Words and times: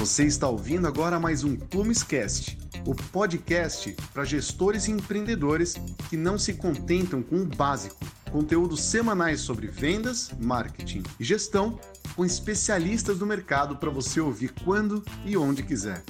Você 0.00 0.24
está 0.24 0.48
ouvindo 0.48 0.86
agora 0.86 1.20
mais 1.20 1.44
um 1.44 1.54
Plumescast, 1.54 2.56
o 2.86 2.94
podcast 2.94 3.94
para 4.14 4.24
gestores 4.24 4.88
e 4.88 4.92
empreendedores 4.92 5.74
que 6.08 6.16
não 6.16 6.38
se 6.38 6.54
contentam 6.54 7.22
com 7.22 7.42
o 7.42 7.44
básico. 7.44 7.98
Conteúdos 8.32 8.80
semanais 8.80 9.42
sobre 9.42 9.66
vendas, 9.66 10.30
marketing 10.40 11.02
e 11.20 11.22
gestão 11.22 11.78
com 12.16 12.24
especialistas 12.24 13.18
do 13.18 13.26
mercado 13.26 13.76
para 13.76 13.90
você 13.90 14.22
ouvir 14.22 14.54
quando 14.64 15.04
e 15.26 15.36
onde 15.36 15.62
quiser. 15.62 16.02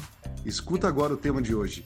Escuta 0.47 0.87
agora 0.87 1.15
o 1.15 1.17
tema 1.17 1.43
de 1.43 1.53
hoje. 1.53 1.85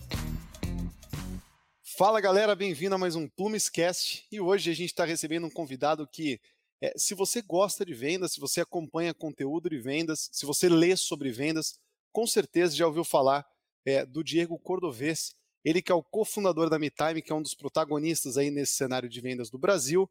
Fala 1.97 2.21
galera, 2.21 2.55
bem-vindo 2.55 2.95
a 2.95 2.99
mais 2.99 3.17
um 3.17 3.27
Plumescast 3.27 4.27
e 4.31 4.39
hoje 4.39 4.71
a 4.71 4.75
gente 4.75 4.91
está 4.91 5.07
recebendo 5.07 5.47
um 5.47 5.51
convidado 5.51 6.07
que 6.07 6.39
é, 6.83 6.93
se 6.99 7.15
você 7.15 7.41
gosta 7.41 7.83
de 7.83 7.95
vendas, 7.95 8.33
se 8.33 8.41
você 8.41 8.61
acompanha 8.61 9.15
conteúdo 9.15 9.71
de 9.71 9.79
vendas, 9.79 10.29
se 10.31 10.45
você 10.45 10.69
lê 10.69 10.95
sobre 10.99 11.31
vendas, 11.31 11.79
com 12.15 12.29
certeza 12.29 12.77
já 12.77 12.87
ouviu 12.87 13.03
falar 13.03 13.45
é, 13.85 14.07
do 14.07 14.23
Diego 14.23 14.57
Cordovez, 14.57 15.35
ele 15.65 15.83
que 15.83 15.91
é 15.91 15.95
o 15.95 16.03
cofundador 16.03 16.71
da 16.71 16.79
MeTime, 16.79 17.21
que 17.21 17.33
é 17.33 17.35
um 17.35 17.43
dos 17.43 17.55
protagonistas 17.55 18.39
aí 18.39 18.53
nesse 18.53 18.75
cenário 18.75 19.09
de 19.09 19.21
vendas 19.21 19.51
do 19.51 19.59
Brasil, 19.59 20.09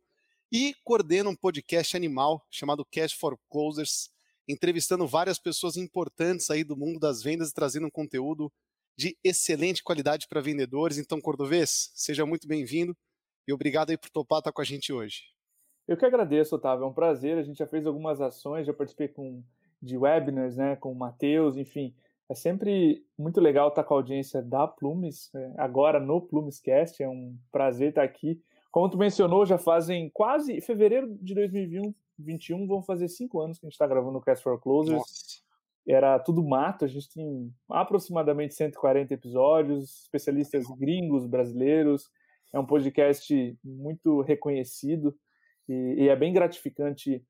e 0.51 0.75
coordena 0.83 1.29
um 1.29 1.35
podcast 1.35 1.95
animal 1.95 2.45
chamado 2.51 2.85
Cash 2.91 3.13
for 3.13 3.39
Closers, 3.49 4.09
entrevistando 4.49 5.07
várias 5.07 5.39
pessoas 5.39 5.77
importantes 5.77 6.49
aí 6.49 6.65
do 6.65 6.75
mundo 6.75 6.99
das 6.99 7.23
vendas 7.23 7.51
e 7.51 7.53
trazendo 7.53 7.87
um 7.87 7.91
conteúdo 7.91 8.51
de 8.97 9.17
excelente 9.23 9.81
qualidade 9.81 10.27
para 10.27 10.41
vendedores. 10.41 10.97
Então, 10.97 11.21
Cordovez, 11.21 11.89
seja 11.95 12.25
muito 12.25 12.49
bem-vindo 12.49 12.93
e 13.47 13.53
obrigado 13.53 13.91
aí 13.91 13.97
por 13.97 14.09
topar 14.09 14.39
estar 14.39 14.51
com 14.51 14.61
a 14.61 14.65
gente 14.65 14.91
hoje. 14.91 15.21
Eu 15.87 15.95
que 15.95 16.05
agradeço, 16.05 16.53
Otávio. 16.53 16.83
É 16.83 16.87
um 16.87 16.93
prazer. 16.93 17.37
A 17.37 17.43
gente 17.43 17.57
já 17.57 17.67
fez 17.67 17.87
algumas 17.87 18.19
ações, 18.19 18.67
já 18.67 18.73
participei 18.73 19.07
com 19.07 19.41
de 19.83 19.97
webinars, 19.97 20.55
né, 20.55 20.77
com 20.77 20.91
o 20.91 20.95
Matheus, 20.95 21.57
enfim. 21.57 21.93
É 22.29 22.33
sempre 22.33 23.05
muito 23.17 23.41
legal 23.41 23.67
estar 23.67 23.83
com 23.83 23.93
a 23.93 23.97
audiência 23.97 24.41
da 24.41 24.65
Plumes, 24.65 25.29
é, 25.35 25.53
agora 25.57 25.99
no 25.99 26.21
Plumescast, 26.21 27.03
é 27.03 27.09
um 27.09 27.35
prazer 27.51 27.89
estar 27.89 28.03
aqui. 28.03 28.41
Como 28.71 28.89
tu 28.89 28.97
mencionou, 28.97 29.45
já 29.45 29.57
fazem 29.57 30.09
quase, 30.13 30.61
fevereiro 30.61 31.13
de 31.21 31.35
2021, 31.35 32.65
vão 32.65 32.81
fazer 32.81 33.09
cinco 33.09 33.41
anos 33.41 33.59
que 33.59 33.65
a 33.65 33.67
gente 33.67 33.73
está 33.73 33.85
gravando 33.85 34.17
o 34.17 34.21
Cast 34.21 34.41
for 34.41 34.59
Closers. 34.59 34.97
Nossa. 34.97 35.43
Era 35.85 36.17
tudo 36.17 36.41
mato, 36.41 36.85
a 36.85 36.87
gente 36.87 37.09
tem 37.09 37.53
aproximadamente 37.69 38.55
140 38.55 39.13
episódios, 39.13 40.03
especialistas 40.03 40.63
gringos, 40.79 41.27
brasileiros. 41.27 42.09
É 42.53 42.59
um 42.59 42.65
podcast 42.65 43.59
muito 43.61 44.21
reconhecido 44.21 45.13
e, 45.67 45.95
e 46.03 46.09
é 46.09 46.15
bem 46.15 46.31
gratificante 46.31 47.21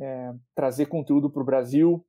é, 0.00 0.32
trazer 0.54 0.86
conteúdo 0.86 1.30
para 1.30 1.42
o 1.42 1.46
Brasil, 1.46 2.04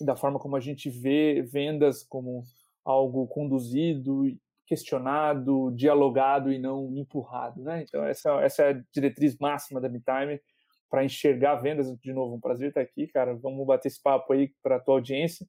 da 0.00 0.16
forma 0.16 0.38
como 0.38 0.56
a 0.56 0.60
gente 0.60 0.90
vê 0.90 1.42
vendas 1.42 2.02
como 2.02 2.42
algo 2.84 3.26
conduzido, 3.26 4.24
questionado, 4.66 5.72
dialogado 5.74 6.52
e 6.52 6.58
não 6.58 6.92
empurrado. 6.96 7.62
Né? 7.62 7.82
Então, 7.82 8.04
essa, 8.04 8.30
essa 8.42 8.62
é 8.62 8.70
a 8.70 8.82
diretriz 8.92 9.36
máxima 9.38 9.80
da 9.80 9.88
MeTime 9.88 10.40
para 10.90 11.04
enxergar 11.04 11.56
vendas. 11.56 11.92
De 11.98 12.12
novo, 12.12 12.36
um 12.36 12.40
prazer 12.40 12.68
estar 12.68 12.80
aqui, 12.80 13.06
cara. 13.06 13.34
Vamos 13.34 13.66
bater 13.66 13.88
esse 13.88 14.02
papo 14.02 14.32
aí 14.32 14.52
para 14.62 14.76
a 14.76 14.80
tua 14.80 14.94
audiência. 14.94 15.46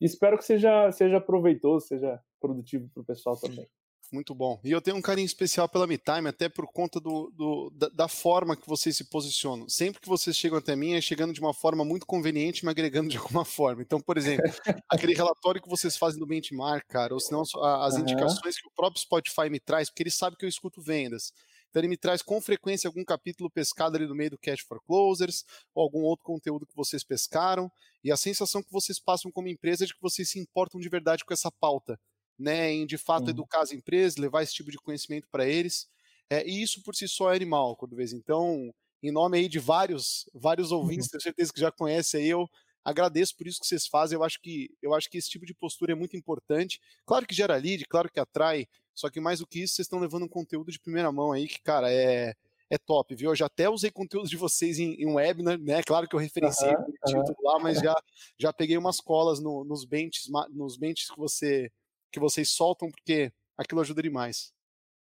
Espero 0.00 0.36
que 0.36 0.44
seja, 0.44 0.90
seja 0.92 1.20
proveitoso, 1.20 1.86
seja 1.86 2.20
produtivo 2.40 2.88
para 2.92 3.02
o 3.02 3.06
pessoal 3.06 3.36
também. 3.38 3.66
Muito 4.14 4.32
bom. 4.32 4.60
E 4.62 4.70
eu 4.70 4.80
tenho 4.80 4.96
um 4.96 5.02
carinho 5.02 5.26
especial 5.26 5.68
pela 5.68 5.88
MeTime, 5.88 6.28
até 6.28 6.48
por 6.48 6.68
conta 6.68 7.00
do, 7.00 7.32
do 7.36 7.70
da, 7.70 7.88
da, 7.88 8.08
forma 8.08 8.56
que 8.56 8.66
vocês 8.68 8.96
se 8.96 9.02
posicionam. 9.02 9.68
Sempre 9.68 10.00
que 10.00 10.08
vocês 10.08 10.36
chegam 10.36 10.56
até 10.56 10.76
mim, 10.76 10.92
é 10.92 11.00
chegando 11.00 11.32
de 11.32 11.40
uma 11.40 11.52
forma 11.52 11.84
muito 11.84 12.06
conveniente, 12.06 12.64
me 12.64 12.70
agregando 12.70 13.08
de 13.10 13.18
alguma 13.18 13.44
forma. 13.44 13.82
Então, 13.82 14.00
por 14.00 14.16
exemplo, 14.16 14.44
aquele 14.88 15.14
relatório 15.14 15.60
que 15.60 15.68
vocês 15.68 15.96
fazem 15.96 16.20
do 16.20 16.26
benchmark, 16.26 16.86
cara, 16.86 17.12
ou 17.12 17.18
senão 17.18 17.42
as 17.42 17.94
uhum. 17.94 18.00
indicações 18.02 18.56
que 18.56 18.68
o 18.68 18.70
próprio 18.70 19.02
Spotify 19.02 19.50
me 19.50 19.58
traz, 19.58 19.90
porque 19.90 20.04
ele 20.04 20.12
sabe 20.12 20.36
que 20.36 20.44
eu 20.44 20.48
escuto 20.48 20.80
vendas. 20.80 21.32
Então 21.68 21.80
ele 21.80 21.88
me 21.88 21.96
traz 21.96 22.22
com 22.22 22.40
frequência 22.40 22.86
algum 22.86 23.04
capítulo 23.04 23.50
pescado 23.50 23.96
ali 23.96 24.06
no 24.06 24.14
meio 24.14 24.30
do 24.30 24.38
Cash 24.38 24.60
for 24.60 24.80
Closers, 24.86 25.44
ou 25.74 25.82
algum 25.82 26.02
outro 26.02 26.24
conteúdo 26.24 26.64
que 26.64 26.76
vocês 26.76 27.02
pescaram, 27.02 27.68
e 28.04 28.12
a 28.12 28.16
sensação 28.16 28.62
que 28.62 28.70
vocês 28.70 29.00
passam 29.00 29.32
como 29.32 29.48
empresa 29.48 29.82
é 29.82 29.86
de 29.88 29.92
que 29.92 30.00
vocês 30.00 30.30
se 30.30 30.38
importam 30.38 30.80
de 30.80 30.88
verdade 30.88 31.24
com 31.24 31.34
essa 31.34 31.50
pauta 31.50 31.98
né, 32.38 32.72
em 32.72 32.86
de 32.86 32.98
fato 32.98 33.24
uhum. 33.24 33.30
educar 33.30 33.60
as 33.60 33.72
empresas, 33.72 34.16
levar 34.16 34.42
esse 34.42 34.54
tipo 34.54 34.70
de 34.70 34.78
conhecimento 34.78 35.28
para 35.30 35.46
eles. 35.46 35.88
É, 36.30 36.46
e 36.46 36.62
isso 36.62 36.82
por 36.82 36.94
si 36.94 37.06
só 37.06 37.32
é 37.32 37.36
animal, 37.36 37.76
vez 37.92 38.12
Então, 38.12 38.72
em 39.02 39.10
nome 39.10 39.38
aí 39.38 39.48
de 39.48 39.58
vários, 39.58 40.28
vários 40.32 40.72
ouvintes, 40.72 41.06
uhum. 41.06 41.10
tenho 41.12 41.22
certeza 41.22 41.52
que 41.52 41.60
já 41.60 41.70
conhecem 41.70 42.22
aí, 42.22 42.28
eu 42.28 42.48
agradeço 42.84 43.36
por 43.36 43.46
isso 43.46 43.60
que 43.60 43.66
vocês 43.66 43.86
fazem. 43.86 44.16
Eu 44.16 44.24
acho 44.24 44.40
que 44.40 44.70
eu 44.82 44.94
acho 44.94 45.08
que 45.08 45.18
esse 45.18 45.30
tipo 45.30 45.46
de 45.46 45.54
postura 45.54 45.92
é 45.92 45.94
muito 45.94 46.16
importante. 46.16 46.80
Claro 47.06 47.26
que 47.26 47.34
gera 47.34 47.56
lead, 47.56 47.84
claro 47.86 48.10
que 48.10 48.20
atrai, 48.20 48.66
só 48.94 49.10
que 49.10 49.20
mais 49.20 49.40
do 49.40 49.46
que 49.46 49.60
isso, 49.60 49.74
vocês 49.74 49.86
estão 49.86 49.98
levando 49.98 50.24
um 50.24 50.28
conteúdo 50.28 50.70
de 50.70 50.80
primeira 50.80 51.10
mão 51.10 51.32
aí 51.32 51.48
que, 51.48 51.60
cara, 51.60 51.92
é 51.92 52.34
é 52.70 52.78
top, 52.78 53.14
viu? 53.14 53.30
Eu 53.30 53.36
já 53.36 53.46
até 53.46 53.68
usei 53.68 53.90
conteúdo 53.90 54.28
de 54.28 54.36
vocês 54.36 54.78
em, 54.78 54.94
em 54.94 55.06
um 55.06 55.14
webinar, 55.14 55.58
né? 55.58 55.82
Claro 55.82 56.08
que 56.08 56.14
eu 56.14 56.20
referenciei 56.20 56.74
uhum, 56.74 56.82
o 56.82 57.06
título 57.06 57.36
lá, 57.42 57.58
mas 57.58 57.78
já, 57.78 57.94
já 58.38 58.52
peguei 58.52 58.76
umas 58.76 59.00
colas 59.00 59.40
no, 59.40 59.64
nos 59.64 59.84
benches, 59.84 60.28
nos 60.50 60.76
benches 60.76 61.10
que 61.10 61.18
você 61.18 61.70
que 62.14 62.20
vocês 62.20 62.50
soltam, 62.50 62.88
porque 62.90 63.32
aquilo 63.58 63.80
ajuda 63.80 64.00
demais. 64.00 64.52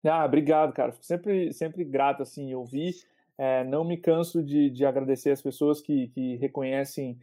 Ah, 0.04 0.24
obrigado, 0.24 0.72
cara. 0.72 0.92
Fico 0.92 1.04
sempre, 1.04 1.52
sempre 1.52 1.84
grato, 1.84 2.22
assim, 2.22 2.52
ouvir. 2.54 2.94
É, 3.38 3.64
não 3.64 3.84
me 3.84 3.96
canso 3.96 4.42
de, 4.42 4.70
de 4.70 4.84
agradecer 4.84 5.30
as 5.30 5.40
pessoas 5.40 5.80
que, 5.80 6.08
que 6.08 6.36
reconhecem 6.36 7.18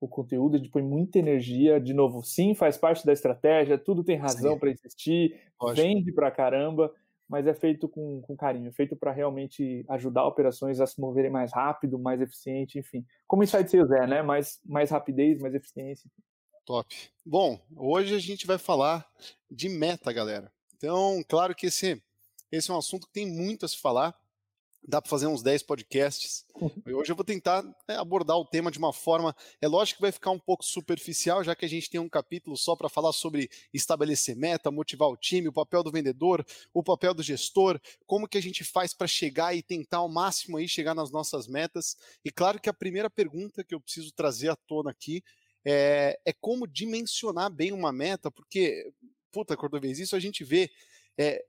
o 0.00 0.08
conteúdo, 0.08 0.56
a 0.56 0.58
gente 0.58 0.70
põe 0.70 0.82
muita 0.82 1.18
energia. 1.18 1.80
De 1.80 1.94
novo, 1.94 2.22
sim, 2.22 2.54
faz 2.54 2.76
parte 2.76 3.06
da 3.06 3.12
estratégia, 3.12 3.78
tudo 3.78 4.02
tem 4.04 4.16
razão 4.16 4.58
para 4.58 4.70
existir, 4.70 5.40
Lógico. 5.60 5.86
vende 5.86 6.12
pra 6.12 6.30
caramba, 6.30 6.92
mas 7.28 7.46
é 7.46 7.54
feito 7.54 7.88
com, 7.88 8.20
com 8.20 8.36
carinho, 8.36 8.68
é 8.68 8.72
feito 8.72 8.96
para 8.96 9.12
realmente 9.12 9.84
ajudar 9.88 10.26
operações 10.26 10.80
a 10.80 10.86
se 10.86 11.00
moverem 11.00 11.30
mais 11.30 11.52
rápido, 11.52 11.98
mais 11.98 12.20
eficiente, 12.20 12.78
enfim. 12.78 13.04
Como 13.26 13.42
Insight 13.42 13.70
Sales 13.70 13.90
é, 13.90 14.06
né? 14.06 14.22
Mais, 14.22 14.60
mais 14.64 14.90
rapidez, 14.90 15.38
mais 15.38 15.54
eficiência. 15.54 16.10
Top. 16.64 16.96
Bom, 17.26 17.60
hoje 17.76 18.14
a 18.14 18.18
gente 18.18 18.46
vai 18.46 18.56
falar 18.56 19.06
de 19.50 19.68
meta, 19.68 20.10
galera. 20.10 20.50
Então, 20.74 21.22
claro 21.28 21.54
que 21.54 21.66
esse, 21.66 22.02
esse 22.50 22.70
é 22.70 22.74
um 22.74 22.78
assunto 22.78 23.06
que 23.06 23.12
tem 23.12 23.26
muito 23.26 23.66
a 23.66 23.68
se 23.68 23.76
falar. 23.76 24.18
Dá 24.86 25.00
para 25.00 25.10
fazer 25.10 25.26
uns 25.26 25.42
10 25.42 25.62
podcasts. 25.62 26.46
Uhum. 26.54 26.70
E 26.86 26.92
hoje 26.94 27.12
eu 27.12 27.16
vou 27.16 27.24
tentar 27.24 27.62
né, 27.62 27.96
abordar 27.96 28.38
o 28.38 28.46
tema 28.46 28.70
de 28.70 28.78
uma 28.78 28.94
forma. 28.94 29.36
É 29.60 29.68
lógico 29.68 29.98
que 29.98 30.02
vai 30.02 30.12
ficar 30.12 30.30
um 30.30 30.38
pouco 30.38 30.64
superficial, 30.64 31.44
já 31.44 31.54
que 31.54 31.66
a 31.66 31.68
gente 31.68 31.90
tem 31.90 32.00
um 32.00 32.08
capítulo 32.08 32.56
só 32.56 32.74
para 32.74 32.88
falar 32.88 33.12
sobre 33.12 33.50
estabelecer 33.72 34.34
meta, 34.34 34.70
motivar 34.70 35.08
o 35.08 35.16
time, 35.18 35.48
o 35.48 35.52
papel 35.52 35.82
do 35.82 35.92
vendedor, 35.92 36.44
o 36.72 36.82
papel 36.82 37.12
do 37.12 37.22
gestor, 37.22 37.78
como 38.06 38.28
que 38.28 38.38
a 38.38 38.42
gente 38.42 38.64
faz 38.64 38.94
para 38.94 39.06
chegar 39.06 39.54
e 39.54 39.62
tentar 39.62 39.98
ao 39.98 40.08
máximo 40.08 40.56
aí 40.56 40.66
chegar 40.66 40.94
nas 40.94 41.10
nossas 41.10 41.46
metas. 41.46 41.96
E 42.24 42.30
claro 42.30 42.58
que 42.58 42.70
a 42.70 42.74
primeira 42.74 43.10
pergunta 43.10 43.62
que 43.62 43.74
eu 43.74 43.80
preciso 43.80 44.12
trazer 44.12 44.48
à 44.48 44.56
tona 44.56 44.90
aqui 44.90 45.22
é, 45.64 46.18
é 46.24 46.32
como 46.32 46.66
dimensionar 46.66 47.50
bem 47.50 47.72
uma 47.72 47.92
meta, 47.92 48.30
porque, 48.30 48.92
puta, 49.32 49.56
Cordovez, 49.56 49.98
isso 49.98 50.14
a 50.14 50.20
gente 50.20 50.44
vê 50.44 50.70
é, 51.18 51.44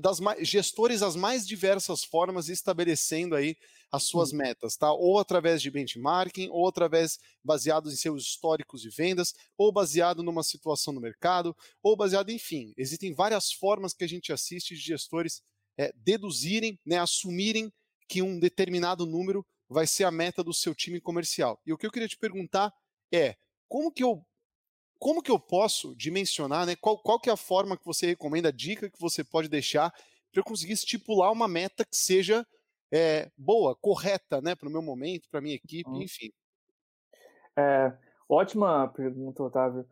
das 0.00 0.20
mais, 0.20 0.46
gestores 0.46 1.02
as 1.02 1.16
mais 1.16 1.46
diversas 1.46 2.04
formas 2.04 2.48
estabelecendo 2.48 3.34
aí 3.34 3.56
as 3.90 4.04
suas 4.04 4.32
uhum. 4.32 4.38
metas, 4.38 4.76
tá? 4.76 4.92
Ou 4.92 5.18
através 5.18 5.62
de 5.62 5.70
benchmarking, 5.70 6.48
ou 6.50 6.68
através 6.68 7.18
baseados 7.42 7.92
em 7.92 7.96
seus 7.96 8.22
históricos 8.22 8.82
de 8.82 8.90
vendas, 8.90 9.34
ou 9.56 9.72
baseado 9.72 10.22
numa 10.22 10.42
situação 10.42 10.92
no 10.92 11.00
mercado, 11.00 11.56
ou 11.82 11.96
baseado, 11.96 12.30
enfim, 12.30 12.72
existem 12.76 13.14
várias 13.14 13.50
formas 13.50 13.94
que 13.94 14.04
a 14.04 14.08
gente 14.08 14.32
assiste 14.32 14.74
de 14.74 14.80
gestores 14.80 15.42
é, 15.78 15.92
deduzirem, 15.96 16.78
né, 16.84 16.98
assumirem 16.98 17.72
que 18.08 18.20
um 18.20 18.38
determinado 18.38 19.06
número 19.06 19.44
vai 19.68 19.86
ser 19.86 20.04
a 20.04 20.10
meta 20.10 20.42
do 20.42 20.52
seu 20.52 20.74
time 20.74 21.00
comercial. 21.00 21.60
E 21.64 21.72
o 21.72 21.78
que 21.78 21.86
eu 21.86 21.90
queria 21.90 22.08
te 22.08 22.16
perguntar 22.16 22.72
é 23.12 23.36
como 23.68 23.92
que 23.92 24.02
eu 24.02 24.24
como 24.98 25.22
que 25.22 25.30
eu 25.30 25.38
posso 25.38 25.94
dimensionar, 25.94 26.66
né? 26.66 26.74
Qual, 26.74 26.98
qual 26.98 27.20
que 27.20 27.30
é 27.30 27.32
a 27.32 27.36
forma 27.36 27.78
que 27.78 27.84
você 27.84 28.06
recomenda, 28.06 28.48
a 28.48 28.52
dica 28.52 28.90
que 28.90 29.00
você 29.00 29.22
pode 29.22 29.48
deixar 29.48 29.92
para 29.92 30.40
eu 30.40 30.44
conseguir 30.44 30.72
estipular 30.72 31.30
uma 31.30 31.46
meta 31.46 31.84
que 31.84 31.96
seja 31.96 32.44
é, 32.92 33.30
boa, 33.36 33.76
correta, 33.76 34.40
né, 34.40 34.54
para 34.54 34.68
o 34.68 34.72
meu 34.72 34.82
momento, 34.82 35.28
para 35.30 35.40
minha 35.40 35.54
equipe, 35.54 35.88
uhum. 35.88 36.02
enfim. 36.02 36.32
É, 37.56 37.92
ótima 38.28 38.88
pergunta, 38.88 39.42
Otávio. 39.42 39.88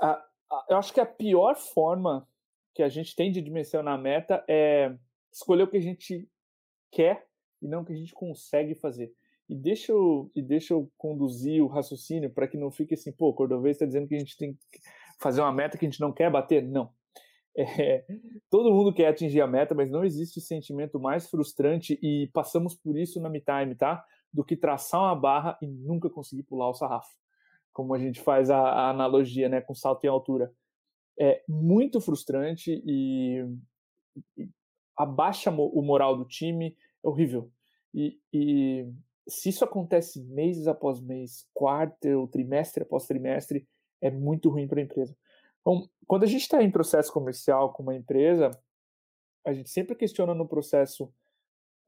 Ah, 0.00 0.24
eu 0.68 0.76
acho 0.76 0.92
que 0.92 1.00
a 1.00 1.06
pior 1.06 1.56
forma 1.56 2.28
que 2.74 2.82
a 2.82 2.88
gente 2.88 3.14
tem 3.14 3.30
de 3.30 3.40
dimensionar 3.40 3.94
a 3.94 3.98
meta 3.98 4.44
é 4.48 4.96
escolher 5.30 5.64
o 5.64 5.68
que 5.68 5.76
a 5.76 5.82
gente 5.82 6.28
quer 6.90 7.26
e 7.60 7.68
não 7.68 7.82
o 7.82 7.84
que 7.84 7.92
a 7.92 7.96
gente 7.96 8.14
consegue 8.14 8.74
fazer. 8.74 9.14
E 9.52 9.54
deixa 9.54 9.92
eu, 9.92 10.30
e 10.34 10.40
deixa 10.40 10.72
eu 10.72 10.90
conduzir 10.96 11.62
o 11.62 11.66
raciocínio 11.66 12.30
para 12.30 12.48
que 12.48 12.56
não 12.56 12.70
fique 12.70 12.94
assim, 12.94 13.12
pô, 13.12 13.34
Cordovez 13.34 13.76
está 13.76 13.84
dizendo 13.84 14.08
que 14.08 14.14
a 14.14 14.18
gente 14.18 14.34
tem 14.38 14.54
que 14.54 14.80
fazer 15.20 15.42
uma 15.42 15.52
meta 15.52 15.76
que 15.76 15.84
a 15.84 15.90
gente 15.90 16.00
não 16.00 16.10
quer 16.10 16.30
bater. 16.30 16.66
Não. 16.66 16.90
É, 17.54 18.06
todo 18.48 18.72
mundo 18.72 18.94
quer 18.94 19.08
atingir 19.08 19.42
a 19.42 19.46
meta, 19.46 19.74
mas 19.74 19.90
não 19.90 20.02
existe 20.02 20.40
sentimento 20.40 20.98
mais 20.98 21.28
frustrante 21.28 21.98
e 22.02 22.30
passamos 22.32 22.74
por 22.74 22.96
isso 22.96 23.20
na 23.20 23.28
MeTime, 23.28 23.74
tá? 23.74 24.02
Do 24.32 24.42
que 24.42 24.56
traçar 24.56 25.02
uma 25.02 25.14
barra 25.14 25.58
e 25.60 25.66
nunca 25.66 26.08
conseguir 26.08 26.44
pular 26.44 26.70
o 26.70 26.74
sarrafo. 26.74 27.14
como 27.70 27.92
a 27.92 27.98
gente 27.98 28.22
faz 28.22 28.48
a, 28.48 28.58
a 28.58 28.88
analogia 28.88 29.50
né, 29.50 29.60
com 29.60 29.74
salto 29.74 30.02
em 30.04 30.08
altura. 30.08 30.50
É 31.20 31.44
muito 31.46 32.00
frustrante 32.00 32.82
e, 32.86 33.44
e 34.34 34.48
abaixa 34.96 35.50
o 35.50 35.82
moral 35.82 36.16
do 36.16 36.24
time, 36.24 36.74
é 37.04 37.06
horrível. 37.06 37.52
E, 37.92 38.18
e, 38.32 38.88
se 39.28 39.48
isso 39.48 39.64
acontece 39.64 40.22
mês 40.24 40.66
após 40.66 41.00
mês, 41.00 41.46
quarto, 41.54 42.26
trimestre 42.28 42.82
após 42.82 43.06
trimestre, 43.06 43.66
é 44.00 44.10
muito 44.10 44.48
ruim 44.50 44.66
para 44.66 44.80
a 44.80 44.82
empresa. 44.82 45.16
Então, 45.60 45.88
quando 46.06 46.24
a 46.24 46.26
gente 46.26 46.42
está 46.42 46.62
em 46.62 46.70
processo 46.70 47.12
comercial 47.12 47.72
com 47.72 47.82
uma 47.82 47.94
empresa, 47.94 48.50
a 49.46 49.52
gente 49.52 49.70
sempre 49.70 49.94
questiona 49.94 50.34
no 50.34 50.46
processo. 50.46 51.12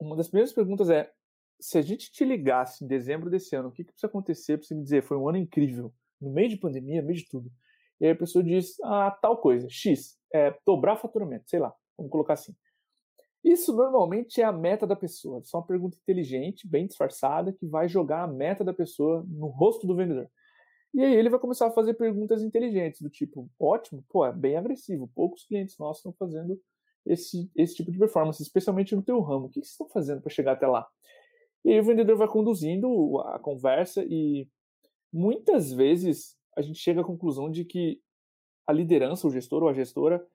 Uma 0.00 0.16
das 0.16 0.28
primeiras 0.28 0.52
perguntas 0.52 0.88
é: 0.90 1.12
se 1.60 1.76
a 1.78 1.82
gente 1.82 2.10
te 2.10 2.24
ligasse 2.24 2.84
em 2.84 2.86
dezembro 2.86 3.28
desse 3.28 3.54
ano, 3.56 3.68
o 3.68 3.72
que, 3.72 3.84
que 3.84 3.90
precisa 3.90 4.06
acontecer 4.06 4.58
para 4.58 4.66
você 4.66 4.74
me 4.74 4.82
dizer 4.82 5.02
foi 5.02 5.16
um 5.16 5.28
ano 5.28 5.38
incrível, 5.38 5.92
no 6.20 6.30
meio 6.30 6.48
de 6.48 6.56
pandemia, 6.56 7.00
no 7.00 7.08
meio 7.08 7.18
de 7.18 7.28
tudo? 7.28 7.50
E 8.00 8.06
aí 8.06 8.12
a 8.12 8.16
pessoa 8.16 8.44
diz: 8.44 8.76
ah, 8.84 9.10
tal 9.20 9.38
coisa, 9.38 9.68
X, 9.68 10.16
é, 10.32 10.56
dobrar 10.64 10.96
faturamento, 10.96 11.48
sei 11.48 11.58
lá, 11.58 11.74
vamos 11.96 12.12
colocar 12.12 12.34
assim. 12.34 12.54
Isso 13.44 13.76
normalmente 13.76 14.40
é 14.40 14.44
a 14.44 14.52
meta 14.52 14.86
da 14.86 14.96
pessoa. 14.96 15.42
Só 15.44 15.58
uma 15.58 15.66
pergunta 15.66 15.98
inteligente, 16.00 16.66
bem 16.66 16.86
disfarçada, 16.86 17.52
que 17.52 17.66
vai 17.66 17.86
jogar 17.86 18.22
a 18.22 18.26
meta 18.26 18.64
da 18.64 18.72
pessoa 18.72 19.22
no 19.28 19.48
rosto 19.48 19.86
do 19.86 19.94
vendedor. 19.94 20.30
E 20.94 21.02
aí 21.02 21.14
ele 21.14 21.28
vai 21.28 21.38
começar 21.38 21.66
a 21.66 21.72
fazer 21.72 21.94
perguntas 21.94 22.42
inteligentes, 22.42 23.02
do 23.02 23.10
tipo, 23.10 23.50
ótimo, 23.60 24.02
pô, 24.08 24.24
é 24.24 24.32
bem 24.32 24.56
agressivo. 24.56 25.10
Poucos 25.14 25.44
clientes 25.44 25.76
nossos 25.76 25.98
estão 25.98 26.14
fazendo 26.14 26.58
esse, 27.04 27.50
esse 27.54 27.74
tipo 27.74 27.92
de 27.92 27.98
performance, 27.98 28.42
especialmente 28.42 28.96
no 28.96 29.02
teu 29.02 29.20
ramo. 29.20 29.46
O 29.46 29.48
que 29.48 29.56
vocês 29.56 29.72
estão 29.72 29.88
fazendo 29.88 30.22
para 30.22 30.30
chegar 30.30 30.52
até 30.52 30.66
lá? 30.66 30.86
E 31.64 31.72
aí 31.72 31.80
o 31.80 31.84
vendedor 31.84 32.16
vai 32.16 32.28
conduzindo 32.28 33.20
a 33.20 33.38
conversa 33.38 34.04
e 34.08 34.48
muitas 35.12 35.72
vezes 35.72 36.36
a 36.56 36.62
gente 36.62 36.78
chega 36.78 37.02
à 37.02 37.04
conclusão 37.04 37.50
de 37.50 37.64
que 37.64 38.00
a 38.66 38.72
liderança, 38.72 39.26
o 39.26 39.30
gestor 39.30 39.62
ou 39.62 39.68
a 39.68 39.74
gestora, 39.74 40.26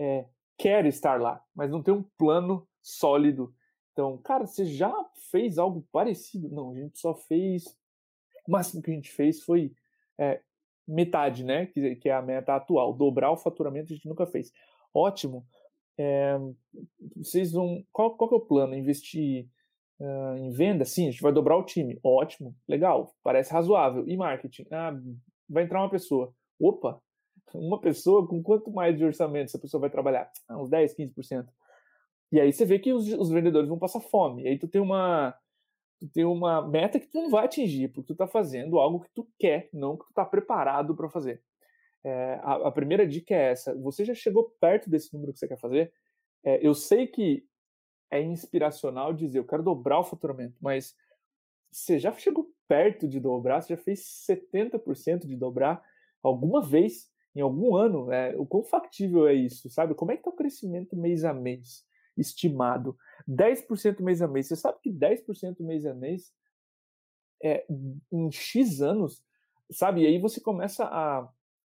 é, 0.00 0.26
quer 0.58 0.84
estar 0.86 1.20
lá, 1.20 1.42
mas 1.54 1.70
não 1.70 1.82
tem 1.82 1.94
um 1.94 2.04
plano 2.18 2.66
sólido. 2.82 3.54
Então, 3.92 4.18
cara, 4.18 4.46
você 4.46 4.64
já 4.64 4.92
fez 5.30 5.58
algo 5.58 5.86
parecido? 5.90 6.48
Não, 6.50 6.72
a 6.72 6.74
gente 6.74 6.98
só 6.98 7.14
fez. 7.14 7.64
O 8.46 8.52
máximo 8.52 8.82
que 8.82 8.90
a 8.90 8.94
gente 8.94 9.10
fez 9.10 9.42
foi 9.42 9.72
é, 10.18 10.40
metade, 10.86 11.44
né? 11.44 11.66
Que, 11.66 11.96
que 11.96 12.08
é 12.08 12.12
a 12.12 12.22
meta 12.22 12.54
atual. 12.54 12.92
Dobrar 12.92 13.30
o 13.30 13.36
faturamento 13.36 13.92
a 13.92 13.96
gente 13.96 14.08
nunca 14.08 14.26
fez. 14.26 14.52
Ótimo. 14.92 15.46
É, 15.98 16.38
vocês 17.16 17.52
vão. 17.52 17.84
Qual, 17.92 18.16
qual 18.16 18.30
é 18.32 18.34
o 18.36 18.40
plano? 18.40 18.74
Investir 18.74 19.48
uh, 20.00 20.36
em 20.36 20.50
venda? 20.50 20.84
Sim, 20.84 21.08
a 21.08 21.10
gente 21.10 21.22
vai 21.22 21.32
dobrar 21.32 21.56
o 21.56 21.64
time. 21.64 21.98
Ótimo, 22.02 22.54
legal, 22.68 23.14
parece 23.22 23.52
razoável. 23.52 24.08
E 24.08 24.16
marketing? 24.16 24.66
Ah, 24.70 24.96
vai 25.48 25.64
entrar 25.64 25.80
uma 25.80 25.90
pessoa. 25.90 26.32
Opa, 26.58 27.00
uma 27.54 27.80
pessoa 27.80 28.26
com 28.26 28.42
quanto 28.42 28.70
mais 28.70 28.96
de 28.96 29.04
orçamento 29.04 29.46
essa 29.46 29.58
pessoa 29.58 29.80
vai 29.80 29.90
trabalhar? 29.90 30.30
Ah, 30.48 30.60
uns 30.60 30.68
10, 30.68 30.96
15%. 30.96 31.46
E 32.30 32.40
aí 32.40 32.52
você 32.52 32.64
vê 32.64 32.78
que 32.78 32.92
os, 32.92 33.08
os, 33.12 33.30
vendedores 33.30 33.68
vão 33.68 33.78
passar 33.78 34.00
fome. 34.00 34.42
E 34.42 34.48
aí 34.48 34.58
tu 34.58 34.68
tem 34.68 34.80
uma 34.80 35.34
tu 35.98 36.08
tem 36.08 36.24
uma 36.24 36.66
meta 36.66 37.00
que 37.00 37.08
tu 37.08 37.20
não 37.20 37.30
vai 37.30 37.44
atingir, 37.44 37.88
porque 37.88 38.06
tu 38.08 38.12
está 38.12 38.26
fazendo 38.26 38.78
algo 38.78 39.00
que 39.00 39.10
tu 39.12 39.28
quer, 39.38 39.68
não 39.72 39.96
que 39.96 40.04
tu 40.04 40.10
está 40.10 40.24
preparado 40.24 40.94
para 40.94 41.08
fazer. 41.08 41.42
É, 42.04 42.34
a, 42.42 42.68
a, 42.68 42.70
primeira 42.70 43.06
dica 43.06 43.34
é 43.34 43.50
essa: 43.50 43.74
você 43.74 44.04
já 44.04 44.14
chegou 44.14 44.54
perto 44.60 44.88
desse 44.88 45.12
número 45.12 45.32
que 45.32 45.38
você 45.38 45.48
quer 45.48 45.58
fazer? 45.58 45.92
É, 46.44 46.64
eu 46.64 46.74
sei 46.74 47.06
que 47.06 47.44
é 48.10 48.22
inspiracional 48.22 49.12
dizer 49.12 49.38
eu 49.38 49.46
quero 49.46 49.62
dobrar 49.62 49.98
o 49.98 50.04
faturamento, 50.04 50.56
mas 50.60 50.94
você 51.70 51.98
já 51.98 52.12
chegou 52.12 52.50
perto 52.66 53.08
de 53.08 53.18
dobrar? 53.18 53.60
Você 53.60 53.74
já 53.74 53.82
fez 53.82 54.00
70% 54.28 55.26
de 55.26 55.36
dobrar 55.36 55.82
alguma 56.22 56.62
vez? 56.62 57.10
Em 57.38 57.40
algum 57.40 57.76
ano, 57.76 58.10
é, 58.10 58.34
o 58.36 58.44
quão 58.44 58.64
factível 58.64 59.28
é 59.28 59.32
isso, 59.32 59.70
sabe? 59.70 59.94
Como 59.94 60.10
é 60.10 60.16
que 60.16 60.22
está 60.22 60.30
o 60.30 60.36
crescimento 60.36 60.96
mês 60.96 61.24
a 61.24 61.32
mês 61.32 61.86
estimado? 62.16 62.96
10% 63.28 64.00
mês 64.02 64.20
a 64.20 64.26
mês. 64.26 64.48
Você 64.48 64.56
sabe 64.56 64.78
que 64.82 64.90
10% 64.90 65.60
mês 65.60 65.86
a 65.86 65.94
mês 65.94 66.32
é, 67.40 67.64
em 68.10 68.28
X 68.32 68.82
anos, 68.82 69.22
sabe? 69.70 70.02
E 70.02 70.06
aí 70.08 70.18
você 70.18 70.40
começa 70.40 70.84
a, 70.84 71.28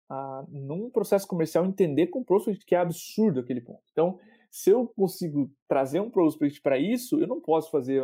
a 0.10 0.46
num 0.50 0.90
processo 0.90 1.28
comercial, 1.28 1.64
entender 1.64 2.08
com 2.08 2.22
o 2.22 2.26
prospect 2.26 2.66
que 2.66 2.74
é 2.74 2.80
absurdo 2.80 3.42
aquele 3.42 3.62
ponto. 3.62 3.84
Então, 3.92 4.20
se 4.50 4.72
eu 4.72 4.88
consigo 4.88 5.52
trazer 5.68 6.00
um 6.00 6.10
prospect 6.10 6.60
para 6.60 6.80
isso, 6.80 7.20
eu 7.20 7.28
não 7.28 7.40
posso 7.40 7.70
fazer, 7.70 8.02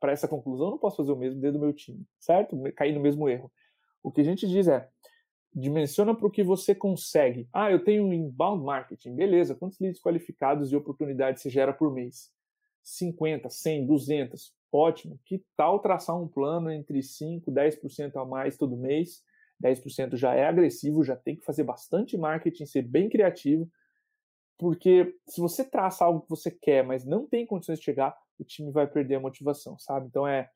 para 0.00 0.10
essa 0.10 0.26
conclusão, 0.26 0.66
eu 0.66 0.72
não 0.72 0.78
posso 0.78 0.96
fazer 0.96 1.12
o 1.12 1.16
mesmo 1.16 1.40
dentro 1.40 1.60
do 1.60 1.64
meu 1.64 1.72
time, 1.72 2.04
certo? 2.18 2.60
Cair 2.74 2.92
no 2.92 3.00
mesmo 3.00 3.28
erro. 3.28 3.52
O 4.02 4.10
que 4.10 4.20
a 4.20 4.24
gente 4.24 4.48
diz 4.48 4.66
é, 4.66 4.88
dimensiona 5.54 6.14
para 6.14 6.26
o 6.26 6.30
que 6.30 6.42
você 6.42 6.74
consegue. 6.74 7.48
Ah, 7.52 7.70
eu 7.70 7.82
tenho 7.82 8.12
inbound 8.12 8.64
marketing. 8.64 9.14
Beleza, 9.14 9.54
quantos 9.54 9.78
leads 9.80 10.00
qualificados 10.00 10.72
e 10.72 10.76
oportunidades 10.76 11.42
você 11.42 11.50
gera 11.50 11.72
por 11.72 11.92
mês? 11.92 12.30
50, 12.82 13.50
100, 13.50 13.86
200. 13.86 14.52
Ótimo. 14.72 15.18
Que 15.24 15.42
tal 15.56 15.80
traçar 15.80 16.20
um 16.20 16.28
plano 16.28 16.70
entre 16.70 17.02
5, 17.02 17.50
10% 17.50 18.16
a 18.16 18.24
mais 18.24 18.56
todo 18.56 18.76
mês? 18.76 19.22
10% 19.60 20.16
já 20.16 20.34
é 20.34 20.46
agressivo, 20.46 21.02
já 21.02 21.16
tem 21.16 21.36
que 21.36 21.44
fazer 21.44 21.64
bastante 21.64 22.16
marketing, 22.16 22.64
ser 22.64 22.82
bem 22.82 23.08
criativo, 23.08 23.68
porque 24.56 25.16
se 25.28 25.40
você 25.40 25.64
traça 25.64 26.04
algo 26.04 26.20
que 26.20 26.30
você 26.30 26.50
quer, 26.50 26.84
mas 26.84 27.04
não 27.04 27.26
tem 27.26 27.46
condições 27.46 27.78
de 27.78 27.84
chegar, 27.84 28.16
o 28.38 28.44
time 28.44 28.70
vai 28.70 28.86
perder 28.86 29.16
a 29.16 29.20
motivação, 29.20 29.78
sabe? 29.78 30.06
Então 30.06 30.26
é 30.26 30.50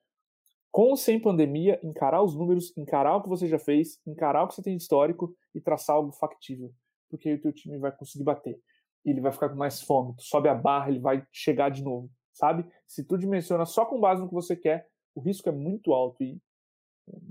com 0.72 0.88
ou 0.88 0.96
sem 0.96 1.20
pandemia, 1.20 1.78
encarar 1.82 2.22
os 2.22 2.34
números, 2.34 2.74
encarar 2.78 3.16
o 3.16 3.22
que 3.22 3.28
você 3.28 3.46
já 3.46 3.58
fez, 3.58 4.00
encarar 4.06 4.42
o 4.42 4.48
que 4.48 4.54
você 4.54 4.62
tem 4.62 4.74
de 4.74 4.82
histórico 4.82 5.36
e 5.54 5.60
traçar 5.60 5.96
algo 5.96 6.12
factível. 6.12 6.72
Porque 7.10 7.28
aí 7.28 7.34
o 7.34 7.40
teu 7.40 7.52
time 7.52 7.78
vai 7.78 7.92
conseguir 7.92 8.24
bater. 8.24 8.58
Ele 9.04 9.20
vai 9.20 9.30
ficar 9.30 9.50
com 9.50 9.56
mais 9.56 9.82
fome, 9.82 10.16
tu 10.16 10.22
sobe 10.22 10.48
a 10.48 10.54
barra, 10.54 10.88
ele 10.88 10.98
vai 10.98 11.26
chegar 11.30 11.68
de 11.68 11.84
novo, 11.84 12.10
sabe? 12.32 12.64
Se 12.86 13.04
tu 13.04 13.18
dimensiona 13.18 13.66
só 13.66 13.84
com 13.84 14.00
base 14.00 14.22
no 14.22 14.28
que 14.28 14.34
você 14.34 14.56
quer, 14.56 14.88
o 15.14 15.20
risco 15.20 15.46
é 15.46 15.52
muito 15.52 15.92
alto 15.92 16.22
e 16.22 16.40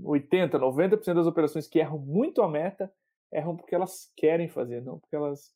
80, 0.04 0.60
90% 0.60 1.14
das 1.14 1.26
operações 1.26 1.66
que 1.66 1.80
erram 1.80 1.98
muito 1.98 2.42
a 2.42 2.48
meta, 2.48 2.92
erram 3.32 3.56
porque 3.56 3.74
elas 3.74 4.12
querem 4.16 4.48
fazer, 4.48 4.82
não 4.82 5.00
porque 5.00 5.16
elas 5.16 5.52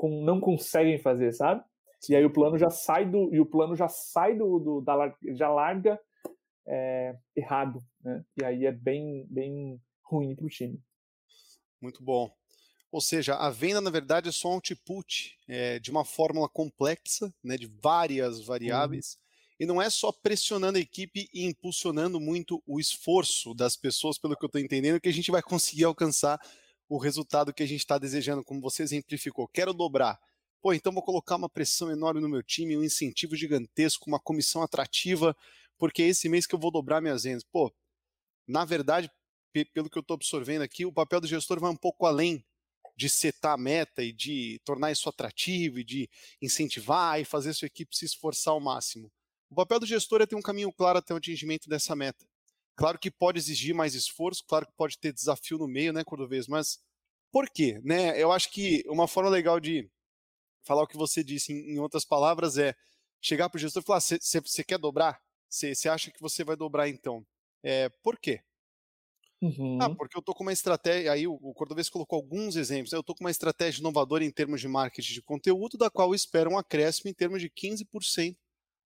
não 0.00 0.38
conseguem 0.38 0.98
fazer, 0.98 1.32
sabe? 1.32 1.64
E 2.08 2.14
aí 2.14 2.24
o 2.24 2.32
plano 2.32 2.56
já 2.56 2.70
sai 2.70 3.04
do 3.04 3.34
e 3.34 3.40
o 3.40 3.46
plano 3.46 3.74
já 3.74 3.88
sai 3.88 4.36
do, 4.36 4.60
do 4.60 4.80
da 4.80 5.12
já 5.34 5.48
larga 5.48 5.98
é, 6.68 7.16
errado, 7.34 7.80
né? 8.04 8.24
E 8.40 8.44
aí 8.44 8.66
é 8.66 8.72
bem, 8.72 9.26
bem 9.30 9.80
ruim 10.02 10.36
para 10.36 10.46
o 10.46 10.48
time. 10.48 10.80
Muito 11.80 12.02
bom. 12.02 12.30
Ou 12.90 13.00
seja, 13.00 13.34
a 13.34 13.50
venda, 13.50 13.80
na 13.80 13.90
verdade, 13.90 14.28
é 14.28 14.32
só 14.32 14.48
um 14.50 14.54
output 14.54 15.38
é, 15.46 15.78
de 15.78 15.90
uma 15.90 16.04
fórmula 16.04 16.48
complexa, 16.48 17.32
né, 17.42 17.56
de 17.56 17.66
várias 17.66 18.40
variáveis, 18.40 19.14
uhum. 19.14 19.56
e 19.60 19.66
não 19.66 19.82
é 19.82 19.90
só 19.90 20.10
pressionando 20.10 20.78
a 20.78 20.80
equipe 20.80 21.28
e 21.34 21.44
impulsionando 21.44 22.18
muito 22.18 22.62
o 22.66 22.80
esforço 22.80 23.54
das 23.54 23.76
pessoas, 23.76 24.18
pelo 24.18 24.34
que 24.34 24.44
eu 24.44 24.46
estou 24.46 24.60
entendendo, 24.60 25.00
que 25.00 25.08
a 25.08 25.12
gente 25.12 25.30
vai 25.30 25.42
conseguir 25.42 25.84
alcançar 25.84 26.40
o 26.88 26.96
resultado 26.96 27.52
que 27.52 27.62
a 27.62 27.66
gente 27.66 27.80
está 27.80 27.98
desejando, 27.98 28.42
como 28.42 28.60
você 28.60 28.82
exemplificou. 28.82 29.46
Quero 29.46 29.74
dobrar. 29.74 30.18
Pô, 30.62 30.72
então 30.72 30.90
vou 30.90 31.02
colocar 31.02 31.36
uma 31.36 31.48
pressão 31.48 31.90
enorme 31.90 32.22
no 32.22 32.28
meu 32.28 32.42
time, 32.42 32.76
um 32.76 32.82
incentivo 32.82 33.36
gigantesco, 33.36 34.08
uma 34.08 34.18
comissão 34.18 34.62
atrativa, 34.62 35.36
porque 35.78 36.02
é 36.02 36.08
esse 36.08 36.28
mês 36.28 36.46
que 36.46 36.54
eu 36.54 36.58
vou 36.58 36.70
dobrar 36.70 37.00
minhas 37.00 37.22
vendas. 37.22 37.44
Pô, 37.44 37.72
na 38.46 38.64
verdade, 38.64 39.10
pelo 39.72 39.88
que 39.88 39.98
eu 39.98 40.02
estou 40.02 40.14
absorvendo 40.14 40.62
aqui, 40.62 40.84
o 40.84 40.92
papel 40.92 41.20
do 41.20 41.26
gestor 41.26 41.60
vai 41.60 41.70
um 41.70 41.76
pouco 41.76 42.06
além 42.06 42.44
de 42.96 43.08
setar 43.08 43.52
a 43.52 43.56
meta 43.56 44.02
e 44.02 44.12
de 44.12 44.60
tornar 44.64 44.90
isso 44.90 45.08
atrativo 45.08 45.78
e 45.78 45.84
de 45.84 46.10
incentivar 46.42 47.20
e 47.20 47.24
fazer 47.24 47.54
sua 47.54 47.66
equipe 47.66 47.96
se 47.96 48.04
esforçar 48.04 48.52
ao 48.52 48.60
máximo. 48.60 49.10
O 49.48 49.54
papel 49.54 49.80
do 49.80 49.86
gestor 49.86 50.20
é 50.20 50.26
ter 50.26 50.34
um 50.34 50.42
caminho 50.42 50.72
claro 50.72 50.98
até 50.98 51.14
o 51.14 51.16
atingimento 51.16 51.68
dessa 51.68 51.94
meta. 51.94 52.26
Claro 52.76 52.98
que 52.98 53.10
pode 53.10 53.38
exigir 53.38 53.74
mais 53.74 53.94
esforço, 53.94 54.44
claro 54.44 54.66
que 54.66 54.72
pode 54.72 54.98
ter 54.98 55.12
desafio 55.12 55.58
no 55.58 55.68
meio, 55.68 55.92
né, 55.92 56.04
Cordovez, 56.04 56.46
mas 56.48 56.80
por 57.30 57.48
quê? 57.48 57.80
Né? 57.84 58.20
Eu 58.20 58.32
acho 58.32 58.50
que 58.50 58.82
uma 58.86 59.06
forma 59.06 59.30
legal 59.30 59.60
de 59.60 59.88
falar 60.62 60.82
o 60.82 60.86
que 60.86 60.96
você 60.96 61.22
disse 61.22 61.52
em, 61.52 61.78
outras 61.78 62.04
palavras 62.04 62.58
é 62.58 62.74
chegar 63.20 63.48
para 63.48 63.58
o 63.58 63.60
gestor 63.60 63.82
e 63.82 63.86
falar: 63.86 64.00
você 64.00 64.64
quer 64.64 64.78
dobrar? 64.78 65.20
Você 65.48 65.88
acha 65.88 66.10
que 66.10 66.20
você 66.20 66.44
vai 66.44 66.56
dobrar 66.56 66.88
então? 66.88 67.26
É, 67.62 67.88
por 68.02 68.18
quê? 68.18 68.40
Ah, 69.40 69.46
uhum. 69.46 69.78
Ah, 69.80 69.94
porque 69.94 70.16
eu 70.16 70.22
tô 70.22 70.34
com 70.34 70.42
uma 70.42 70.52
estratégia. 70.52 71.12
Aí 71.12 71.26
o, 71.26 71.34
o 71.34 71.54
Cordovez 71.54 71.88
colocou 71.88 72.16
alguns 72.16 72.56
exemplos. 72.56 72.92
Né? 72.92 72.98
Eu 72.98 73.02
tô 73.02 73.14
com 73.14 73.24
uma 73.24 73.30
estratégia 73.30 73.80
inovadora 73.80 74.24
em 74.24 74.30
termos 74.30 74.60
de 74.60 74.68
marketing 74.68 75.14
de 75.14 75.22
conteúdo, 75.22 75.78
da 75.78 75.88
qual 75.88 76.10
eu 76.10 76.14
espero 76.14 76.50
um 76.50 76.58
acréscimo 76.58 77.10
em 77.10 77.14
termos 77.14 77.40
de 77.40 77.48
15% 77.48 78.36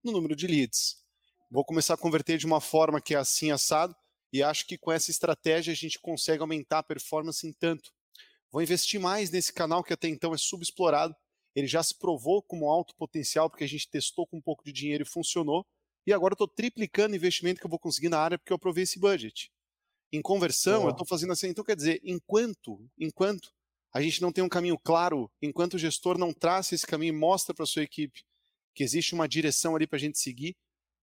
no 0.04 0.12
número 0.12 0.36
de 0.36 0.46
leads. 0.46 1.02
Vou 1.50 1.64
começar 1.64 1.94
a 1.94 1.98
converter 1.98 2.38
de 2.38 2.46
uma 2.46 2.60
forma 2.60 3.00
que 3.00 3.14
é 3.14 3.18
assim 3.18 3.50
assado, 3.50 3.94
e 4.32 4.42
acho 4.42 4.66
que 4.66 4.78
com 4.78 4.90
essa 4.90 5.10
estratégia 5.10 5.72
a 5.72 5.76
gente 5.76 5.98
consegue 6.00 6.40
aumentar 6.40 6.78
a 6.78 6.82
performance 6.82 7.46
em 7.46 7.52
tanto. 7.52 7.92
Vou 8.50 8.62
investir 8.62 8.98
mais 8.98 9.30
nesse 9.30 9.52
canal 9.52 9.84
que 9.84 9.92
até 9.92 10.08
então 10.08 10.34
é 10.34 10.38
subexplorado. 10.38 11.14
Ele 11.54 11.66
já 11.66 11.82
se 11.82 11.98
provou 11.98 12.42
como 12.42 12.70
alto 12.70 12.94
potencial, 12.96 13.50
porque 13.50 13.64
a 13.64 13.68
gente 13.68 13.88
testou 13.88 14.26
com 14.26 14.38
um 14.38 14.40
pouco 14.40 14.64
de 14.64 14.72
dinheiro 14.72 15.02
e 15.02 15.06
funcionou 15.06 15.66
e 16.06 16.12
agora 16.12 16.32
eu 16.32 16.34
estou 16.34 16.48
triplicando 16.48 17.12
o 17.12 17.16
investimento 17.16 17.60
que 17.60 17.66
eu 17.66 17.70
vou 17.70 17.78
conseguir 17.78 18.08
na 18.08 18.18
área 18.18 18.38
porque 18.38 18.52
eu 18.52 18.56
aprovei 18.56 18.84
esse 18.84 18.98
budget. 18.98 19.50
em 20.12 20.20
conversão, 20.20 20.82
oh. 20.82 20.86
eu 20.88 20.90
estou 20.90 21.06
fazendo 21.06 21.32
assim. 21.32 21.48
Então, 21.48 21.64
quer 21.64 21.76
dizer, 21.76 22.00
enquanto, 22.04 22.86
enquanto 22.98 23.50
a 23.94 24.00
gente 24.00 24.20
não 24.20 24.32
tem 24.32 24.44
um 24.44 24.48
caminho 24.48 24.78
claro, 24.78 25.30
enquanto 25.40 25.74
o 25.74 25.78
gestor 25.78 26.18
não 26.18 26.32
traça 26.32 26.74
esse 26.74 26.86
caminho 26.86 27.14
e 27.14 27.18
mostra 27.18 27.54
para 27.54 27.64
a 27.64 27.66
sua 27.66 27.82
equipe 27.82 28.22
que 28.74 28.82
existe 28.82 29.14
uma 29.14 29.28
direção 29.28 29.76
ali 29.76 29.86
para 29.86 29.96
a 29.96 30.00
gente 30.00 30.18
seguir, 30.18 30.56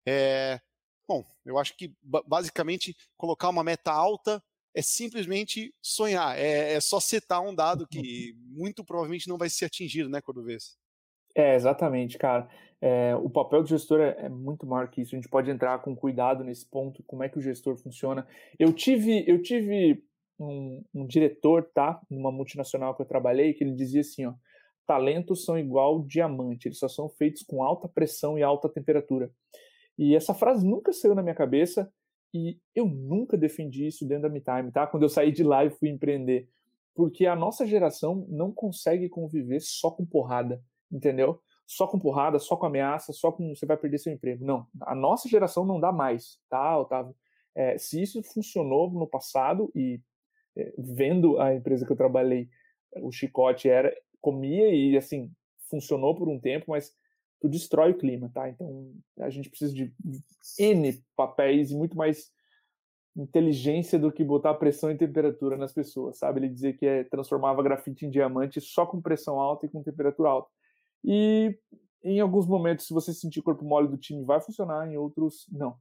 é, 0.07 0.59
bom, 1.07 1.25
eu 1.45 1.57
acho 1.57 1.75
que 1.75 1.93
basicamente 2.03 2.95
colocar 3.15 3.49
uma 3.49 3.63
meta 3.63 3.91
alta 3.91 4.43
é 4.75 4.81
simplesmente 4.81 5.73
sonhar, 5.81 6.37
é, 6.37 6.73
é 6.73 6.81
só 6.81 6.99
setar 6.99 7.41
um 7.41 7.53
dado 7.53 7.87
que 7.87 8.33
muito 8.37 8.83
provavelmente 8.83 9.27
não 9.27 9.37
vai 9.37 9.49
ser 9.49 9.65
atingido, 9.65 10.09
né, 10.09 10.21
Cordovez? 10.21 10.77
É, 11.35 11.55
exatamente, 11.55 12.17
cara. 12.17 12.49
É, 12.81 13.13
o 13.15 13.29
papel 13.29 13.61
do 13.61 13.67
gestor 13.67 13.99
é, 13.99 14.15
é, 14.25 14.29
muito 14.29 14.65
maior 14.65 14.89
que 14.89 15.01
isso. 15.01 15.15
A 15.15 15.17
gente 15.17 15.29
pode 15.29 15.51
entrar 15.51 15.79
com 15.79 15.95
cuidado 15.95 16.43
nesse 16.43 16.65
ponto, 16.65 17.03
como 17.03 17.23
é 17.23 17.29
que 17.29 17.37
o 17.37 17.41
gestor 17.41 17.75
funciona. 17.77 18.25
Eu 18.57 18.71
tive, 18.71 19.23
eu 19.27 19.41
tive 19.41 20.03
um, 20.39 20.83
um 20.93 21.05
diretor, 21.05 21.69
tá, 21.73 21.99
numa 22.09 22.31
multinacional 22.31 22.95
que 22.95 23.01
eu 23.01 23.05
trabalhei, 23.05 23.53
que 23.53 23.63
ele 23.63 23.73
dizia 23.73 24.01
assim, 24.01 24.25
ó, 24.25 24.33
talentos 24.87 25.43
são 25.43 25.59
igual 25.59 26.03
diamante, 26.03 26.67
eles 26.67 26.79
só 26.79 26.87
são 26.87 27.09
feitos 27.09 27.43
com 27.43 27.61
alta 27.61 27.87
pressão 27.87 28.37
e 28.39 28.43
alta 28.43 28.69
temperatura. 28.69 29.29
E 29.97 30.15
essa 30.15 30.33
frase 30.33 30.65
nunca 30.65 30.93
saiu 30.93 31.13
na 31.13 31.21
minha 31.21 31.35
cabeça 31.35 31.91
e 32.33 32.57
eu 32.73 32.87
nunca 32.87 33.37
defendi 33.37 33.87
isso 33.87 34.07
dentro 34.07 34.23
da 34.23 34.29
MeTime, 34.29 34.71
tá? 34.71 34.87
Quando 34.87 35.03
eu 35.03 35.09
saí 35.09 35.31
de 35.31 35.43
lá 35.43 35.65
e 35.65 35.69
fui 35.69 35.89
empreender. 35.89 36.47
Porque 36.95 37.25
a 37.25 37.35
nossa 37.35 37.65
geração 37.65 38.25
não 38.29 38.51
consegue 38.51 39.09
conviver 39.09 39.59
só 39.61 39.91
com 39.91 40.05
porrada, 40.05 40.61
entendeu? 40.91 41.41
Só 41.69 41.85
com 41.85 41.99
porrada, 41.99 42.39
só 42.39 42.55
com 42.57 42.65
ameaça, 42.65 43.13
só 43.13 43.31
com 43.31 43.53
você 43.53 43.63
vai 43.63 43.77
perder 43.77 43.99
seu 43.99 44.11
emprego. 44.11 44.43
Não, 44.43 44.65
a 44.81 44.95
nossa 44.95 45.29
geração 45.29 45.63
não 45.63 45.79
dá 45.79 45.91
mais, 45.91 46.39
tá, 46.49 46.79
Otávio? 46.79 47.15
É, 47.53 47.77
se 47.77 48.01
isso 48.01 48.23
funcionou 48.23 48.89
no 48.89 49.05
passado 49.05 49.71
e 49.75 50.01
é, 50.57 50.73
vendo 50.79 51.39
a 51.39 51.53
empresa 51.53 51.85
que 51.85 51.91
eu 51.91 51.95
trabalhei, 51.95 52.49
o 53.03 53.11
chicote 53.11 53.69
era 53.69 53.95
comia 54.19 54.73
e 54.73 54.97
assim 54.97 55.31
funcionou 55.69 56.15
por 56.15 56.27
um 56.27 56.39
tempo, 56.39 56.65
mas 56.69 56.91
tu 57.39 57.47
destrói 57.47 57.91
o 57.91 57.97
clima, 57.99 58.31
tá? 58.33 58.49
Então 58.49 58.91
a 59.19 59.29
gente 59.29 59.47
precisa 59.47 59.71
de 59.71 59.93
N 60.57 61.03
papéis 61.15 61.69
e 61.69 61.75
muito 61.75 61.95
mais 61.95 62.31
inteligência 63.15 63.99
do 63.99 64.11
que 64.11 64.23
botar 64.23 64.55
pressão 64.55 64.89
e 64.89 64.97
temperatura 64.97 65.55
nas 65.55 65.71
pessoas, 65.71 66.17
sabe? 66.17 66.39
Ele 66.39 66.49
dizia 66.49 66.73
que 66.73 66.87
é, 66.87 67.03
transformava 67.03 67.61
grafite 67.61 68.07
em 68.07 68.09
diamante 68.09 68.59
só 68.59 68.87
com 68.87 68.99
pressão 68.99 69.39
alta 69.39 69.67
e 69.67 69.69
com 69.69 69.83
temperatura 69.83 70.29
alta. 70.29 70.49
E 71.03 71.57
em 72.03 72.19
alguns 72.19 72.47
momentos, 72.47 72.87
se 72.87 72.93
você 72.93 73.13
sentir 73.13 73.41
corpo 73.41 73.63
mole 73.63 73.87
do 73.87 73.97
time, 73.97 74.23
vai 74.23 74.39
funcionar, 74.39 74.87
em 74.87 74.97
outros, 74.97 75.45
não. 75.51 75.77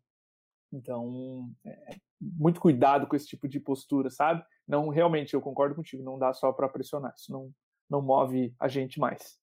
Então, 0.73 1.51
é, 1.65 1.97
muito 2.21 2.61
cuidado 2.61 3.07
com 3.07 3.17
esse 3.17 3.27
tipo 3.27 3.49
de 3.49 3.59
postura, 3.61 4.11
sabe? 4.11 4.45
Não, 4.67 4.89
realmente, 4.89 5.35
eu 5.35 5.41
concordo 5.41 5.75
contigo, 5.75 6.03
não 6.03 6.19
dá 6.19 6.33
só 6.33 6.53
para 6.53 6.69
pressionar, 6.69 7.15
isso 7.17 7.33
não, 7.33 7.53
não 7.89 8.03
move 8.03 8.55
a 8.59 8.69
gente 8.69 8.99
mais. 8.99 9.39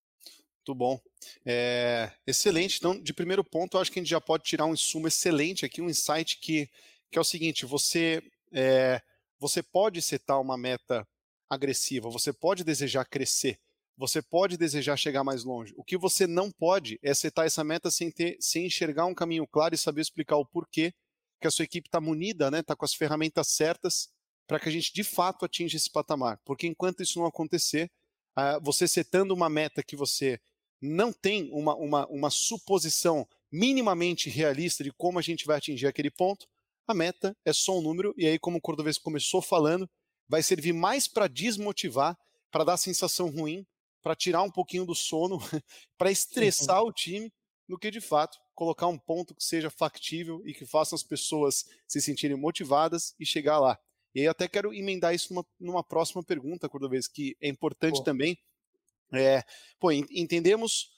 Muito 0.58 0.74
bom. 0.74 1.00
É, 1.44 2.10
excelente. 2.26 2.78
Então, 2.78 3.00
de 3.00 3.14
primeiro 3.14 3.44
ponto, 3.44 3.76
eu 3.76 3.80
acho 3.80 3.90
que 3.90 3.98
a 3.98 4.02
gente 4.02 4.10
já 4.10 4.20
pode 4.20 4.44
tirar 4.44 4.66
um 4.66 4.74
insumo 4.74 5.06
excelente 5.06 5.64
aqui, 5.64 5.80
um 5.80 5.88
insight 5.88 6.38
que, 6.40 6.68
que 7.10 7.18
é 7.18 7.20
o 7.20 7.24
seguinte: 7.24 7.64
você, 7.64 8.22
é, 8.52 9.00
você 9.38 9.62
pode 9.62 10.02
setar 10.02 10.40
uma 10.40 10.56
meta 10.56 11.06
agressiva, 11.48 12.10
você 12.10 12.32
pode 12.32 12.64
desejar 12.64 13.04
crescer, 13.04 13.60
você 13.96 14.20
pode 14.20 14.56
desejar 14.56 14.96
chegar 14.96 15.24
mais 15.24 15.42
longe. 15.42 15.72
O 15.76 15.84
que 15.84 15.96
você 15.96 16.26
não 16.26 16.50
pode 16.50 16.98
é 17.02 17.14
setar 17.14 17.46
essa 17.46 17.64
meta 17.64 17.90
sem, 17.90 18.10
ter, 18.10 18.36
sem 18.40 18.66
enxergar 18.66 19.06
um 19.06 19.14
caminho 19.14 19.46
claro 19.46 19.74
e 19.74 19.78
saber 19.78 20.02
explicar 20.02 20.36
o 20.36 20.44
porquê 20.44 20.92
que 21.40 21.46
a 21.46 21.50
sua 21.50 21.64
equipe 21.64 21.88
está 21.88 22.00
munida, 22.00 22.46
está 22.46 22.50
né, 22.50 22.62
tá 22.62 22.76
com 22.76 22.84
as 22.84 22.94
ferramentas 22.94 23.48
certas 23.48 24.08
para 24.46 24.60
que 24.60 24.68
a 24.68 24.72
gente 24.72 24.92
de 24.92 25.02
fato 25.02 25.44
atinja 25.44 25.76
esse 25.76 25.90
patamar. 25.90 26.40
Porque 26.44 26.66
enquanto 26.66 27.02
isso 27.02 27.18
não 27.18 27.26
acontecer, 27.26 27.90
uh, 28.38 28.60
você 28.62 28.86
setando 28.86 29.34
uma 29.34 29.48
meta 29.48 29.82
que 29.82 29.96
você 29.96 30.38
não 30.80 31.12
tem 31.12 31.50
uma, 31.52 31.74
uma, 31.74 32.06
uma 32.06 32.30
suposição 32.30 33.26
minimamente 33.50 34.28
realista 34.28 34.84
de 34.84 34.92
como 34.92 35.18
a 35.18 35.22
gente 35.22 35.46
vai 35.46 35.56
atingir 35.56 35.86
aquele 35.86 36.10
ponto, 36.10 36.46
a 36.86 36.94
meta 36.94 37.36
é 37.44 37.52
só 37.52 37.78
um 37.78 37.82
número, 37.82 38.14
e 38.16 38.26
aí, 38.26 38.38
como 38.38 38.58
o 38.58 38.60
Cordovez 38.60 38.98
começou 38.98 39.42
falando, 39.42 39.88
vai 40.28 40.42
servir 40.42 40.72
mais 40.72 41.08
para 41.08 41.26
desmotivar, 41.26 42.16
para 42.50 42.64
dar 42.64 42.76
sensação 42.76 43.28
ruim, 43.28 43.66
para 44.02 44.14
tirar 44.14 44.42
um 44.42 44.50
pouquinho 44.50 44.84
do 44.84 44.94
sono, 44.94 45.38
para 45.98 46.10
estressar 46.10 46.82
uhum. 46.82 46.88
o 46.88 46.92
time, 46.92 47.32
do 47.68 47.78
que 47.78 47.90
de 47.90 48.00
fato 48.00 48.38
colocar 48.54 48.86
um 48.86 48.98
ponto 48.98 49.34
que 49.34 49.44
seja 49.44 49.68
factível 49.68 50.40
e 50.46 50.54
que 50.54 50.64
faça 50.64 50.94
as 50.94 51.02
pessoas 51.02 51.66
se 51.86 52.00
sentirem 52.00 52.36
motivadas 52.36 53.14
e 53.18 53.26
chegar 53.26 53.58
lá. 53.58 53.78
E 54.14 54.20
aí 54.20 54.28
até 54.28 54.48
quero 54.48 54.72
emendar 54.72 55.14
isso 55.14 55.34
numa, 55.34 55.46
numa 55.60 55.84
próxima 55.84 56.22
pergunta, 56.22 56.68
Cordovez, 56.68 57.06
que 57.06 57.36
é 57.40 57.48
importante 57.48 57.98
Pô. 57.98 58.02
também, 58.02 58.38
é, 59.12 59.44
pô, 59.78 59.92
entendemos, 59.92 60.90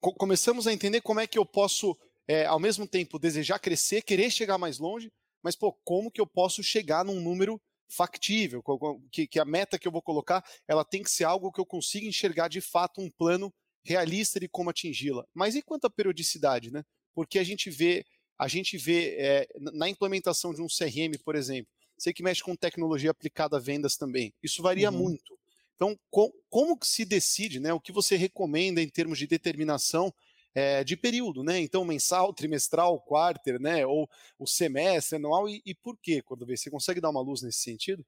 co 0.00 0.14
começamos 0.14 0.66
a 0.66 0.72
entender 0.72 1.02
como 1.02 1.20
é 1.20 1.26
que 1.26 1.38
eu 1.38 1.44
posso, 1.44 1.96
é, 2.26 2.46
ao 2.46 2.58
mesmo 2.58 2.86
tempo, 2.86 3.18
desejar 3.18 3.58
crescer, 3.58 4.02
querer 4.02 4.30
chegar 4.30 4.56
mais 4.56 4.78
longe, 4.78 5.12
mas 5.42 5.54
pô, 5.54 5.72
como 5.84 6.10
que 6.10 6.20
eu 6.20 6.26
posso 6.26 6.62
chegar 6.62 7.04
num 7.04 7.20
número 7.20 7.60
factível, 7.94 8.62
que, 9.10 9.26
que 9.26 9.38
a 9.38 9.44
meta 9.44 9.78
que 9.78 9.86
eu 9.86 9.92
vou 9.92 10.02
colocar, 10.02 10.42
ela 10.66 10.84
tem 10.84 11.02
que 11.02 11.10
ser 11.10 11.24
algo 11.24 11.52
que 11.52 11.60
eu 11.60 11.66
consiga 11.66 12.06
enxergar 12.06 12.48
de 12.48 12.60
fato 12.60 13.00
um 13.00 13.10
plano 13.10 13.52
realista 13.84 14.40
de 14.40 14.48
como 14.48 14.70
atingi-la. 14.70 15.24
Mas 15.34 15.54
e 15.54 15.62
quanto 15.62 15.86
à 15.86 15.90
periodicidade, 15.90 16.70
né? 16.70 16.82
Porque 17.14 17.38
a 17.38 17.44
gente 17.44 17.68
vê, 17.68 18.04
a 18.38 18.48
gente 18.48 18.78
vê 18.78 19.16
é, 19.18 19.48
na 19.58 19.88
implementação 19.88 20.54
de 20.54 20.62
um 20.62 20.66
CRM, 20.66 21.18
por 21.24 21.36
exemplo, 21.36 21.70
você 21.98 22.12
que 22.12 22.22
mexe 22.22 22.42
com 22.42 22.56
tecnologia 22.56 23.10
aplicada 23.10 23.56
a 23.56 23.60
vendas 23.60 23.96
também, 23.96 24.32
isso 24.42 24.62
varia 24.62 24.90
uhum. 24.90 24.98
muito. 24.98 25.38
Então, 25.74 25.98
com, 26.10 26.32
como 26.48 26.78
que 26.78 26.86
se 26.86 27.04
decide, 27.04 27.60
né? 27.60 27.72
O 27.72 27.80
que 27.80 27.92
você 27.92 28.16
recomenda 28.16 28.80
em 28.80 28.88
termos 28.88 29.18
de 29.18 29.26
determinação 29.26 30.14
é, 30.54 30.84
de 30.84 30.96
período, 30.96 31.42
né? 31.42 31.60
Então, 31.60 31.84
mensal, 31.84 32.32
trimestral, 32.32 33.00
quarter, 33.00 33.60
né? 33.60 33.86
Ou 33.86 34.08
o 34.38 34.46
semestre, 34.46 35.16
anual, 35.16 35.48
e, 35.48 35.62
e 35.64 35.74
por 35.74 35.96
quê, 35.96 36.20
Cordovez? 36.22 36.60
Você 36.60 36.70
consegue 36.70 37.00
dar 37.00 37.10
uma 37.10 37.20
luz 37.20 37.42
nesse 37.42 37.60
sentido? 37.60 38.04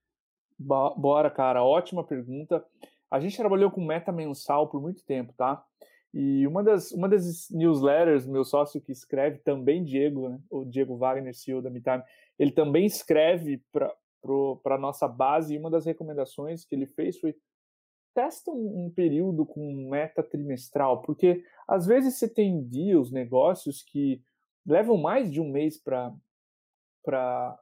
Bora, 0.58 1.30
cara, 1.30 1.64
ótima 1.64 2.04
pergunta. 2.04 2.64
A 3.10 3.20
gente 3.20 3.36
trabalhou 3.36 3.70
com 3.70 3.84
meta 3.84 4.12
mensal 4.12 4.68
por 4.68 4.80
muito 4.80 5.04
tempo, 5.04 5.32
tá? 5.36 5.64
E 6.12 6.46
uma 6.46 6.62
das, 6.62 6.92
uma 6.92 7.08
das 7.08 7.50
newsletters, 7.50 8.24
meu 8.24 8.44
sócio 8.44 8.80
que 8.80 8.92
escreve, 8.92 9.38
também 9.38 9.82
Diego, 9.82 10.28
né? 10.28 10.40
o 10.48 10.64
Diego 10.64 10.96
Wagner, 10.96 11.34
CEO 11.34 11.60
da 11.60 11.70
MeTime, 11.70 12.04
ele 12.38 12.52
também 12.52 12.86
escreve 12.86 13.60
para 13.72 14.76
a 14.76 14.78
nossa 14.78 15.08
base, 15.08 15.54
e 15.54 15.58
uma 15.58 15.68
das 15.68 15.84
recomendações 15.84 16.64
que 16.64 16.74
ele 16.74 16.86
fez 16.86 17.18
foi 17.18 17.34
testa 18.14 18.50
um, 18.50 18.87
um, 18.87 18.90
período 18.90 19.44
com 19.44 19.88
meta 19.90 20.23
trimestral, 20.23 21.02
porque 21.02 21.44
às 21.66 21.87
vezes 21.87 22.14
você 22.14 22.28
tem 22.28 22.62
deals, 22.62 23.11
negócios 23.11 23.83
que 23.83 24.23
levam 24.64 24.97
mais 24.97 25.30
de 25.30 25.40
um 25.40 25.50
mês 25.50 25.76
para 25.76 27.59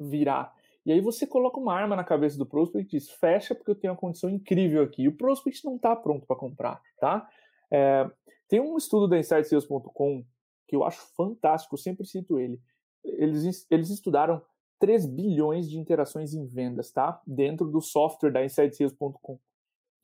virar. 0.00 0.52
E 0.84 0.92
aí 0.92 1.00
você 1.00 1.26
coloca 1.26 1.58
uma 1.58 1.74
arma 1.74 1.96
na 1.96 2.04
cabeça 2.04 2.36
do 2.36 2.44
prospect 2.44 2.94
e 2.94 2.98
diz, 2.98 3.10
fecha 3.10 3.54
porque 3.54 3.70
eu 3.70 3.74
tenho 3.74 3.92
uma 3.92 3.98
condição 3.98 4.28
incrível 4.28 4.82
aqui. 4.82 5.02
E 5.02 5.08
o 5.08 5.16
prospect 5.16 5.64
não 5.64 5.76
está 5.76 5.96
pronto 5.96 6.26
para 6.26 6.36
comprar, 6.36 6.82
tá? 7.00 7.26
É, 7.70 8.10
tem 8.48 8.60
um 8.60 8.76
estudo 8.76 9.08
da 9.08 9.18
InsightSales.com 9.18 10.24
que 10.68 10.76
eu 10.76 10.84
acho 10.84 11.00
fantástico, 11.16 11.74
eu 11.74 11.78
sempre 11.78 12.06
cito 12.06 12.38
ele. 12.38 12.60
Eles, 13.02 13.66
eles 13.70 13.90
estudaram 13.90 14.42
3 14.78 15.06
bilhões 15.06 15.68
de 15.68 15.78
interações 15.78 16.34
em 16.34 16.46
vendas, 16.46 16.90
tá? 16.90 17.20
Dentro 17.26 17.66
do 17.66 17.80
software 17.80 18.30
da 18.30 18.44
InsightSales.com. 18.44 19.38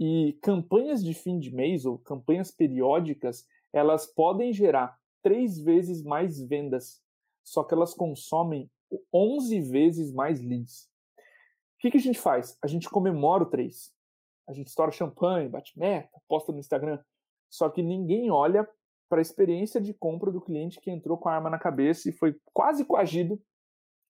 E 0.01 0.33
campanhas 0.41 1.05
de 1.05 1.13
fim 1.13 1.39
de 1.39 1.55
mês 1.55 1.85
ou 1.85 1.99
campanhas 1.99 2.51
periódicas, 2.51 3.47
elas 3.71 4.07
podem 4.07 4.51
gerar 4.51 4.99
três 5.23 5.59
vezes 5.59 6.03
mais 6.03 6.41
vendas, 6.41 7.03
só 7.45 7.63
que 7.63 7.75
elas 7.75 7.93
consomem 7.93 8.71
11 9.13 9.61
vezes 9.61 10.11
mais 10.11 10.41
leads. 10.41 10.89
O 11.19 11.81
que, 11.81 11.91
que 11.91 11.99
a 11.99 12.01
gente 12.01 12.19
faz? 12.19 12.57
A 12.63 12.67
gente 12.67 12.89
comemora 12.89 13.43
o 13.43 13.47
3. 13.47 13.93
A 14.49 14.55
gente 14.55 14.69
estoura 14.69 14.91
champanhe, 14.91 15.51
bate 15.51 15.79
meta, 15.79 16.19
posta 16.27 16.51
no 16.51 16.59
Instagram. 16.59 16.99
Só 17.51 17.69
que 17.69 17.83
ninguém 17.83 18.31
olha 18.31 18.67
para 19.09 19.21
a 19.21 19.23
experiência 19.23 19.81
de 19.81 19.93
compra 19.93 20.33
do 20.33 20.41
cliente 20.41 20.81
que 20.81 20.91
entrou 20.91 21.19
com 21.19 21.29
a 21.29 21.35
arma 21.35 21.51
na 21.51 21.59
cabeça 21.59 22.09
e 22.09 22.13
foi 22.13 22.37
quase 22.55 22.85
coagido 22.85 23.41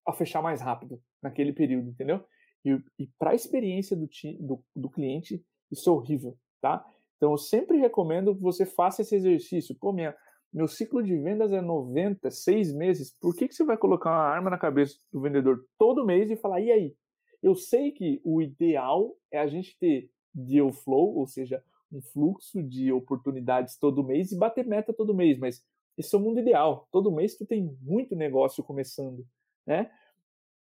a 0.06 0.12
fechar 0.12 0.40
mais 0.40 0.60
rápido 0.60 1.02
naquele 1.20 1.52
período, 1.52 1.90
entendeu? 1.90 2.24
E, 2.64 2.80
e 2.98 3.06
para 3.18 3.30
a 3.30 3.34
experiência 3.34 3.96
do, 3.96 4.08
do, 4.38 4.64
do 4.76 4.90
cliente, 4.90 5.44
isso 5.70 5.88
é 5.88 5.92
horrível, 5.92 6.36
tá? 6.60 6.84
Então 7.16 7.32
eu 7.32 7.38
sempre 7.38 7.78
recomendo 7.78 8.34
que 8.34 8.40
você 8.40 8.64
faça 8.64 9.02
esse 9.02 9.14
exercício. 9.14 9.74
Pô, 9.74 9.92
minha, 9.92 10.16
meu 10.52 10.66
ciclo 10.66 11.02
de 11.02 11.16
vendas 11.16 11.52
é 11.52 11.60
90, 11.60 12.30
6 12.30 12.72
meses. 12.74 13.14
Por 13.20 13.36
que, 13.36 13.46
que 13.46 13.54
você 13.54 13.64
vai 13.64 13.76
colocar 13.76 14.10
uma 14.10 14.24
arma 14.24 14.50
na 14.50 14.58
cabeça 14.58 14.96
do 15.12 15.20
vendedor 15.20 15.64
todo 15.78 16.06
mês 16.06 16.30
e 16.30 16.36
falar, 16.36 16.60
e 16.60 16.72
aí? 16.72 16.96
Eu 17.42 17.54
sei 17.54 17.90
que 17.90 18.20
o 18.24 18.42
ideal 18.42 19.14
é 19.30 19.38
a 19.38 19.46
gente 19.46 19.76
ter 19.78 20.10
deal 20.34 20.72
flow, 20.72 21.16
ou 21.16 21.26
seja, 21.26 21.62
um 21.92 22.00
fluxo 22.00 22.62
de 22.62 22.92
oportunidades 22.92 23.76
todo 23.76 24.04
mês 24.04 24.32
e 24.32 24.38
bater 24.38 24.66
meta 24.66 24.92
todo 24.92 25.14
mês, 25.14 25.38
mas 25.38 25.64
esse 25.96 26.14
é 26.14 26.18
o 26.18 26.20
mundo 26.20 26.40
ideal. 26.40 26.88
Todo 26.90 27.12
mês 27.12 27.36
tu 27.36 27.44
tem 27.44 27.76
muito 27.82 28.14
negócio 28.14 28.62
começando, 28.62 29.26
né? 29.66 29.90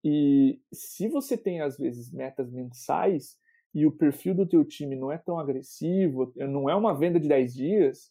E 0.05 0.61
se 0.73 1.09
você 1.09 1.37
tem, 1.37 1.61
às 1.61 1.77
vezes, 1.77 2.13
metas 2.13 2.51
mensais 2.51 3.37
e 3.77 3.85
o 3.85 3.93
perfil 3.93 4.35
do 4.35 4.47
teu 4.47 4.65
time 4.65 4.97
não 4.97 5.13
é 5.13 5.19
tão 5.19 5.39
agressivo, 5.39 6.33
não 6.35 6.69
é 6.69 6.75
uma 6.75 6.95
venda 6.95 7.21
de 7.21 7.29
10 7.29 7.53
dias, 7.53 8.11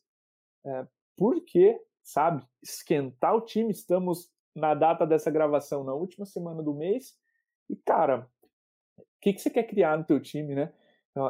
é, 0.63 0.85
por 1.17 1.43
que, 1.43 1.75
sabe, 2.03 2.45
esquentar 2.61 3.35
o 3.35 3.41
time? 3.41 3.71
Estamos 3.71 4.31
na 4.55 4.75
data 4.75 5.07
dessa 5.07 5.31
gravação, 5.31 5.83
na 5.83 5.91
última 5.91 6.23
semana 6.23 6.61
do 6.61 6.71
mês, 6.71 7.15
e, 7.67 7.75
cara, 7.75 8.29
o 8.95 9.03
que, 9.19 9.33
que 9.33 9.41
você 9.41 9.49
quer 9.49 9.63
criar 9.63 9.97
no 9.97 10.03
teu 10.03 10.19
time, 10.19 10.53
né? 10.53 10.71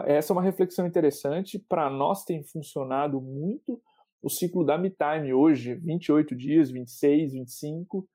Essa 0.05 0.33
é 0.33 0.35
uma 0.35 0.41
reflexão 0.41 0.85
interessante. 0.85 1.57
Para 1.57 1.89
nós 1.89 2.25
tem 2.25 2.43
funcionado 2.43 3.21
muito 3.21 3.81
o 4.21 4.29
ciclo 4.29 4.65
da 4.65 4.77
MeTime 4.77 5.33
hoje, 5.33 5.75
28 5.75 6.35
dias, 6.35 6.69
26, 6.69 7.31
25, 7.31 8.05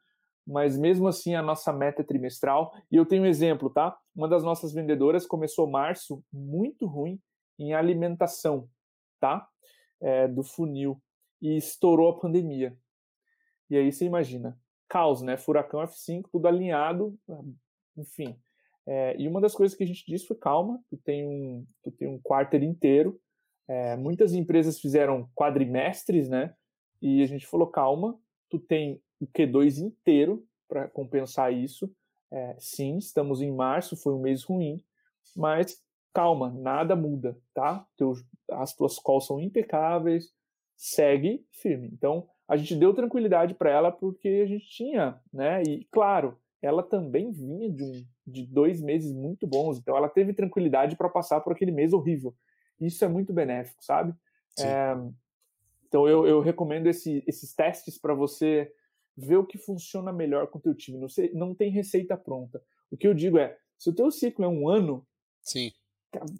mas 0.46 0.76
mesmo 0.76 1.06
assim 1.08 1.34
a 1.34 1.42
nossa 1.42 1.72
meta 1.72 2.02
é 2.02 2.04
trimestral. 2.04 2.72
E 2.90 2.96
eu 2.96 3.06
tenho 3.06 3.22
um 3.22 3.26
exemplo, 3.26 3.70
tá? 3.70 3.96
Uma 4.14 4.28
das 4.28 4.42
nossas 4.42 4.72
vendedoras 4.72 5.26
começou 5.26 5.70
março 5.70 6.22
muito 6.32 6.86
ruim 6.86 7.20
em 7.58 7.74
alimentação, 7.74 8.68
tá? 9.20 9.46
É, 10.00 10.26
do 10.26 10.42
funil 10.42 11.00
e 11.40 11.56
estourou 11.56 12.10
a 12.10 12.18
pandemia. 12.18 12.76
E 13.68 13.76
aí 13.76 13.92
você 13.92 14.04
imagina, 14.04 14.58
caos, 14.88 15.22
né? 15.22 15.36
Furacão 15.36 15.80
F5, 15.80 16.24
tudo 16.30 16.48
alinhado, 16.48 17.16
enfim. 17.96 18.36
É, 18.86 19.14
e 19.18 19.28
uma 19.28 19.40
das 19.40 19.54
coisas 19.54 19.76
que 19.76 19.84
a 19.84 19.86
gente 19.86 20.04
disse 20.06 20.26
foi 20.26 20.36
calma, 20.36 20.82
tu 20.88 20.96
tem 20.96 21.26
um, 21.26 21.66
tu 21.82 21.90
tem 21.92 22.08
um 22.08 22.18
quarter 22.18 22.62
inteiro. 22.62 23.20
É, 23.68 23.96
muitas 23.96 24.34
empresas 24.34 24.80
fizeram 24.80 25.30
quadrimestres, 25.34 26.28
né? 26.28 26.52
E 27.00 27.22
a 27.22 27.26
gente 27.26 27.46
falou 27.46 27.68
calma, 27.68 28.18
tu 28.48 28.58
tem 28.58 29.00
o 29.20 29.26
Q2 29.26 29.78
inteiro 29.78 30.44
para 30.68 30.88
compensar 30.88 31.52
isso. 31.52 31.92
É, 32.32 32.56
sim, 32.58 32.96
estamos 32.96 33.42
em 33.42 33.52
março, 33.52 33.96
foi 33.96 34.14
um 34.14 34.20
mês 34.20 34.44
ruim, 34.44 34.82
mas 35.36 35.82
calma, 36.12 36.50
nada 36.50 36.94
muda, 36.96 37.36
tá? 37.52 37.86
Teus, 37.96 38.24
as 38.50 38.74
tuas 38.74 38.98
calls 38.98 39.26
são 39.26 39.40
impecáveis, 39.40 40.32
segue 40.76 41.44
firme. 41.52 41.88
Então, 41.92 42.28
a 42.48 42.56
gente 42.56 42.74
deu 42.74 42.94
tranquilidade 42.94 43.54
para 43.54 43.70
ela 43.70 43.92
porque 43.92 44.42
a 44.44 44.46
gente 44.46 44.68
tinha, 44.68 45.20
né? 45.32 45.62
E 45.62 45.84
claro, 45.90 46.38
ela 46.62 46.82
também 46.82 47.30
vinha 47.32 47.70
de, 47.70 47.82
um, 47.82 48.04
de 48.26 48.46
dois 48.46 48.80
meses 48.80 49.12
muito 49.12 49.46
bons, 49.46 49.78
então 49.78 49.96
ela 49.96 50.08
teve 50.08 50.32
tranquilidade 50.32 50.96
para 50.96 51.08
passar 51.08 51.40
por 51.40 51.52
aquele 51.52 51.72
mês 51.72 51.92
horrível. 51.92 52.34
Isso 52.80 53.04
é 53.04 53.08
muito 53.08 53.32
benéfico, 53.32 53.84
sabe? 53.84 54.14
É, 54.58 54.96
então 55.86 56.08
eu, 56.08 56.26
eu 56.26 56.40
recomendo 56.40 56.86
esse, 56.86 57.22
esses 57.26 57.54
testes 57.54 57.98
para 57.98 58.14
você 58.14 58.72
ver 59.20 59.36
o 59.36 59.46
que 59.46 59.58
funciona 59.58 60.12
melhor 60.12 60.48
com 60.48 60.58
o 60.58 60.62
teu 60.62 60.74
time. 60.74 60.98
Não, 60.98 61.08
sei, 61.08 61.32
não 61.32 61.54
tem 61.54 61.70
receita 61.70 62.16
pronta. 62.16 62.62
O 62.90 62.96
que 62.96 63.06
eu 63.06 63.14
digo 63.14 63.38
é, 63.38 63.56
se 63.78 63.90
o 63.90 63.94
teu 63.94 64.10
ciclo 64.10 64.44
é 64.44 64.48
um 64.48 64.68
ano, 64.68 65.06
Sim. 65.42 65.72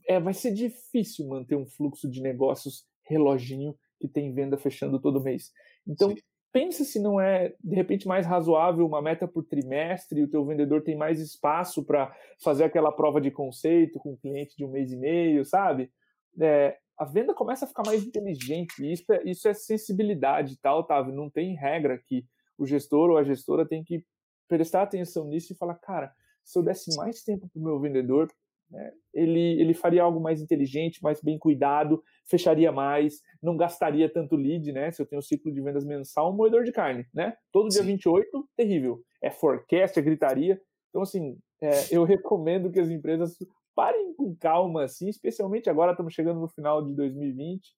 É, 0.09 0.19
vai 0.19 0.35
ser 0.35 0.53
difícil 0.53 1.29
manter 1.29 1.55
um 1.55 1.67
fluxo 1.67 2.11
de 2.11 2.21
negócios 2.21 2.85
reloginho 3.05 3.77
que 4.01 4.09
tem 4.09 4.33
venda 4.33 4.59
fechando 4.59 5.01
todo 5.01 5.23
mês. 5.23 5.53
Então, 5.87 6.11
Sim. 6.11 6.17
pensa 6.53 6.85
se 6.85 7.01
não 7.01 7.21
é, 7.21 7.55
de 7.63 7.75
repente, 7.75 8.09
mais 8.09 8.27
razoável 8.27 8.87
uma 8.87 9.01
meta 9.01 9.29
por 9.29 9.45
trimestre 9.45 10.21
e 10.21 10.25
o 10.25 10.29
teu 10.29 10.45
vendedor 10.45 10.83
tem 10.83 10.97
mais 10.97 11.21
espaço 11.21 11.85
para 11.85 12.15
fazer 12.43 12.65
aquela 12.65 12.91
prova 12.91 13.21
de 13.21 13.31
conceito 13.31 13.99
com 14.01 14.13
o 14.13 14.17
cliente 14.17 14.57
de 14.57 14.65
um 14.65 14.71
mês 14.71 14.91
e 14.91 14.97
meio, 14.97 15.45
sabe? 15.45 15.93
É, 16.41 16.77
a 16.99 17.05
venda 17.05 17.33
começa 17.33 17.65
a 17.65 17.69
ficar 17.69 17.85
mais 17.87 18.05
inteligente. 18.05 18.75
Isso 18.81 19.13
é, 19.13 19.23
isso 19.25 19.49
é 19.49 19.55
sensibilidade 19.55 20.59
tal, 20.61 20.81
Otávio. 20.81 21.15
Não 21.15 21.31
tem 21.31 21.55
regra 21.55 21.99
que 21.99 22.27
o 22.61 22.67
gestor 22.67 23.11
ou 23.11 23.17
a 23.17 23.25
gestora 23.25 23.67
tem 23.67 23.83
que 23.83 24.05
prestar 24.47 24.83
atenção 24.83 25.27
nisso 25.27 25.53
e 25.53 25.57
falar, 25.57 25.77
cara, 25.77 26.13
se 26.45 26.59
eu 26.59 26.63
desse 26.63 26.95
mais 26.97 27.23
tempo 27.23 27.49
para 27.49 27.61
o 27.61 27.65
meu 27.65 27.81
vendedor, 27.81 28.29
né, 28.71 28.93
ele, 29.15 29.61
ele 29.61 29.73
faria 29.73 30.03
algo 30.03 30.21
mais 30.21 30.43
inteligente, 30.43 31.03
mais 31.03 31.23
bem 31.23 31.39
cuidado, 31.39 32.03
fecharia 32.27 32.71
mais, 32.71 33.23
não 33.43 33.57
gastaria 33.57 34.13
tanto 34.13 34.37
lead, 34.37 34.73
né? 34.73 34.93
Se 34.93 35.01
eu 35.01 35.07
tenho 35.07 35.19
um 35.19 35.23
ciclo 35.23 35.51
de 35.51 35.61
vendas 35.61 35.85
mensal, 35.85 36.33
um 36.33 36.37
moedor 36.37 36.63
de 36.65 36.71
carne, 36.71 37.07
né? 37.13 37.35
Todo 37.51 37.69
dia 37.69 37.81
Sim. 37.81 37.89
28, 37.89 38.49
terrível. 38.57 39.03
É 39.23 39.31
forecast, 39.31 39.99
é 39.99 40.03
gritaria. 40.03 40.61
Então, 40.91 41.03
assim, 41.03 41.39
é, 41.61 41.71
eu 41.91 42.05
recomendo 42.05 42.71
que 42.71 42.79
as 42.79 42.91
empresas 42.91 43.37
parem 43.75 44.15
com 44.15 44.37
calma, 44.37 44.85
assim, 44.85 45.09
especialmente 45.09 45.71
agora 45.71 45.93
estamos 45.93 46.13
chegando 46.13 46.41
no 46.41 46.49
final 46.49 46.85
de 46.85 46.95
2020. 46.95 47.75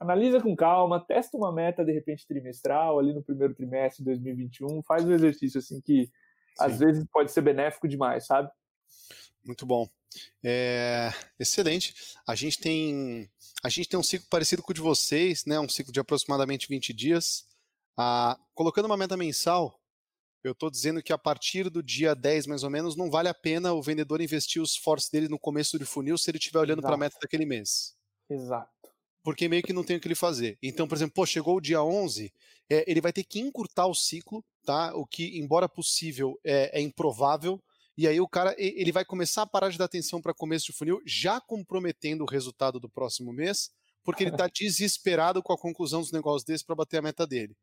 Analisa 0.00 0.40
com 0.40 0.56
calma, 0.56 0.98
testa 0.98 1.36
uma 1.36 1.52
meta, 1.52 1.84
de 1.84 1.92
repente, 1.92 2.26
trimestral, 2.26 2.98
ali 2.98 3.12
no 3.12 3.22
primeiro 3.22 3.54
trimestre 3.54 4.02
de 4.02 4.10
2021, 4.10 4.82
faz 4.82 5.04
um 5.04 5.12
exercício, 5.12 5.58
assim, 5.58 5.78
que 5.80 6.06
Sim. 6.06 6.10
às 6.58 6.78
vezes 6.78 7.04
pode 7.12 7.30
ser 7.30 7.42
benéfico 7.42 7.86
demais, 7.86 8.24
sabe? 8.24 8.50
Muito 9.44 9.66
bom. 9.66 9.86
É, 10.42 11.10
excelente. 11.38 11.94
A 12.26 12.34
gente 12.34 12.58
tem 12.58 13.30
a 13.62 13.68
gente 13.68 13.88
tem 13.88 14.00
um 14.00 14.02
ciclo 14.02 14.26
parecido 14.30 14.62
com 14.62 14.72
o 14.72 14.74
de 14.74 14.80
vocês, 14.80 15.44
né? 15.44 15.60
Um 15.60 15.68
ciclo 15.68 15.92
de 15.92 16.00
aproximadamente 16.00 16.66
20 16.66 16.94
dias. 16.94 17.46
Ah, 17.96 18.38
colocando 18.54 18.86
uma 18.86 18.96
meta 18.96 19.16
mensal, 19.16 19.78
eu 20.42 20.52
estou 20.52 20.70
dizendo 20.70 21.02
que 21.02 21.12
a 21.12 21.18
partir 21.18 21.68
do 21.68 21.82
dia 21.82 22.14
10, 22.14 22.46
mais 22.46 22.62
ou 22.62 22.70
menos, 22.70 22.96
não 22.96 23.10
vale 23.10 23.28
a 23.28 23.34
pena 23.34 23.74
o 23.74 23.82
vendedor 23.82 24.22
investir 24.22 24.62
os 24.62 24.72
esforços 24.72 25.10
dele 25.10 25.28
no 25.28 25.38
começo 25.38 25.78
do 25.78 25.86
funil 25.86 26.16
se 26.16 26.30
ele 26.30 26.38
estiver 26.38 26.58
olhando 26.58 26.80
para 26.80 26.94
a 26.94 26.98
meta 26.98 27.18
daquele 27.20 27.44
mês. 27.44 27.94
Exato. 28.28 28.89
Porque 29.22 29.48
meio 29.48 29.62
que 29.62 29.72
não 29.72 29.84
tem 29.84 29.96
o 29.96 30.00
que 30.00 30.08
ele 30.08 30.14
fazer. 30.14 30.58
Então, 30.62 30.88
por 30.88 30.94
exemplo, 30.94 31.14
pô, 31.14 31.26
chegou 31.26 31.56
o 31.56 31.60
dia 31.60 31.82
11, 31.82 32.32
é, 32.70 32.84
ele 32.90 33.00
vai 33.00 33.12
ter 33.12 33.24
que 33.24 33.38
encurtar 33.38 33.86
o 33.86 33.94
ciclo, 33.94 34.44
tá? 34.64 34.94
O 34.94 35.06
que, 35.06 35.38
embora 35.38 35.68
possível, 35.68 36.38
é, 36.44 36.78
é 36.78 36.82
improvável 36.82 37.62
e 38.00 38.08
aí 38.08 38.18
o 38.18 38.26
cara 38.26 38.54
ele 38.56 38.90
vai 38.92 39.04
começar 39.04 39.42
a 39.42 39.46
parar 39.46 39.68
de 39.68 39.76
dar 39.76 39.84
atenção 39.84 40.22
para 40.22 40.32
começo 40.32 40.64
de 40.64 40.72
funil, 40.72 41.02
já 41.04 41.38
comprometendo 41.38 42.22
o 42.22 42.26
resultado 42.26 42.80
do 42.80 42.88
próximo 42.88 43.30
mês, 43.30 43.70
porque 44.02 44.24
ele 44.24 44.30
está 44.30 44.48
desesperado 44.48 45.42
com 45.42 45.52
a 45.52 45.58
conclusão 45.58 46.00
dos 46.00 46.10
negócios 46.10 46.42
desse 46.42 46.64
para 46.64 46.74
bater 46.74 46.96
a 46.96 47.02
meta 47.02 47.26
dele. 47.26 47.54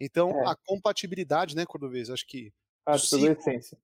Então, 0.00 0.30
é. 0.30 0.48
a 0.48 0.56
compatibilidade, 0.64 1.54
né, 1.54 1.66
Cordovez? 1.66 2.08
Acho 2.08 2.26
que. 2.26 2.50
A 2.86 2.96
essência. 2.96 3.76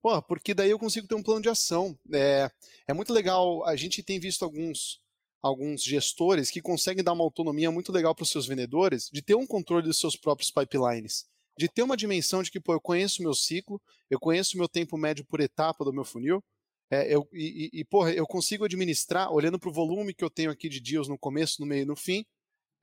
Pô, 0.00 0.22
porque 0.22 0.54
daí 0.54 0.70
eu 0.70 0.78
consigo 0.78 1.06
ter 1.06 1.14
um 1.14 1.22
plano 1.22 1.42
de 1.42 1.50
ação. 1.50 1.94
É, 2.10 2.50
é 2.88 2.94
muito 2.94 3.12
legal. 3.12 3.66
A 3.66 3.76
gente 3.76 4.02
tem 4.02 4.18
visto 4.18 4.46
alguns, 4.46 5.01
alguns 5.42 5.82
gestores 5.82 6.50
que 6.50 6.62
conseguem 6.62 7.02
dar 7.02 7.12
uma 7.12 7.24
autonomia 7.24 7.70
muito 7.70 7.90
legal 7.90 8.14
para 8.14 8.22
os 8.22 8.30
seus 8.30 8.46
vendedores 8.46 9.10
de 9.12 9.20
ter 9.20 9.34
um 9.34 9.46
controle 9.46 9.84
dos 9.84 9.98
seus 9.98 10.16
próprios 10.16 10.50
pipelines 10.50 11.26
de 11.58 11.68
ter 11.68 11.82
uma 11.82 11.96
dimensão 11.96 12.42
de 12.42 12.50
que, 12.50 12.60
pô, 12.60 12.72
eu 12.72 12.80
conheço 12.80 13.20
o 13.20 13.24
meu 13.24 13.34
ciclo, 13.34 13.80
eu 14.10 14.18
conheço 14.18 14.54
o 14.54 14.58
meu 14.58 14.68
tempo 14.68 14.96
médio 14.96 15.24
por 15.24 15.40
etapa 15.40 15.84
do 15.84 15.92
meu 15.92 16.04
funil, 16.04 16.42
é, 16.90 17.14
eu, 17.14 17.26
e, 17.32 17.70
e, 17.72 17.84
porra, 17.84 18.12
eu 18.12 18.26
consigo 18.26 18.64
administrar, 18.64 19.32
olhando 19.32 19.58
para 19.58 19.70
o 19.70 19.72
volume 19.72 20.14
que 20.14 20.24
eu 20.24 20.30
tenho 20.30 20.50
aqui 20.50 20.68
de 20.68 20.80
deals 20.80 21.08
no 21.08 21.18
começo, 21.18 21.60
no 21.60 21.66
meio 21.66 21.82
e 21.82 21.86
no 21.86 21.96
fim, 21.96 22.24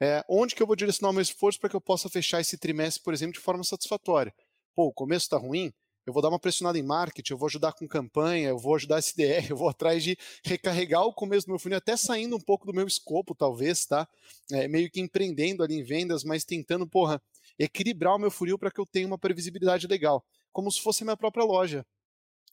é, 0.01 0.23
onde 0.27 0.55
que 0.55 0.63
eu 0.63 0.67
vou 0.67 0.75
direcionar 0.75 1.11
o 1.11 1.13
meu 1.13 1.21
esforço 1.21 1.59
para 1.59 1.69
que 1.69 1.75
eu 1.75 1.81
possa 1.81 2.09
fechar 2.09 2.41
esse 2.41 2.57
trimestre, 2.57 3.03
por 3.03 3.13
exemplo, 3.13 3.33
de 3.33 3.39
forma 3.39 3.63
satisfatória. 3.63 4.33
Pô, 4.75 4.87
o 4.87 4.93
começo 4.93 5.25
está 5.25 5.37
ruim, 5.37 5.71
eu 6.09 6.13
vou 6.13 6.23
dar 6.23 6.29
uma 6.29 6.39
pressionada 6.39 6.77
em 6.77 6.81
marketing, 6.81 7.33
eu 7.33 7.37
vou 7.37 7.45
ajudar 7.45 7.71
com 7.73 7.87
campanha, 7.87 8.49
eu 8.49 8.57
vou 8.57 8.73
ajudar 8.75 8.97
SDR, 8.97 9.51
eu 9.51 9.55
vou 9.55 9.69
atrás 9.69 10.03
de 10.03 10.17
recarregar 10.43 11.03
o 11.03 11.13
começo 11.13 11.45
do 11.45 11.51
meu 11.51 11.59
funil, 11.59 11.77
até 11.77 11.95
saindo 11.95 12.35
um 12.35 12.39
pouco 12.39 12.65
do 12.65 12.73
meu 12.73 12.87
escopo, 12.87 13.35
talvez, 13.35 13.85
tá? 13.85 14.07
É, 14.51 14.67
meio 14.67 14.89
que 14.89 14.99
empreendendo 14.99 15.63
ali 15.63 15.75
em 15.75 15.83
vendas, 15.83 16.23
mas 16.23 16.43
tentando, 16.43 16.87
porra, 16.87 17.21
equilibrar 17.59 18.15
o 18.15 18.17
meu 18.17 18.31
funil 18.31 18.57
para 18.57 18.71
que 18.71 18.81
eu 18.81 18.87
tenha 18.87 19.05
uma 19.05 19.19
previsibilidade 19.19 19.85
legal, 19.85 20.25
como 20.51 20.71
se 20.71 20.81
fosse 20.81 21.03
a 21.03 21.05
minha 21.05 21.17
própria 21.17 21.45
loja, 21.45 21.85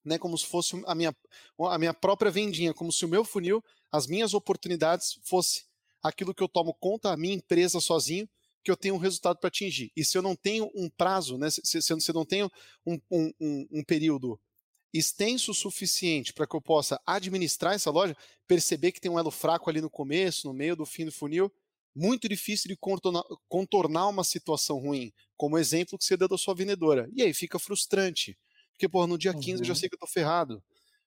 né? 0.05 0.19
Como 0.19 0.37
se 0.37 0.45
fosse 0.45 0.83
a 0.87 0.95
minha, 0.95 1.17
a 1.59 1.79
minha 1.79 1.95
própria 1.95 2.31
vendinha, 2.31 2.75
como 2.75 2.93
se 2.93 3.07
o 3.07 3.09
meu 3.09 3.25
funil, 3.25 3.65
as 3.91 4.07
minhas 4.07 4.35
oportunidades 4.35 5.19
fosse 5.25 5.65
aquilo 6.03 6.35
que 6.35 6.43
eu 6.43 6.49
tomo 6.49 6.75
conta, 6.75 7.11
a 7.11 7.17
minha 7.17 7.35
empresa 7.35 7.81
sozinho, 7.81 8.29
que 8.67 8.71
eu 8.73 8.77
tenho 8.77 8.97
um 8.97 8.99
resultado 8.99 9.39
para 9.39 9.47
atingir. 9.47 9.93
E 9.97 10.05
se 10.05 10.19
eu 10.19 10.23
não 10.23 10.35
tenho 10.35 10.69
um 10.75 10.91
prazo, 10.91 11.39
né? 11.39 11.49
Se, 11.49 11.61
se, 11.63 11.81
se 11.81 12.11
eu 12.11 12.15
não 12.15 12.25
tenho 12.25 12.51
um, 12.85 12.99
um, 13.09 13.33
um, 13.41 13.69
um 13.75 13.85
período 13.85 14.41
extenso 14.93 15.53
o 15.53 15.55
suficiente 15.55 16.33
para 16.33 16.49
que 16.49 16.57
eu 16.57 16.61
possa 16.61 17.01
administrar 17.07 17.75
essa 17.75 17.93
loja, 17.93 18.17
perceber 18.45 18.91
que 18.91 19.01
tem 19.01 19.09
um 19.09 19.21
elo 19.21 19.31
fraco 19.31 19.71
ali 19.71 19.81
no 19.81 19.89
começo, 19.89 20.49
no 20.49 20.53
meio 20.53 20.75
do 20.75 20.85
fim 20.85 21.05
do 21.05 21.13
funil, 21.13 21.49
muito 21.95 22.29
difícil 22.29 22.69
de 22.69 22.77
contornar, 22.77 23.23
contornar 23.49 24.09
uma 24.09 24.25
situação 24.25 24.81
ruim, 24.81 25.13
como 25.37 25.55
o 25.55 25.59
exemplo 25.61 25.97
que 25.97 26.05
você 26.05 26.17
deu 26.17 26.27
da 26.27 26.37
sua 26.37 26.53
vendedora. 26.53 27.09
E 27.15 27.23
aí 27.23 27.33
fica 27.33 27.61
frustrante. 27.61 28.37
Porque, 28.73 28.89
pô, 28.89 29.07
no 29.07 29.17
dia 29.17 29.33
15 29.33 29.53
uhum. 29.53 29.59
eu 29.61 29.65
já 29.65 29.73
uhum. 29.75 29.77
sei 29.77 29.89
que 29.89 29.95
eu 29.95 30.01
tô 30.01 30.09
ferrado. 30.09 30.61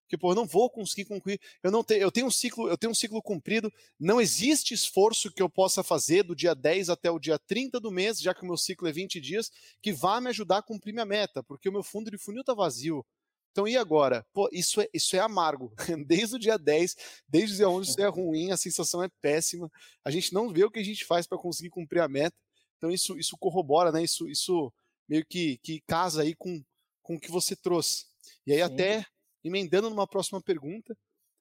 Porque, 0.10 0.17
pô, 0.17 0.32
eu 0.32 0.36
não 0.36 0.48
vou 0.48 0.72
conseguir 0.72 1.06
concluir. 1.06 1.39
Eu 1.62 1.69
não 1.69 1.84
tenho, 1.84 2.02
eu 2.02 2.12
tenho 2.12 2.26
um 2.26 2.32
ciclo, 2.32 2.67
eu 2.67 2.76
tenho 2.76 2.89
um 2.89 2.95
ciclo 2.95 3.22
cumprido. 3.22 3.72
Não 4.00 4.19
existe 4.19 4.74
esforço 4.74 5.32
que 5.32 5.39
eu 5.39 5.48
possa 5.48 5.84
fazer 5.84 6.24
do 6.24 6.36
dia 6.36 6.56
10 6.56 6.89
até 6.89 7.12
o 7.12 7.19
dia 7.19 7.38
30 7.38 7.80
do 7.80 7.91
mês, 7.91 8.19
já 8.19 8.34
que 8.34 8.41
o 8.41 8.48
meu 8.48 8.58
ciclo 8.58 8.88
é 8.88 8.91
20 8.91 9.22
dias, 9.22 9.52
que 9.84 9.93
vá 9.93 10.19
me 10.19 10.30
ajudar 10.30 10.58
a 10.58 10.63
cumprir 10.63 10.93
minha 10.93 11.06
meta, 11.06 11.43
porque 11.43 11.69
o 11.69 11.72
meu 11.72 11.84
fundo 11.84 12.10
de 12.10 12.17
funil 12.17 12.43
tá 12.43 12.56
vazio. 12.56 13.06
Então, 13.52 13.67
e 13.67 13.78
agora? 13.78 14.26
Pô, 14.34 14.50
isso 14.52 14.82
é, 14.82 14.89
isso 14.91 15.15
é 15.15 15.19
amargo. 15.19 15.72
Desde 16.08 16.38
o 16.38 16.39
dia 16.39 16.58
10, 16.58 16.95
desde 17.28 17.54
o 17.54 17.58
dia 17.58 17.69
11, 17.69 17.89
isso 17.91 18.02
é 18.02 18.08
ruim, 18.08 18.52
a 18.52 18.58
sensação 18.58 19.04
é 19.04 19.10
péssima. 19.22 19.72
A 20.04 20.10
gente 20.10 20.34
não 20.34 20.52
vê 20.52 20.63
o 20.63 20.72
que 20.72 20.80
a 20.80 20.84
gente 20.84 21.06
faz 21.06 21.28
para 21.28 21.38
conseguir 21.38 21.69
cumprir 21.69 22.00
a 22.00 22.08
meta. 22.08 22.36
Então, 22.78 22.89
isso, 22.89 23.15
isso 23.19 23.38
corrobora, 23.38 23.91
né? 23.91 24.04
Isso, 24.04 24.28
isso 24.28 24.74
meio 25.08 25.24
que, 25.24 25.60
que 25.60 25.82
casa 25.82 26.24
aí 26.24 26.34
com, 26.34 26.63
com 27.04 27.15
o 27.15 27.19
que 27.19 27.30
você 27.30 27.56
trouxe. 27.56 28.06
E 28.48 28.54
aí, 28.54 28.58
Sim. 28.58 28.63
até 28.63 29.06
emendando 29.43 29.89
numa 29.89 30.08
próxima 30.08 30.41
pergunta, 30.41 30.97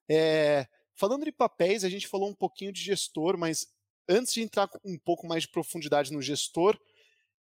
é, 0.09 0.67
falando 0.95 1.25
de 1.25 1.31
papéis, 1.31 1.83
a 1.83 1.89
gente 1.89 2.07
falou 2.07 2.29
um 2.29 2.35
pouquinho 2.35 2.71
de 2.71 2.81
gestor, 2.81 3.37
mas 3.37 3.67
antes 4.07 4.33
de 4.33 4.41
entrar 4.41 4.69
um 4.83 4.97
pouco 4.97 5.27
mais 5.27 5.43
de 5.43 5.49
profundidade 5.49 6.11
no 6.11 6.21
gestor, 6.21 6.79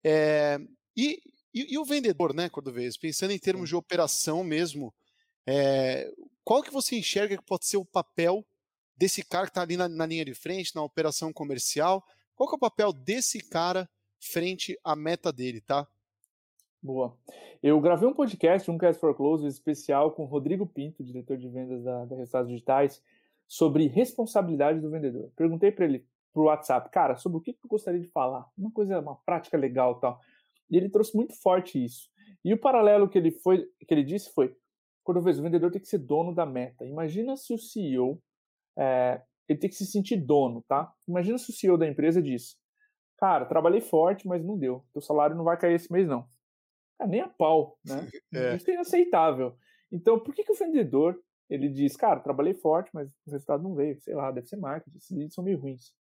é, 0.04 0.58
e, 0.96 1.22
e, 1.54 1.74
e, 1.74 1.78
o 1.78 1.86
vendedor, 1.86 2.34
né, 2.34 2.50
Cordovez? 2.50 2.98
Pensando 2.98 3.32
em 3.32 3.40
termos 3.40 3.70
de 3.70 3.76
operação 3.76 4.44
mesmo, 4.44 4.94
é, 5.48 6.12
qual 6.44 6.62
que 6.62 6.72
você 6.72 6.96
enxerga 6.96 7.38
que 7.38 7.44
pode 7.44 7.66
ser 7.66 7.78
o 7.78 7.86
papel 7.86 8.46
desse 8.96 9.24
cara 9.24 9.46
que 9.46 9.52
está 9.52 9.62
ali 9.62 9.78
na, 9.78 9.88
na, 9.88 10.06
linha 10.06 10.26
de 10.26 10.34
frente, 10.34 10.76
na 10.76 10.84
operação 10.84 11.32
comercial? 11.32 12.06
Qual 12.36 12.48
que 12.48 12.56
é 12.56 12.58
o 12.58 12.60
papel 12.60 12.94
desse 12.94 13.40
cara 13.40 13.90
frente 14.20 14.78
à 14.84 14.96
meta 14.96 15.32
dele, 15.32 15.62
tá? 15.62 15.88
Boa. 16.86 17.18
Eu 17.64 17.82
gravei 17.82 18.08
um 18.08 18.14
podcast, 18.14 18.70
um 18.70 18.78
Cast 18.78 19.02
for 19.02 19.16
Close 19.16 19.48
especial 19.48 20.12
com 20.12 20.24
Rodrigo 20.26 20.68
Pinto, 20.68 21.04
diretor 21.04 21.36
de 21.36 21.50
vendas 21.50 21.84
da, 21.84 22.06
da 22.06 22.16
Resultados 22.16 22.48
Digitais, 22.48 23.02
sobre 23.48 23.88
responsabilidade 23.88 24.80
do 24.80 24.92
vendedor. 24.92 25.32
Perguntei 25.36 25.72
para 25.72 25.86
ele 25.86 26.06
pro 26.32 26.44
WhatsApp, 26.44 26.88
cara, 26.92 27.16
sobre 27.16 27.40
o 27.40 27.42
que 27.42 27.50
eu 27.50 27.68
gostaria 27.68 28.00
de 28.00 28.08
falar, 28.10 28.48
uma 28.56 28.70
coisa, 28.70 29.00
uma 29.00 29.16
prática 29.16 29.58
legal, 29.58 30.00
tal. 30.00 30.20
E 30.70 30.78
ele 30.78 30.88
trouxe 30.88 31.16
muito 31.16 31.34
forte 31.34 31.84
isso. 31.84 32.08
E 32.44 32.54
o 32.54 32.60
paralelo 32.60 33.10
que 33.10 33.18
ele 33.18 33.32
foi, 33.32 33.68
que 33.80 33.92
ele 33.92 34.04
disse 34.04 34.32
foi, 34.32 34.56
quando 35.04 35.24
vez 35.24 35.40
o 35.40 35.42
vendedor 35.42 35.72
tem 35.72 35.82
que 35.82 35.88
ser 35.88 35.98
dono 35.98 36.36
da 36.36 36.46
meta. 36.46 36.86
Imagina 36.86 37.36
se 37.36 37.52
o 37.52 37.58
CEO 37.58 38.22
é, 38.78 39.24
ele 39.50 39.58
tem 39.58 39.72
que 39.72 39.76
se 39.76 39.88
sentir 39.88 40.18
dono, 40.18 40.64
tá? 40.68 40.94
Imagina 41.08 41.40
se 41.40 41.50
o 41.50 41.54
CEO 41.54 41.80
da 41.80 41.88
empresa 41.88 42.22
diz, 42.22 42.56
cara, 43.18 43.44
trabalhei 43.44 43.82
forte, 43.82 44.28
mas 44.28 44.46
não 44.46 44.56
deu, 44.56 44.86
teu 44.94 45.02
salário 45.02 45.36
não 45.36 45.44
vai 45.44 45.58
cair 45.58 45.74
esse 45.74 45.92
mês 45.92 46.08
não. 46.08 46.28
É, 47.00 47.08
nem 47.08 47.22
a 47.22 47.28
pau, 47.28 47.78
né? 47.86 48.08
É. 48.34 48.56
Isso 48.56 48.70
é 48.70 48.74
inaceitável. 48.74 49.56
Então, 49.92 50.20
por 50.20 50.34
que, 50.34 50.44
que 50.44 50.52
o 50.52 50.56
vendedor 50.56 51.20
ele 51.50 51.70
diz, 51.70 51.96
cara, 51.96 52.20
trabalhei 52.20 52.54
forte, 52.54 52.90
mas 52.94 53.10
o 53.26 53.32
resultado 53.32 53.64
não 53.64 53.76
veio, 53.76 54.00
sei 54.02 54.16
lá, 54.16 54.32
deve 54.32 54.48
ser 54.48 54.58
marketing, 54.58 54.98
esses 54.98 55.16
leads 55.16 55.36
são 55.36 55.44
meio 55.44 55.60
ruins. 55.60 55.94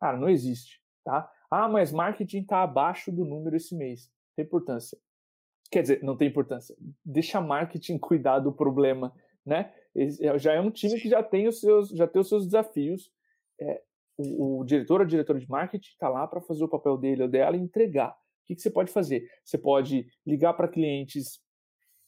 Cara, 0.00 0.16
não 0.16 0.28
existe, 0.28 0.80
tá? 1.04 1.30
Ah, 1.50 1.68
mas 1.68 1.92
marketing 1.92 2.42
está 2.42 2.62
abaixo 2.62 3.10
do 3.10 3.24
número 3.24 3.56
esse 3.56 3.74
mês. 3.76 4.10
Tem 4.36 4.44
importância. 4.44 4.98
Quer 5.70 5.82
dizer, 5.82 6.02
não 6.02 6.16
tem 6.16 6.28
importância. 6.28 6.76
Deixa 7.04 7.40
marketing 7.40 7.98
cuidar 7.98 8.38
do 8.38 8.52
problema, 8.52 9.12
né? 9.44 9.72
É, 9.94 10.38
já 10.38 10.54
é 10.54 10.60
um 10.60 10.70
time 10.70 10.98
que 11.00 11.08
já 11.08 11.22
tem 11.22 11.48
os 11.48 11.60
seus, 11.60 11.88
já 11.90 12.06
tem 12.06 12.20
os 12.20 12.28
seus 12.28 12.46
desafios. 12.46 13.12
É, 13.60 13.82
o, 14.16 14.60
o 14.60 14.64
diretor 14.64 15.00
ou 15.00 15.06
diretora 15.06 15.38
de 15.38 15.50
marketing 15.50 15.88
está 15.88 16.08
lá 16.08 16.26
para 16.26 16.40
fazer 16.40 16.64
o 16.64 16.68
papel 16.68 16.96
dele 16.96 17.24
ou 17.24 17.28
dela 17.28 17.56
e 17.56 17.60
entregar. 17.60 18.16
O 18.42 18.46
que, 18.46 18.54
que 18.56 18.62
você 18.62 18.70
pode 18.70 18.92
fazer? 18.92 19.28
Você 19.44 19.56
pode 19.56 20.06
ligar 20.26 20.54
para 20.54 20.68
clientes 20.68 21.40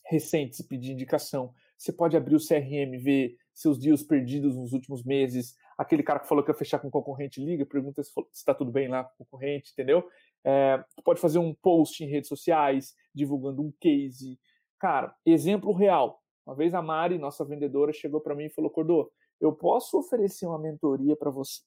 recentes 0.04 0.60
e 0.60 0.68
pedir 0.68 0.92
indicação. 0.92 1.52
Você 1.76 1.92
pode 1.92 2.16
abrir 2.16 2.36
o 2.36 2.46
CRM, 2.46 2.98
ver 2.98 3.36
seus 3.52 3.78
deals 3.78 4.02
perdidos 4.02 4.56
nos 4.56 4.72
últimos 4.72 5.04
meses. 5.04 5.54
Aquele 5.78 6.02
cara 6.02 6.20
que 6.20 6.28
falou 6.28 6.44
que 6.44 6.50
ia 6.50 6.54
fechar 6.54 6.78
com 6.78 6.88
o 6.88 6.90
concorrente, 6.90 7.44
liga, 7.44 7.64
pergunta 7.64 8.02
se 8.02 8.12
está 8.32 8.54
tudo 8.54 8.70
bem 8.70 8.88
lá 8.88 9.04
com 9.04 9.22
o 9.22 9.26
concorrente, 9.26 9.72
entendeu? 9.72 10.08
É, 10.44 10.82
pode 11.04 11.20
fazer 11.20 11.38
um 11.38 11.54
post 11.54 12.02
em 12.04 12.08
redes 12.08 12.28
sociais, 12.28 12.94
divulgando 13.14 13.62
um 13.62 13.72
case. 13.80 14.38
Cara, 14.78 15.14
exemplo 15.24 15.72
real. 15.72 16.20
Uma 16.46 16.54
vez 16.54 16.74
a 16.74 16.82
Mari, 16.82 17.18
nossa 17.18 17.44
vendedora, 17.44 17.92
chegou 17.92 18.20
para 18.20 18.34
mim 18.34 18.44
e 18.44 18.50
falou: 18.50 18.70
Cordô, 18.70 19.10
eu 19.40 19.52
posso 19.52 19.98
oferecer 19.98 20.46
uma 20.46 20.58
mentoria 20.58 21.16
para 21.16 21.30
você 21.30 21.62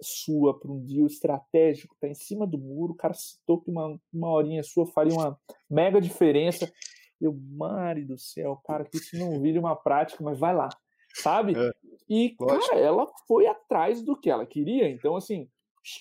sua 0.00 0.58
para 0.58 0.70
um 0.70 0.84
deal 0.84 1.06
estratégico, 1.06 1.96
tá 2.00 2.08
em 2.08 2.14
cima 2.14 2.46
do 2.46 2.58
muro, 2.58 2.92
o 2.92 2.96
cara 2.96 3.14
citou 3.14 3.60
que 3.60 3.70
uma, 3.70 3.98
uma 4.12 4.30
horinha 4.30 4.62
sua 4.62 4.86
faria 4.86 5.12
uma 5.12 5.38
mega 5.68 6.00
diferença. 6.00 6.70
Eu, 7.20 7.36
Mari 7.50 8.04
do 8.04 8.16
céu, 8.16 8.60
cara, 8.64 8.84
que 8.84 8.96
isso 8.96 9.18
não 9.18 9.40
vire 9.40 9.58
uma 9.58 9.74
prática, 9.74 10.22
mas 10.22 10.38
vai 10.38 10.54
lá, 10.54 10.68
sabe? 11.14 11.54
É, 11.56 11.72
e, 12.08 12.36
lógico. 12.40 12.70
cara, 12.70 12.80
ela 12.80 13.06
foi 13.26 13.46
atrás 13.46 14.02
do 14.02 14.16
que 14.16 14.30
ela 14.30 14.46
queria. 14.46 14.88
Então, 14.88 15.16
assim, 15.16 15.48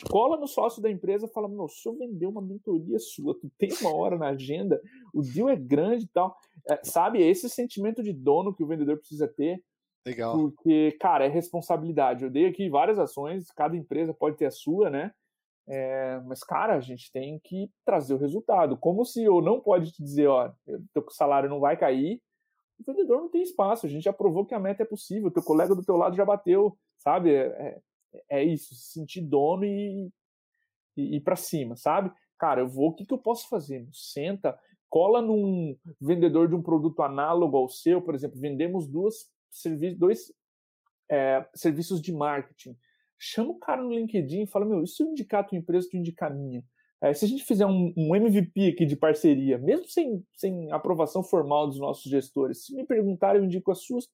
cola 0.10 0.38
no 0.38 0.48
sócio 0.48 0.82
da 0.82 0.92
empresa 0.92 1.28
fala: 1.28 1.48
Meu, 1.48 1.68
se 1.68 1.88
eu 1.88 1.98
vender 1.98 2.28
uma 2.28 2.42
mentoria 2.42 3.00
sua, 3.00 3.34
tu 3.34 3.50
tem 3.58 3.70
uma 3.82 3.96
hora 3.96 4.18
na 4.18 4.30
agenda, 4.30 4.82
o 5.14 5.22
deal 5.22 5.50
é 5.50 5.56
grande 5.56 6.06
e 6.06 6.10
tal. 6.10 6.36
É, 6.70 6.80
sabe, 6.84 7.22
esse 7.22 7.50
sentimento 7.50 8.04
de 8.04 8.14
dono 8.14 8.54
que 8.54 8.64
o 8.64 8.68
vendedor 8.68 8.98
precisa 8.98 9.28
ter 9.28 9.64
Legal. 10.08 10.38
Porque, 10.38 10.94
cara, 11.02 11.26
é 11.26 11.28
responsabilidade. 11.28 12.24
Eu 12.24 12.30
dei 12.30 12.46
aqui 12.46 12.70
várias 12.70 12.98
ações, 12.98 13.52
cada 13.52 13.76
empresa 13.76 14.14
pode 14.14 14.38
ter 14.38 14.46
a 14.46 14.52
sua, 14.52 14.90
né? 14.90 15.12
É, 15.68 16.22
mas, 16.22 16.46
cara, 16.46 16.76
a 16.76 16.80
gente 16.80 17.12
tem 17.12 17.38
que 17.44 17.70
trazer 17.84 18.14
o 18.14 18.18
resultado. 18.18 18.78
Como 18.78 19.02
o 19.02 19.06
CEO 19.06 19.42
não 19.42 19.60
pode 19.60 19.92
te 19.92 20.02
dizer, 20.02 20.28
ó, 20.28 20.50
teu 20.94 21.06
salário 21.10 21.50
não 21.50 21.60
vai 21.60 21.76
cair, 21.76 22.22
o 22.80 22.84
vendedor 22.86 23.20
não 23.20 23.30
tem 23.30 23.42
espaço. 23.42 23.86
A 23.86 23.90
gente 23.90 24.04
já 24.04 24.14
provou 24.14 24.46
que 24.46 24.56
a 24.56 24.60
meta 24.60 24.84
é 24.84 24.86
possível, 24.86 25.30
teu 25.30 25.44
colega 25.44 25.76
do 25.76 25.84
teu 25.84 25.98
lado 25.98 26.16
já 26.16 26.24
bateu, 26.24 26.78
sabe? 26.98 27.36
É, 27.36 27.82
é, 28.30 28.40
é 28.40 28.44
isso, 28.46 28.74
se 28.76 28.94
sentir 28.94 29.20
dono 29.20 29.66
e, 29.66 30.10
e 30.96 31.18
ir 31.18 31.22
para 31.22 31.36
cima, 31.36 31.76
sabe? 31.76 32.14
Cara, 32.40 32.62
eu 32.62 32.70
vou, 32.70 32.92
o 32.92 32.94
que, 32.94 33.06
que 33.06 33.14
eu 33.14 33.18
posso 33.18 33.50
fazer? 33.50 33.86
Senta, 33.92 34.58
cola 34.90 35.22
num 35.22 35.76
vendedor 36.00 36.48
de 36.48 36.56
um 36.56 36.62
produto 36.62 37.02
análogo 37.02 37.58
ao 37.58 37.68
seu, 37.68 38.02
por 38.02 38.16
exemplo, 38.16 38.40
vendemos 38.40 38.88
duas 38.88 39.30
servi 39.50 39.96
dois 39.96 40.32
é, 41.10 41.46
serviços 41.54 42.02
de 42.02 42.12
marketing. 42.12 42.76
Chama 43.20 43.52
o 43.52 43.60
cara 43.60 43.82
no 43.82 43.94
LinkedIn 43.94 44.44
e 44.44 44.48
fala: 44.48 44.66
Meu, 44.66 44.84
e 44.84 44.88
se 44.88 45.02
eu 45.02 45.08
indicar 45.08 45.42
a 45.42 45.44
tua 45.44 45.58
empresa, 45.58 45.88
tu 45.90 45.98
indica 45.98 46.28
a 46.28 46.30
minha? 46.30 46.64
É, 47.02 47.14
se 47.14 47.26
a 47.26 47.28
gente 47.28 47.44
fizer 47.44 47.66
um, 47.66 47.94
um, 47.96 48.16
MVP 48.16 48.70
aqui 48.70 48.86
de 48.86 48.96
parceria, 48.96 49.58
mesmo 49.58 49.88
sem, 49.88 50.24
sem 50.36 50.72
aprovação 50.72 51.24
formal 51.24 51.68
dos 51.68 51.80
nossos 51.80 52.10
gestores, 52.10 52.66
se 52.66 52.76
me 52.76 52.86
perguntarem, 52.86 53.42
eu 53.42 53.46
indico 53.46 53.72
as 53.72 53.84
suas. 53.84 54.10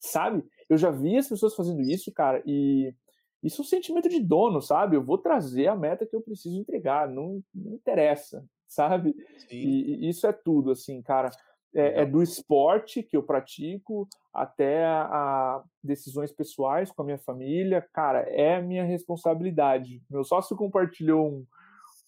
Sabe? 0.00 0.44
Eu 0.68 0.78
já 0.78 0.90
vi 0.90 1.16
as 1.16 1.28
pessoas 1.28 1.54
fazendo 1.54 1.82
isso, 1.82 2.10
cara, 2.10 2.42
e 2.46 2.94
isso 3.42 3.60
é 3.60 3.64
um 3.64 3.68
sentimento 3.68 4.08
de 4.08 4.18
dono, 4.18 4.60
sabe? 4.62 4.96
Eu 4.96 5.04
vou 5.04 5.18
trazer 5.18 5.66
a 5.66 5.76
meta 5.76 6.06
que 6.06 6.16
eu 6.16 6.22
preciso 6.22 6.58
entregar, 6.58 7.08
não, 7.08 7.42
não 7.54 7.74
interessa, 7.74 8.44
sabe? 8.66 9.14
E, 9.50 10.06
e, 10.06 10.08
isso 10.08 10.26
é 10.26 10.32
tudo, 10.32 10.70
assim, 10.70 11.02
cara 11.02 11.30
é, 11.74 12.02
é, 12.02 12.06
do 12.06 12.22
esporte 12.22 13.02
que 13.02 13.16
eu 13.16 13.22
pratico 13.22 14.08
até 14.32 14.84
a, 14.84 15.02
a, 15.02 15.64
decisões 15.82 16.32
pessoais 16.32 16.90
com 16.90 17.02
a 17.02 17.04
minha 17.04 17.18
família, 17.18 17.86
cara, 17.92 18.20
é 18.20 18.60
minha 18.60 18.84
responsabilidade. 18.84 20.02
Meu 20.10 20.24
sócio 20.24 20.56
compartilhou 20.56 21.28
um, 21.28 21.46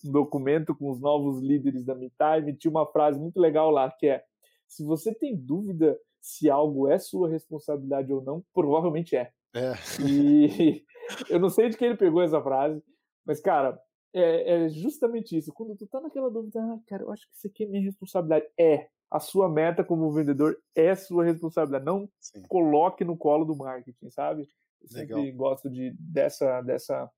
um 0.04 0.12
documento 0.12 0.74
com 0.74 0.90
os 0.90 1.00
novos 1.00 1.40
líderes 1.40 1.84
da 1.84 1.94
MeTime, 1.94 2.56
tinha 2.56 2.70
uma 2.70 2.86
frase 2.86 3.20
muito 3.20 3.38
legal 3.40 3.70
lá 3.70 3.90
que 3.90 4.08
é: 4.08 4.24
se 4.66 4.84
você 4.84 5.14
tem 5.14 5.36
dúvida 5.36 5.98
se 6.20 6.48
algo 6.48 6.88
é 6.88 6.98
sua 6.98 7.28
responsabilidade 7.28 8.12
ou 8.12 8.22
não, 8.22 8.44
provavelmente 8.54 9.16
é. 9.16 9.32
é. 9.54 9.74
E 10.04 10.84
eu 11.30 11.38
não 11.38 11.50
sei 11.50 11.68
de 11.68 11.76
quem 11.76 11.88
ele 11.88 11.96
pegou 11.96 12.22
essa 12.22 12.40
frase, 12.40 12.82
mas 13.24 13.40
cara, 13.40 13.78
é, 14.12 14.64
é 14.64 14.68
justamente 14.68 15.36
isso. 15.36 15.52
Quando 15.52 15.76
tu 15.76 15.86
tá 15.86 16.00
naquela 16.00 16.30
dúvida, 16.30 16.60
ah, 16.60 16.78
cara, 16.86 17.02
eu 17.02 17.10
acho 17.10 17.28
que 17.28 17.36
isso 17.36 17.46
aqui 17.46 17.64
é 17.64 17.66
minha 17.66 17.82
responsabilidade. 17.82 18.46
É, 18.58 18.88
a 19.12 19.20
sua 19.20 19.46
meta 19.46 19.84
como 19.84 20.10
vendedor 20.10 20.58
é 20.74 20.94
sua 20.94 21.22
responsabilidade. 21.22 21.84
Não 21.84 22.08
Sim. 22.18 22.42
coloque 22.48 23.04
no 23.04 23.14
colo 23.14 23.44
do 23.44 23.54
marketing, 23.54 24.08
sabe? 24.08 24.48
Eu 24.80 24.88
sempre 24.88 25.14
Legal. 25.14 25.36
gosto 25.36 25.68
de, 25.68 25.94
dessa, 26.00 26.62
dessa, 26.62 27.10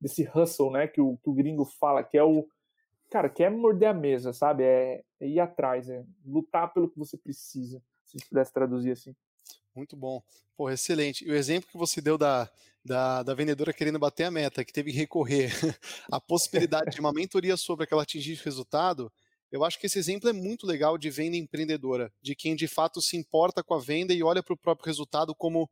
desse 0.00 0.28
hustle, 0.34 0.72
né? 0.72 0.88
Que 0.88 1.00
o, 1.00 1.16
que 1.16 1.30
o 1.30 1.32
gringo 1.32 1.64
fala, 1.64 2.02
que 2.02 2.18
é 2.18 2.24
o. 2.24 2.48
Cara, 3.08 3.28
que 3.28 3.44
é 3.44 3.48
morder 3.48 3.90
a 3.90 3.94
mesa, 3.94 4.32
sabe? 4.32 4.64
É, 4.64 5.04
é 5.20 5.28
ir 5.28 5.38
atrás, 5.38 5.88
é 5.88 6.04
lutar 6.24 6.72
pelo 6.74 6.90
que 6.90 6.98
você 6.98 7.16
precisa. 7.16 7.80
Se 8.04 8.16
pudesse 8.28 8.52
traduzir 8.52 8.90
assim. 8.90 9.14
Muito 9.72 9.96
bom. 9.96 10.20
Pô, 10.56 10.68
excelente. 10.68 11.24
E 11.24 11.30
o 11.30 11.36
exemplo 11.36 11.70
que 11.70 11.78
você 11.78 12.00
deu 12.00 12.18
da, 12.18 12.50
da, 12.84 13.22
da, 13.22 13.34
vendedora 13.34 13.72
querendo 13.72 14.00
bater 14.00 14.24
a 14.24 14.30
meta, 14.32 14.64
que 14.64 14.72
teve 14.72 14.90
que 14.90 14.98
recorrer 14.98 15.52
à 16.10 16.20
possibilidade 16.20 16.90
de 16.90 17.00
uma 17.00 17.12
mentoria 17.12 17.56
sobre 17.56 17.84
aquela 17.84 18.02
atingir 18.02 18.34
resultado, 18.42 19.12
eu 19.50 19.64
acho 19.64 19.78
que 19.78 19.86
esse 19.86 19.98
exemplo 19.98 20.28
é 20.28 20.32
muito 20.32 20.66
legal 20.66 20.98
de 20.98 21.10
venda 21.10 21.36
empreendedora, 21.36 22.12
de 22.20 22.34
quem 22.34 22.56
de 22.56 22.66
fato 22.66 23.00
se 23.00 23.16
importa 23.16 23.62
com 23.62 23.74
a 23.74 23.80
venda 23.80 24.12
e 24.12 24.22
olha 24.22 24.42
para 24.42 24.54
o 24.54 24.58
próprio 24.58 24.86
resultado 24.86 25.34
como 25.34 25.70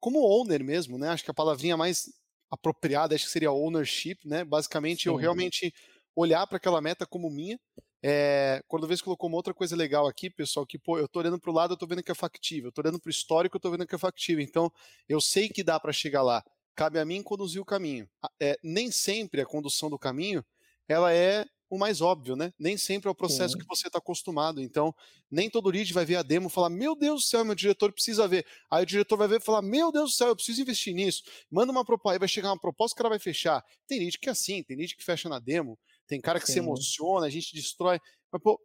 como 0.00 0.20
owner 0.20 0.62
mesmo, 0.62 0.96
né? 0.96 1.08
Acho 1.08 1.24
que 1.24 1.30
a 1.30 1.34
palavrinha 1.34 1.76
mais 1.76 2.08
apropriada 2.50 3.14
acho 3.14 3.24
que 3.24 3.30
seria 3.30 3.50
ownership, 3.50 4.18
né? 4.24 4.44
Basicamente 4.44 5.04
Sim. 5.04 5.08
eu 5.08 5.16
realmente 5.16 5.74
olhar 6.14 6.46
para 6.46 6.56
aquela 6.56 6.80
meta 6.80 7.06
como 7.06 7.30
minha. 7.30 7.58
É, 8.02 8.62
quando 8.68 8.86
vez 8.86 9.02
colocou 9.02 9.28
uma 9.28 9.36
outra 9.36 9.52
coisa 9.52 9.74
legal 9.74 10.06
aqui, 10.06 10.30
pessoal, 10.30 10.64
que 10.64 10.78
pô, 10.78 10.98
eu 10.98 11.06
estou 11.06 11.20
olhando 11.20 11.38
para 11.38 11.50
o 11.50 11.54
lado, 11.54 11.72
eu 11.72 11.74
estou 11.74 11.88
vendo 11.88 12.02
que 12.02 12.12
é 12.12 12.14
factível, 12.14 12.68
eu 12.68 12.72
tô 12.72 12.80
olhando 12.80 13.00
para 13.00 13.08
o 13.08 13.10
histórico, 13.10 13.56
eu 13.56 13.58
estou 13.58 13.72
vendo 13.72 13.86
que 13.86 13.94
é 13.94 13.98
factível. 13.98 14.42
Então, 14.42 14.72
eu 15.08 15.20
sei 15.20 15.48
que 15.48 15.64
dá 15.64 15.80
para 15.80 15.92
chegar 15.92 16.22
lá. 16.22 16.44
Cabe 16.76 17.00
a 17.00 17.04
mim 17.04 17.22
conduzir 17.22 17.60
o 17.60 17.64
caminho. 17.64 18.08
É, 18.40 18.56
nem 18.62 18.90
sempre 18.90 19.40
a 19.40 19.46
condução 19.46 19.90
do 19.90 19.98
caminho 19.98 20.44
ela 20.88 21.12
é 21.12 21.44
o 21.70 21.78
mais 21.78 22.00
óbvio, 22.00 22.34
né? 22.34 22.52
Nem 22.58 22.76
sempre 22.76 23.08
é 23.08 23.10
o 23.10 23.14
processo 23.14 23.54
Sim. 23.54 23.60
que 23.60 23.66
você 23.66 23.88
está 23.88 23.98
acostumado. 23.98 24.60
Então, 24.60 24.94
nem 25.30 25.50
todo 25.50 25.68
lead 25.68 25.92
vai 25.92 26.04
ver 26.04 26.16
a 26.16 26.22
demo 26.22 26.48
e 26.48 26.50
falar: 26.50 26.70
Meu 26.70 26.96
Deus 26.96 27.22
do 27.22 27.26
céu, 27.26 27.44
meu 27.44 27.54
diretor 27.54 27.92
precisa 27.92 28.26
ver. 28.26 28.46
Aí 28.70 28.82
o 28.82 28.86
diretor 28.86 29.16
vai 29.16 29.28
ver 29.28 29.40
e 29.40 29.44
falar: 29.44 29.62
Meu 29.62 29.92
Deus 29.92 30.12
do 30.12 30.16
céu, 30.16 30.28
eu 30.28 30.36
preciso 30.36 30.62
investir 30.62 30.94
nisso. 30.94 31.22
Manda 31.50 31.70
uma 31.70 31.84
proposta, 31.84 32.14
aí 32.14 32.18
vai 32.18 32.28
chegar 32.28 32.50
uma 32.50 32.58
proposta 32.58 32.96
que 32.96 33.02
ela 33.02 33.10
vai 33.10 33.18
fechar. 33.18 33.64
Tem 33.86 33.98
lead 33.98 34.18
que 34.18 34.28
é 34.28 34.32
assim, 34.32 34.62
tem 34.62 34.76
lead 34.76 34.96
que 34.96 35.04
fecha 35.04 35.28
na 35.28 35.38
demo, 35.38 35.78
tem 36.06 36.20
cara 36.20 36.40
que 36.40 36.46
Sim. 36.46 36.54
se 36.54 36.58
emociona, 36.58 37.26
a 37.26 37.30
gente 37.30 37.54
destrói. 37.54 38.00
Mas, 38.32 38.42
pô, 38.42 38.60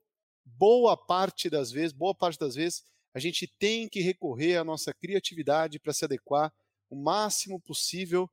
boa 0.45 0.95
parte 0.95 1.49
das 1.49 1.71
vezes, 1.71 1.91
boa 1.91 2.15
parte 2.15 2.39
das 2.39 2.55
vezes, 2.55 2.83
a 3.13 3.19
gente 3.19 3.47
tem 3.59 3.87
que 3.87 4.01
recorrer 4.01 4.57
à 4.57 4.63
nossa 4.63 4.93
criatividade 4.93 5.79
para 5.79 5.93
se 5.93 6.05
adequar 6.05 6.53
o 6.89 6.95
máximo 6.95 7.59
possível 7.59 8.29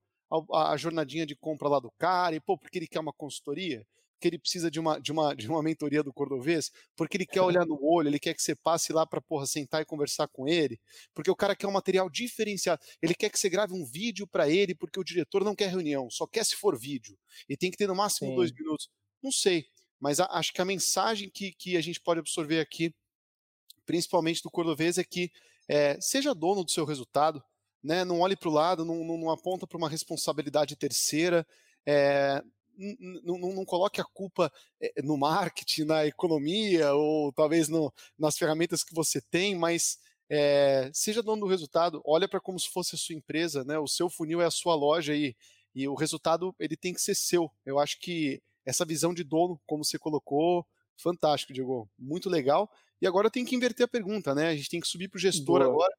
à, 0.52 0.76
jornadinha 0.76 1.26
de 1.26 1.35
compra 1.35 1.68
lá 1.68 1.80
do 1.80 1.90
cara, 1.98 2.37
e 2.37 2.40
pô, 2.40 2.56
porque 2.56 2.78
ele 2.78 2.87
quer 2.87 3.00
uma 3.00 3.12
consultoria, 3.12 3.85
porque 4.20 4.28
ele 4.28 4.38
precisa 4.38 4.70
de 4.70 4.78
uma, 4.78 5.00
de 5.00 5.11
uma, 5.11 5.35
de 5.35 5.48
uma 5.48 5.62
mentoria 5.62 6.02
do 6.02 6.12
Cordovês, 6.12 6.70
porque 6.94 7.16
ele 7.16 7.24
quer 7.24 7.40
olhar 7.40 7.64
no 7.64 7.83
olho, 7.83 8.06
ele 8.06 8.18
quer 8.18 8.35
que 8.35 8.42
você 8.42 8.54
passe 8.54 8.92
lá 8.92 9.06
para 9.06 9.18
porra 9.18 9.46
sentar 9.46 9.80
e 9.80 9.87
conversar 9.87 10.28
com 10.28 10.46
ele, 10.46 10.78
porque 11.14 11.30
o 11.30 11.35
cara 11.35 11.56
quer 11.56 11.66
um 11.66 11.72
material 11.72 12.11
diferenciado, 12.11 12.83
ele 13.00 13.14
quer 13.14 13.30
que 13.30 13.38
você 13.38 13.48
grave 13.48 13.72
um 13.72 13.83
vídeo 13.83 14.26
para 14.26 14.46
ele, 14.46 14.74
porque 14.74 15.00
o 15.00 15.04
diretor 15.04 15.42
não 15.42 15.56
quer 15.56 15.70
reunião, 15.70 16.11
só 16.11 16.26
quer 16.26 16.44
se 16.44 16.54
for 16.54 16.78
vídeo, 16.78 17.18
e 17.48 17.56
tem 17.56 17.70
que 17.70 17.78
ter 17.78 17.88
no 17.88 17.94
máximo 17.94 18.28
Sim. 18.28 18.37
dois 18.37 18.52
minutos. 18.52 18.90
Não 19.22 19.33
sei, 19.33 19.64
mas 19.98 20.20
a, 20.20 20.26
acho 20.33 20.52
que 20.52 20.61
a 20.61 20.66
mensagem 20.66 21.30
que, 21.30 21.52
que 21.52 21.78
a 21.78 21.80
gente 21.80 21.98
pode 21.98 22.20
absorver 22.20 22.61
aqui, 22.61 22.94
principalmente 23.87 24.42
do 24.42 24.50
Cordovês, 24.50 24.98
é 24.98 25.04
que 25.04 25.30
é, 25.66 25.98
seja 25.98 26.35
dono 26.35 26.62
do 26.62 26.70
seu 26.70 26.85
resultado, 26.85 27.42
né? 27.83 28.04
não 28.04 28.20
olhe 28.20 28.37
para 28.37 28.50
o 28.50 28.52
lado, 28.52 28.85
não, 28.85 29.02
não, 29.02 29.16
não 29.16 29.30
aponta 29.30 29.66
para 29.66 29.78
uma 29.78 29.88
responsabilidade 29.88 30.76
terceira, 30.76 31.46
é, 31.87 32.42
não, 33.23 33.64
coloque 33.64 34.01
a 34.01 34.05
culpa 34.05 34.53
eh, 34.81 35.03
no 35.03 35.16
marketing, 35.16 35.85
na 35.85 36.07
economia 36.07 36.93
ou 36.95 37.33
talvez 37.33 37.69
no, 37.69 37.93
nas 38.19 38.37
ferramentas 38.37 38.83
que 38.83 38.95
você 38.95 39.21
tem, 39.21 39.55
mas 39.55 39.99
é, 40.31 40.90
seja 40.95 41.23
dono 41.23 41.43
do 41.43 41.49
resultado, 41.49 42.01
olha 42.05 42.29
para 42.29 42.40
como 42.40 42.59
se 42.59 42.69
fosse 42.71 42.95
a 42.95 42.99
sua 42.99 43.16
empresa, 43.16 43.64
né? 43.64 43.79
O 43.79 43.88
seu 43.88 44.09
funil 44.09 44.40
é 44.40 44.47
a 44.47 44.51
sua 44.51 44.75
loja 44.75 45.14
e, 45.14 45.37
e 45.75 45.88
o 45.88 45.95
resultado 45.95 46.55
ele 46.59 46.77
tem 46.77 46.95
que 46.95 47.03
ser 47.03 47.16
seu. 47.16 47.51
Eu 47.66 47.79
acho 47.81 47.99
que 47.99 48.40
essa 48.64 48.85
visão 48.85 49.12
de 49.12 49.25
dono, 49.25 49.61
como 49.66 49.85
você 49.85 49.99
colocou, 49.99 50.64
fantástico, 50.97 51.53
Diego, 51.53 51.90
muito 51.99 52.31
legal. 52.31 52.71
E 53.03 53.07
agora 53.07 53.31
tem 53.31 53.45
que 53.45 53.57
inverter 53.57 53.85
a 53.85 53.88
pergunta, 53.88 54.35
né? 54.35 54.49
A 54.49 54.57
gente 54.57 54.69
tem 54.69 54.81
que 54.81 54.87
subir 54.87 55.09
para 55.09 55.19
o 55.19 55.21
gestor 55.21 55.61
Boa. 55.61 55.71
agora. 55.71 55.95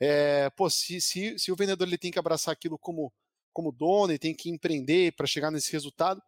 É, 0.00 0.50
pô, 0.50 0.70
se, 0.70 1.00
se, 1.00 1.38
se 1.38 1.52
o 1.52 1.56
vendedor 1.56 1.86
ele 1.86 1.98
tem 1.98 2.10
que 2.10 2.18
abraçar 2.18 2.52
aquilo 2.52 2.78
como 2.78 3.12
como 3.56 3.72
dono 3.72 4.12
e 4.12 4.18
tem 4.18 4.34
que 4.34 4.50
empreender 4.50 5.16
para 5.16 5.26
chegar 5.26 5.50
nesse 5.50 5.72
resultado. 5.72 6.20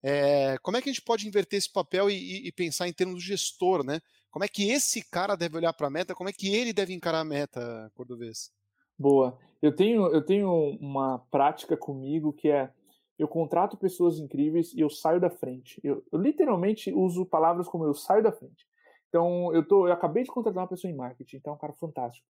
É, 0.00 0.56
como 0.62 0.76
é 0.76 0.80
que 0.80 0.88
a 0.88 0.92
gente 0.92 1.02
pode 1.02 1.26
inverter 1.26 1.58
esse 1.58 1.72
papel 1.72 2.08
e, 2.08 2.46
e, 2.46 2.52
pensar 2.52 2.86
em 2.86 2.92
termos 2.92 3.20
de 3.20 3.26
gestor, 3.26 3.84
né? 3.84 4.00
Como 4.30 4.44
é 4.44 4.48
que 4.48 4.70
esse 4.70 5.02
cara 5.10 5.34
deve 5.34 5.56
olhar 5.56 5.72
para 5.72 5.88
a 5.88 5.90
meta? 5.90 6.14
Como 6.14 6.28
é 6.28 6.32
que 6.32 6.54
ele 6.54 6.72
deve 6.72 6.94
encarar 6.94 7.18
a 7.18 7.24
meta, 7.24 7.90
Cordovez? 7.96 8.52
Boa. 8.96 9.36
Eu 9.60 9.74
tenho, 9.74 10.06
eu 10.14 10.24
tenho 10.24 10.52
uma 10.80 11.18
prática 11.32 11.76
comigo 11.76 12.32
que 12.32 12.48
é 12.48 12.70
eu 13.18 13.26
contrato 13.26 13.76
pessoas 13.76 14.20
incríveis 14.20 14.72
e 14.72 14.78
eu 14.78 14.88
saio 14.88 15.20
da 15.20 15.28
frente. 15.28 15.80
Eu, 15.82 16.04
eu 16.12 16.20
literalmente 16.20 16.92
uso 16.92 17.26
palavras 17.26 17.66
como 17.66 17.84
eu 17.84 17.92
saio 17.94 18.22
da 18.22 18.30
frente. 18.30 18.64
Então, 19.08 19.52
eu, 19.52 19.66
tô, 19.66 19.88
eu 19.88 19.92
acabei 19.92 20.22
de 20.22 20.30
contratar 20.30 20.62
uma 20.62 20.68
pessoa 20.68 20.88
em 20.88 20.94
marketing, 20.94 21.38
então 21.38 21.54
é 21.54 21.56
um 21.56 21.58
cara 21.58 21.72
fantástico. 21.72 22.24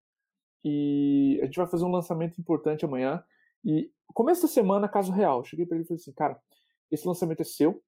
E 0.64 1.38
a 1.42 1.44
gente 1.44 1.58
vai 1.58 1.66
fazer 1.66 1.84
um 1.84 1.90
lançamento 1.90 2.40
importante 2.40 2.86
amanhã. 2.86 3.22
E 3.64 3.90
começo 4.18 4.42
da 4.42 4.48
semana, 4.48 4.88
caso 4.88 5.12
real, 5.12 5.44
cheguei 5.44 5.64
para 5.64 5.76
ele 5.76 5.84
e 5.84 5.86
falei 5.86 6.00
assim, 6.00 6.12
cara, 6.12 6.40
esse 6.90 7.06
lançamento 7.06 7.40
é 7.40 7.44
seu, 7.44 7.80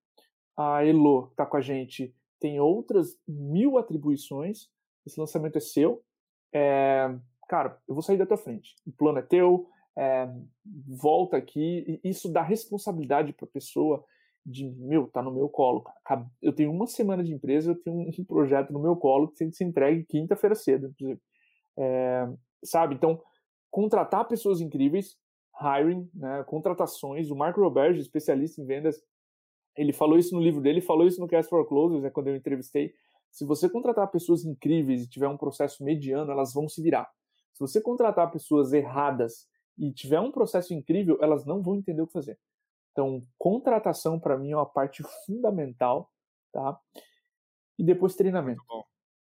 a 0.57 0.85
Elo 0.85 1.29
que 1.29 1.35
tá 1.35 1.45
com 1.45 1.57
a 1.57 1.61
gente 1.61 2.15
tem 2.39 2.61
outras 2.61 3.19
mil 3.29 3.77
atribuições, 3.79 4.69
esse 5.05 5.19
lançamento 5.19 5.57
é 5.57 5.61
seu, 5.61 6.03
é, 6.55 7.13
cara, 7.49 7.79
eu 7.87 7.95
vou 7.95 8.03
sair 8.03 8.17
da 8.17 8.25
tua 8.25 8.37
frente, 8.37 8.77
o 8.87 8.93
plano 8.93 9.19
é 9.19 9.23
teu, 9.23 9.69
é, 9.99 10.29
volta 10.87 11.37
aqui, 11.37 12.01
e 12.03 12.09
isso 12.09 12.33
dá 12.33 12.43
responsabilidade 12.43 13.33
para 13.33 13.45
a 13.45 13.51
pessoa 13.51 14.05
de, 14.47 14.71
meu, 14.71 15.09
tá 15.09 15.21
no 15.23 15.33
meu 15.33 15.49
colo, 15.49 15.85
cara. 16.05 16.25
eu 16.41 16.53
tenho 16.53 16.71
uma 16.71 16.87
semana 16.87 17.23
de 17.23 17.35
empresa, 17.35 17.73
eu 17.73 17.83
tenho 17.83 17.97
um 17.99 18.11
projeto 18.25 18.73
no 18.73 18.81
meu 18.81 18.97
colo 18.97 19.29
que 19.29 19.37
tem 19.37 19.51
que 19.51 19.57
ser 19.57 19.65
entregue 19.65 20.07
quinta-feira 20.07 20.55
cedo, 20.55 20.87
inclusive. 20.87 21.21
É, 21.79 22.29
sabe, 22.65 22.95
então, 22.95 23.21
contratar 23.71 24.27
pessoas 24.27 24.61
incríveis, 24.61 25.17
hiring, 25.61 26.09
né, 26.15 26.43
contratações. 26.45 27.31
O 27.31 27.37
Marco 27.37 27.61
Roberge, 27.61 28.01
especialista 28.01 28.61
em 28.61 28.67
vendas, 28.67 29.03
ele 29.77 29.93
falou 29.93 30.19
isso 30.19 30.35
no 30.35 30.41
livro 30.41 30.61
dele, 30.61 30.81
falou 30.81 31.07
isso 31.07 31.21
no 31.21 31.29
Cast 31.29 31.49
for 31.49 31.67
Closers, 31.67 32.03
né, 32.03 32.11
quando 32.11 32.29
eu 32.29 32.37
entrevistei. 32.37 32.93
Se 33.31 33.45
você 33.45 33.69
contratar 33.69 34.11
pessoas 34.11 34.45
incríveis 34.45 35.03
e 35.03 35.09
tiver 35.09 35.29
um 35.29 35.37
processo 35.37 35.85
mediano, 35.85 36.33
elas 36.33 36.53
vão 36.53 36.69
se 36.69 36.83
virar. 36.83 37.09
Se 37.53 37.61
você 37.61 37.81
contratar 37.81 38.31
pessoas 38.31 38.73
erradas 38.73 39.47
e 39.79 39.93
tiver 39.93 40.21
um 40.21 40.33
processo 40.33 40.75
incrível, 40.75 41.19
elas 41.21 41.45
não 41.45 41.63
vão 41.63 41.77
entender 41.77 42.03
o 42.03 42.07
que 42.07 42.13
fazer. 42.13 42.39
Então, 42.93 43.23
contratação 43.39 44.19
para 44.19 44.37
mim 44.37 44.51
é 44.51 44.57
uma 44.57 44.67
parte 44.67 45.03
fundamental, 45.25 46.11
tá? 46.53 46.79
E 47.79 47.85
depois 47.85 48.17
treinamento 48.17 48.63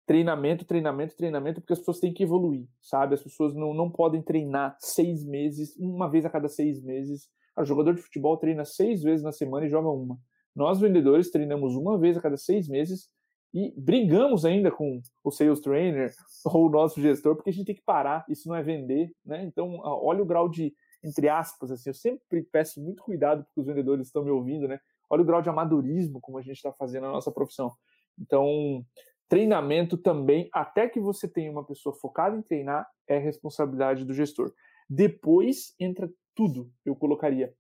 treinamento, 0.10 0.66
treinamento, 0.66 1.16
treinamento, 1.16 1.62
porque 1.62 1.74
as 1.74 1.78
pessoas 1.78 2.00
têm 2.00 2.12
que 2.12 2.24
evoluir, 2.24 2.68
sabe? 2.82 3.14
As 3.14 3.22
pessoas 3.22 3.54
não, 3.54 3.76
não 3.76 3.92
podem 3.92 4.24
treinar 4.24 4.76
seis 4.80 5.24
meses, 5.24 5.78
uma 5.78 6.10
vez 6.10 6.26
a 6.26 6.32
cada 6.32 6.50
seis 6.50 6.82
meses. 6.82 7.30
O 7.56 7.64
jogador 7.64 7.94
de 7.94 8.02
futebol 8.02 8.36
treina 8.36 8.66
seis 8.66 9.04
vezes 9.04 9.24
na 9.24 9.32
semana 9.32 9.68
e 9.68 9.70
joga 9.70 9.88
uma. 9.88 10.18
Nós, 10.56 10.80
vendedores, 10.80 11.30
treinamos 11.30 11.76
uma 11.76 11.96
vez 12.00 12.18
a 12.18 12.22
cada 12.22 12.38
seis 12.38 12.68
meses 12.68 13.08
e 13.54 13.72
brigamos 13.78 14.46
ainda 14.46 14.72
com 14.72 15.00
o 15.24 15.30
sales 15.30 15.60
trainer 15.60 16.12
ou 16.44 16.66
o 16.66 16.72
nosso 16.72 17.00
gestor, 17.00 17.36
porque 17.36 17.52
a 17.52 17.54
gente 17.54 17.68
tem 17.68 17.76
que 17.76 17.84
parar, 17.84 18.26
isso 18.28 18.50
não 18.50 18.56
é 18.56 18.64
vender, 18.64 19.12
né? 19.24 19.44
Então, 19.44 19.80
olha 19.84 20.24
o 20.24 20.26
grau 20.26 20.50
de, 20.50 20.74
entre 21.04 21.30
aspas, 21.30 21.70
assim, 21.70 21.92
eu 21.92 21.94
sempre 21.94 22.42
peço 22.52 22.82
muito 22.82 23.04
cuidado 23.04 23.44
porque 23.44 23.62
os 23.62 23.68
vendedores 23.68 24.08
estão 24.08 24.24
me 24.24 24.32
ouvindo, 24.32 24.68
né? 24.68 24.80
Olha 25.08 25.22
o 25.22 25.26
grau 25.26 25.40
de 25.40 25.50
amadorismo 25.50 26.20
como 26.20 26.40
a 26.40 26.42
gente 26.42 26.56
está 26.56 26.74
fazendo 26.74 27.04
na 27.04 27.12
nossa 27.12 27.32
profissão. 27.32 27.72
Então, 28.20 28.84
Treinamento 29.30 29.96
também, 29.96 30.50
até 30.52 30.90
que 30.90 31.00
você 31.00 31.28
tenha 31.28 31.52
uma 31.52 31.64
pessoa 31.64 31.96
focada 31.96 32.36
em 32.36 32.42
treinar, 32.42 32.90
é 33.08 33.18
responsabilidade 33.20 34.04
do 34.04 34.14
gestor. 34.14 34.52
Depois 34.90 35.76
entra 35.80 36.12
tudo, 36.36 36.72
eu 36.84 36.96
colocaria. 36.96 37.54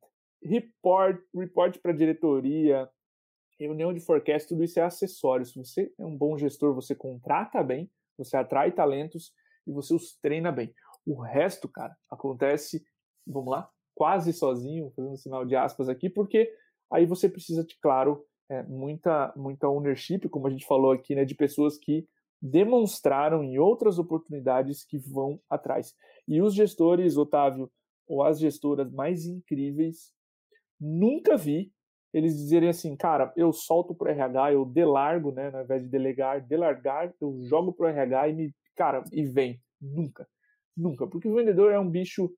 Report, 0.44 1.22
report 1.36 1.78
para 1.80 1.94
diretoria, 1.94 2.90
reunião 3.60 3.94
de 3.94 4.00
forecast, 4.00 4.48
tudo 4.50 4.64
isso 4.64 4.80
é 4.80 4.84
acessório. 4.84 5.46
Se 5.46 5.56
você 5.56 5.94
é 6.00 6.06
um 6.06 6.18
bom 6.18 6.38
gestor, 6.38 6.74
você 6.74 6.96
contrata 6.96 7.62
bem, 7.62 7.92
você 8.18 8.36
atrai 8.36 8.72
talentos 8.72 9.32
e 9.68 9.72
você 9.72 9.94
os 9.94 10.18
treina 10.20 10.52
bem. 10.52 10.74
O 11.06 11.22
resto, 11.22 11.68
cara, 11.68 11.96
acontece, 12.10 12.84
vamos 13.28 13.52
lá, 13.52 13.70
quase 13.94 14.34
sozinho, 14.34 14.92
fazendo 14.96 15.14
um 15.14 15.18
sinal 15.18 15.46
de 15.46 15.56
aspas 15.56 15.88
aqui, 15.88 16.10
porque 16.10 16.52
aí 16.92 17.06
você 17.06 17.30
precisa, 17.30 17.64
de, 17.64 17.78
claro, 17.80 18.26
é, 18.50 18.64
muita, 18.64 19.34
muita 19.36 19.68
ownership, 19.68 20.28
como 20.30 20.48
a 20.48 20.50
gente 20.50 20.66
falou 20.66 20.92
aqui, 20.92 21.16
né, 21.16 21.24
de 21.24 21.36
pessoas 21.36 21.78
que 21.78 22.08
demonstraram 22.42 23.44
em 23.44 23.60
outras 23.60 24.00
oportunidades 24.00 24.84
que 24.84 24.98
vão 24.98 25.40
atrás. 25.50 25.94
E 26.28 26.42
os 26.42 26.54
gestores, 26.54 27.18
Otávio, 27.18 27.70
ou 28.08 28.24
as 28.24 28.40
gestoras 28.40 28.92
mais 28.92 29.26
incríveis, 29.26 30.14
nunca 30.80 31.38
vi 31.38 31.72
eles 32.12 32.36
dizerem 32.36 32.70
assim, 32.70 32.96
cara, 32.96 33.32
eu 33.36 33.54
solto 33.54 33.94
pro 33.94 34.10
RH, 34.10 34.54
eu 34.54 34.66
delargo, 34.66 35.32
né, 35.32 35.52
ao 35.54 35.64
invés 35.64 35.84
de 35.84 35.90
delegar, 35.90 36.42
delargar, 36.46 37.14
eu 37.22 37.40
jogo 37.44 37.72
pro 37.72 37.86
RH 37.86 38.30
e 38.30 38.34
me, 38.34 38.56
cara, 38.76 39.04
e 39.12 39.24
vem. 39.26 39.62
Nunca. 39.80 40.28
Nunca. 40.76 41.08
Porque 41.08 41.28
o 41.28 41.36
vendedor 41.36 41.72
é 41.72 41.80
um 41.80 41.90
bicho 41.90 42.32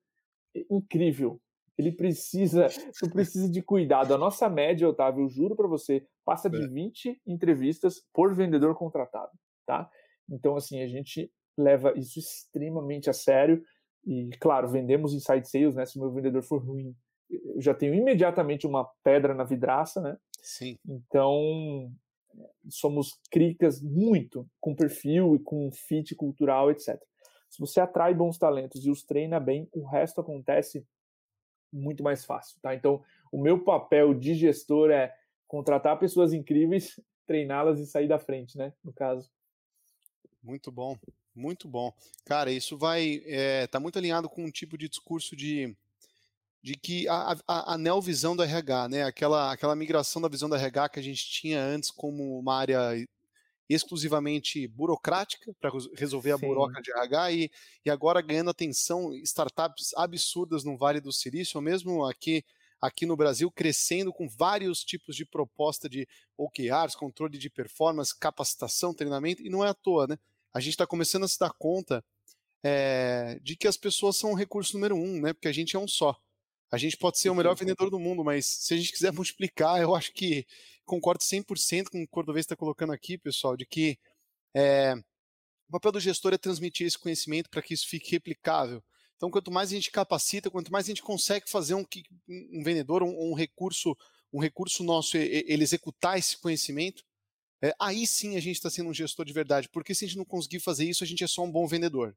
incrível. 0.70 1.40
Ele 1.78 1.92
precisa, 1.92 2.68
tu 3.00 3.10
precisa 3.10 3.50
de 3.50 3.62
cuidado. 3.62 4.14
A 4.14 4.18
nossa 4.18 4.50
média, 4.50 4.88
Otávio, 4.88 5.24
eu 5.24 5.30
juro 5.30 5.56
para 5.56 5.68
você, 5.68 6.06
passa 6.26 6.50
de 6.50 6.68
20 6.68 7.10
é. 7.10 7.16
entrevistas 7.26 8.04
por 8.14 8.36
vendedor 8.36 8.76
contratado, 8.76 9.32
tá? 9.66 9.90
Então, 10.30 10.56
assim, 10.56 10.82
a 10.82 10.88
gente 10.88 11.32
leva 11.58 11.94
isso 11.98 12.20
extremamente 12.20 13.10
a 13.10 13.14
sério 13.14 13.64
e, 14.06 14.30
claro, 14.40 14.70
vendemos 14.70 15.14
inside 15.14 15.48
sales, 15.48 15.76
né? 15.76 15.86
Se 15.86 15.98
o 15.98 16.02
meu 16.02 16.12
vendedor 16.12 16.44
for 16.44 16.64
ruim, 16.64 16.96
eu 17.30 17.62
já 17.62 17.74
tenho 17.74 17.94
imediatamente 17.94 18.68
uma 18.68 18.90
pedra 19.04 19.34
na 19.34 19.44
vidraça, 19.44 20.02
né? 20.02 20.18
Sim. 20.42 20.78
Então, 20.86 21.92
somos 22.70 23.20
cricas 23.30 23.82
muito 23.82 24.48
com 24.60 24.76
perfil 24.76 25.36
e 25.36 25.40
com 25.40 25.72
fit 25.72 26.16
cultural, 26.16 26.72
etc. 26.72 27.00
Se 27.50 27.60
você 27.60 27.80
atrai 27.80 28.14
bons 28.14 28.38
talentos 28.38 28.86
e 28.86 28.90
os 28.90 29.04
treina 29.04 29.40
bem, 29.40 29.68
o 29.74 29.86
resto 29.86 30.22
acontece 30.22 30.86
muito 31.72 32.04
mais 32.04 32.26
fácil, 32.26 32.60
tá? 32.62 32.76
Então, 32.76 33.04
o 33.32 33.42
meu 33.42 33.64
papel 33.64 34.14
de 34.14 34.36
gestor 34.36 34.92
é 34.92 35.14
contratar 35.48 35.98
pessoas 36.00 36.34
incríveis, 36.34 37.00
treiná-las 37.26 37.80
e 37.80 37.86
sair 37.86 38.08
da 38.08 38.20
frente, 38.20 38.58
né? 38.58 38.74
No 38.84 38.94
caso. 38.94 39.30
Muito 40.44 40.72
bom, 40.72 40.98
muito 41.36 41.68
bom. 41.68 41.94
Cara, 42.26 42.52
isso 42.52 42.78
vai 42.78 43.22
é, 43.26 43.68
tá 43.68 43.80
muito 43.80 43.98
alinhado 43.98 44.28
com 44.28 44.44
um 44.44 44.52
tipo 44.52 44.78
de 44.78 44.90
discurso 44.90 45.36
de, 45.36 45.76
de 46.64 46.76
que 46.76 47.08
a, 47.08 47.36
a, 47.48 47.74
a 47.74 47.78
neovisão 47.78 48.36
do 48.36 48.44
RH, 48.44 48.90
né? 48.90 49.04
Aquela, 49.04 49.52
aquela 49.52 49.76
migração 49.76 50.22
da 50.22 50.28
visão 50.28 50.50
do 50.50 50.56
RH 50.56 50.90
que 50.90 51.00
a 51.00 51.04
gente 51.04 51.30
tinha 51.30 51.62
antes 51.62 51.92
como 51.92 52.40
uma 52.40 52.56
área 52.56 52.80
exclusivamente 53.74 54.68
burocrática 54.68 55.54
para 55.60 55.72
resolver 55.96 56.32
a 56.32 56.38
Sim. 56.38 56.48
buroca 56.48 56.82
de 56.82 56.92
RH 56.92 57.32
e, 57.32 57.52
e 57.86 57.90
agora 57.90 58.22
ganhando 58.22 58.50
atenção 58.50 59.14
startups 59.16 59.94
absurdas 59.96 60.64
no 60.64 60.78
Vale 60.78 61.00
do 61.00 61.12
Silício, 61.12 61.58
ou 61.58 61.62
mesmo 61.62 62.06
aqui 62.06 62.44
aqui 62.82 63.06
no 63.06 63.16
Brasil, 63.16 63.52
crescendo 63.52 64.12
com 64.12 64.28
vários 64.28 64.84
tipos 64.84 65.16
de 65.16 65.24
proposta 65.24 65.88
de 65.88 66.08
OKRs, 66.36 66.96
controle 66.96 67.38
de 67.38 67.48
performance, 67.48 68.18
capacitação, 68.18 68.92
treinamento, 68.92 69.44
e 69.44 69.50
não 69.50 69.64
é 69.64 69.70
à 69.70 69.74
toa, 69.74 70.08
né? 70.08 70.18
A 70.52 70.60
gente 70.60 70.74
está 70.74 70.88
começando 70.88 71.24
a 71.24 71.28
se 71.28 71.38
dar 71.38 71.52
conta 71.52 72.04
é, 72.64 73.40
de 73.42 73.56
que 73.56 73.68
as 73.68 73.78
pessoas 73.78 74.18
são 74.18 74.32
o 74.32 74.36
recurso 74.36 74.74
número 74.74 74.96
um, 74.96 75.22
né? 75.22 75.32
Porque 75.32 75.48
a 75.48 75.54
gente 75.54 75.76
é 75.76 75.80
um 75.80 75.88
só. 75.88 76.20
A 76.72 76.78
gente 76.78 76.98
pode 76.98 77.20
ser 77.20 77.30
o 77.30 77.36
melhor 77.36 77.56
vendedor 77.56 77.90
do 77.90 78.00
mundo, 78.00 78.24
mas 78.24 78.46
se 78.46 78.74
a 78.74 78.78
gente 78.78 78.92
quiser 78.92 79.12
multiplicar, 79.14 79.80
eu 79.80 79.96
acho 79.96 80.12
que 80.12 80.48
concordo 80.86 81.24
100% 81.24 81.90
com 81.90 81.98
o 81.98 82.02
que 82.02 82.06
o 82.06 82.08
Cordovez 82.08 82.46
está 82.46 82.56
colocando 82.56 82.94
aqui, 82.94 83.18
pessoal, 83.18 83.56
de 83.56 83.66
que 83.66 83.98
é, 84.56 84.94
o 85.68 85.72
papel 85.72 85.94
do 85.94 86.00
gestor 86.00 86.34
é 86.34 86.38
transmitir 86.38 86.86
esse 86.86 87.00
conhecimento 87.00 87.50
para 87.50 87.62
que 87.62 87.74
isso 87.74 87.88
fique 87.88 88.12
replicável. 88.12 88.84
Então, 89.16 89.30
quanto 89.30 89.52
mais 89.52 89.70
a 89.70 89.76
gente 89.76 89.92
capacita, 89.92 90.50
quanto 90.50 90.72
mais 90.72 90.86
a 90.86 90.90
gente 90.90 91.04
consegue 91.04 91.50
fazer 91.50 91.76
um, 91.76 91.86
um 92.28 92.64
vendedor, 92.64 93.04
um, 93.04 93.32
um, 93.32 93.34
recurso, 93.34 93.96
um 94.34 94.40
recurso 94.40 94.84
nosso, 94.84 95.16
ele 95.16 95.64
executar 95.64 96.18
esse 96.18 96.38
conhecimento, 96.38 97.04
é, 97.62 97.74
aí 97.80 98.08
sim 98.08 98.36
a 98.36 98.40
gente 98.40 98.56
está 98.56 98.70
sendo 98.70 98.90
um 98.90 98.94
gestor 98.94 99.24
de 99.24 99.32
verdade. 99.32 99.70
Porque 99.70 99.94
se 99.94 100.06
a 100.06 100.08
gente 100.08 100.18
não 100.18 100.26
conseguir 100.26 100.60
fazer 100.60 100.86
isso, 100.90 101.04
a 101.04 101.08
gente 101.08 101.24
é 101.24 101.28
só 101.28 101.44
um 101.44 101.52
bom 101.52 101.68
vendedor. 101.68 102.16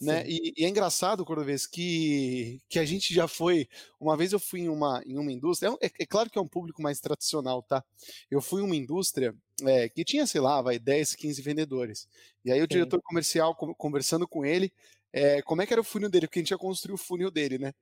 Né? 0.00 0.24
E, 0.26 0.54
e, 0.56 0.64
é 0.64 0.68
engraçado, 0.68 1.24
Cordovez, 1.24 1.66
que, 1.66 2.60
que 2.68 2.78
a 2.78 2.84
gente 2.84 3.14
já 3.14 3.28
foi. 3.28 3.68
Uma 4.00 4.16
vez 4.16 4.32
eu 4.32 4.40
fui 4.40 4.60
em 4.60 4.68
uma, 4.68 5.02
em 5.06 5.18
uma 5.18 5.30
indústria, 5.30 5.70
é, 5.80 5.90
é 5.98 6.06
claro 6.06 6.30
que 6.30 6.38
é 6.38 6.42
um 6.42 6.48
público 6.48 6.82
mais 6.82 6.98
tradicional, 6.98 7.62
tá? 7.62 7.84
Eu 8.30 8.40
fui 8.40 8.62
em 8.62 8.64
uma 8.64 8.74
indústria 8.74 9.34
é, 9.62 9.88
que 9.88 10.04
tinha, 10.04 10.26
sei 10.26 10.40
lá, 10.40 10.60
vai 10.60 10.78
10, 10.78 11.14
15 11.14 11.42
vendedores. 11.42 12.08
E 12.44 12.50
aí 12.50 12.58
o 12.58 12.62
Sim. 12.62 12.68
diretor 12.68 13.00
comercial, 13.02 13.54
conversando 13.54 14.26
com 14.26 14.44
ele, 14.44 14.72
é, 15.12 15.42
como 15.42 15.62
é 15.62 15.66
que 15.66 15.74
era 15.74 15.80
o 15.80 15.84
funil 15.84 16.08
dele? 16.08 16.26
Porque 16.26 16.38
a 16.38 16.42
gente 16.42 16.50
ia 16.50 16.58
construir 16.58 16.94
o 16.94 16.98
funil 16.98 17.30
dele, 17.30 17.58
né? 17.58 17.74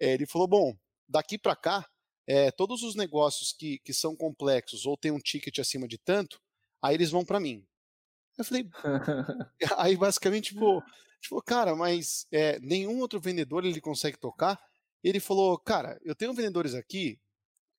É, 0.00 0.12
ele 0.12 0.26
falou: 0.26 0.46
bom, 0.46 0.76
daqui 1.08 1.36
para 1.36 1.56
cá, 1.56 1.86
é, 2.26 2.50
todos 2.50 2.82
os 2.82 2.94
negócios 2.94 3.52
que, 3.52 3.78
que 3.80 3.92
são 3.92 4.14
complexos 4.14 4.86
ou 4.86 4.96
tem 4.96 5.10
um 5.10 5.18
ticket 5.18 5.58
acima 5.58 5.86
de 5.88 5.98
tanto, 5.98 6.40
aí 6.80 6.94
eles 6.94 7.10
vão 7.10 7.24
para 7.24 7.40
mim. 7.40 7.64
Eu 8.38 8.44
falei, 8.44 8.68
aí 9.78 9.96
basicamente, 9.96 10.52
tipo, 10.52 10.82
tipo 11.20 11.40
cara, 11.42 11.74
mas 11.74 12.26
é, 12.30 12.58
nenhum 12.60 12.98
outro 13.00 13.20
vendedor 13.20 13.64
ele 13.64 13.80
consegue 13.80 14.18
tocar. 14.18 14.60
Ele 15.02 15.20
falou, 15.20 15.58
cara, 15.58 15.98
eu 16.04 16.14
tenho 16.14 16.32
vendedores 16.32 16.74
aqui 16.74 17.18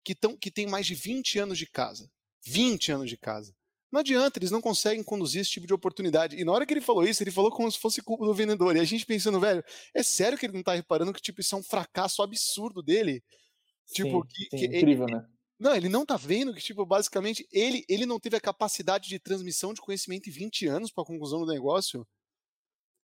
que, 0.03 0.15
tão, 0.15 0.37
que 0.37 0.49
tem 0.49 0.67
mais 0.67 0.85
de 0.85 0.95
20 0.95 1.39
anos 1.39 1.57
de 1.57 1.65
casa. 1.65 2.09
20 2.45 2.91
anos 2.91 3.09
de 3.09 3.17
casa. 3.17 3.53
Não 3.91 4.01
adianta, 4.01 4.37
eles 4.37 4.51
não 4.51 4.61
conseguem 4.61 5.03
conduzir 5.03 5.41
esse 5.41 5.51
tipo 5.51 5.65
de 5.65 5.73
oportunidade. 5.73 6.35
E 6.35 6.43
na 6.43 6.51
hora 6.51 6.65
que 6.65 6.73
ele 6.73 6.81
falou 6.81 7.05
isso, 7.05 7.23
ele 7.23 7.31
falou 7.31 7.51
como 7.51 7.71
se 7.71 7.79
fosse 7.79 8.01
culpa 8.01 8.25
do 8.25 8.33
vendedor. 8.33 8.75
E 8.75 8.79
a 8.79 8.83
gente 8.83 9.05
pensando, 9.05 9.39
velho, 9.39 9.63
é 9.93 10.03
sério 10.03 10.37
que 10.37 10.45
ele 10.45 10.53
não 10.53 10.63
tá 10.63 10.73
reparando 10.73 11.13
que 11.13 11.21
tipo, 11.21 11.39
isso 11.39 11.55
é 11.55 11.57
um 11.57 11.63
fracasso 11.63 12.21
absurdo 12.21 12.81
dele? 12.81 13.23
Tipo, 13.93 14.21
sim, 14.21 14.27
que, 14.27 14.43
sim, 14.43 14.69
que 14.69 14.77
incrível, 14.77 15.07
ele, 15.07 15.15
né? 15.15 15.25
Não, 15.59 15.75
ele 15.75 15.89
não 15.89 16.05
tá 16.05 16.17
vendo 16.17 16.53
que, 16.53 16.61
tipo, 16.61 16.85
basicamente, 16.85 17.47
ele, 17.51 17.85
ele 17.87 18.05
não 18.05 18.19
teve 18.19 18.35
a 18.35 18.41
capacidade 18.41 19.07
de 19.07 19.19
transmissão 19.19 19.73
de 19.73 19.81
conhecimento 19.81 20.29
em 20.29 20.33
20 20.33 20.67
anos 20.67 20.91
para 20.91 21.03
a 21.03 21.07
conclusão 21.07 21.39
do 21.39 21.51
negócio. 21.51 22.05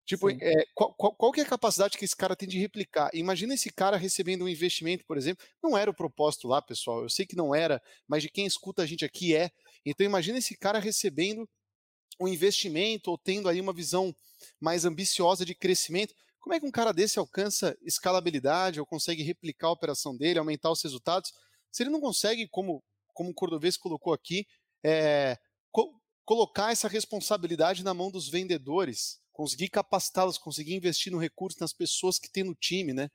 Tipo, 0.05 0.31
é, 0.31 0.65
qual, 0.75 0.93
qual, 0.95 1.15
qual, 1.15 1.33
que 1.33 1.41
é 1.41 1.45
a 1.45 1.49
capacidade 1.49 1.97
que 1.97 2.05
esse 2.05 2.17
cara 2.17 2.35
tem 2.35 2.49
de 2.49 2.59
replicar? 2.59 3.11
Imagina 3.15 3.55
esse 3.55 3.71
cara 3.71 3.97
recebendo 3.97 4.45
um 4.45 4.49
investimento, 4.49 5.05
por 5.07 5.17
exemplo. 5.17 5.45
Não 5.63 5.79
era 5.79 5.91
o 5.91 5.95
propósito 5.95 6.49
lá, 6.49 6.61
pessoal. 6.61 7.03
Eu 7.03 7.09
sei 7.09 7.25
que 7.25 7.37
não 7.37 7.55
era, 7.55 7.81
mas 8.09 8.23
de 8.23 8.29
quem 8.29 8.47
escuta 8.47 8.83
a 8.83 8.87
gente 8.87 9.05
aqui 9.05 9.37
é. 9.37 9.51
Então, 9.85 10.05
imagina 10.05 10.39
esse 10.39 10.57
cara 10.57 10.79
recebendo 10.79 11.49
um 12.21 12.29
investimento 12.29 13.11
ou 13.11 13.19
tendo 13.19 13.49
aí 13.49 13.61
uma 13.61 13.73
visão 13.73 14.15
mais 14.61 14.85
ambiciosa 14.85 15.45
de 15.45 15.55
crescimento. 15.55 16.15
Como 16.41 16.55
é 16.55 16.61
que 16.61 16.67
um 16.67 16.71
cara 16.71 16.93
desse 16.93 17.19
alcança 17.19 17.77
escalabilidade 17.83 18.81
ou 18.81 18.87
consegue 18.87 19.23
replicar 19.23 19.69
a 19.69 19.73
operação 19.73 20.17
dele, 20.17 20.39
aumentar 20.39 20.71
os 20.71 20.83
resultados? 20.83 21.33
Se 21.71 21.83
ele 21.83 21.91
não 21.91 22.01
consegue, 22.01 22.49
como, 22.49 22.83
como 23.15 23.31
o 23.31 23.35
Cordovez 23.35 23.77
colocou 23.77 24.13
aqui, 24.13 24.47
é, 24.85 25.39
co 25.71 25.99
colocar 26.25 26.71
essa 26.71 26.87
responsabilidade 26.87 27.83
na 27.83 27.93
mão 27.93 28.09
dos 28.09 28.29
vendedores, 28.29 29.19
conseguir 29.41 29.71
capacitá-los, 29.71 30.37
conseguir 30.37 30.75
investir 30.75 31.11
no 31.11 31.17
recurso 31.17 31.57
nas 31.63 31.73
pessoas 31.73 32.19
que 32.19 32.31
tem 32.31 32.45
no 32.45 32.55
time, 32.55 32.93
né? 32.93 33.11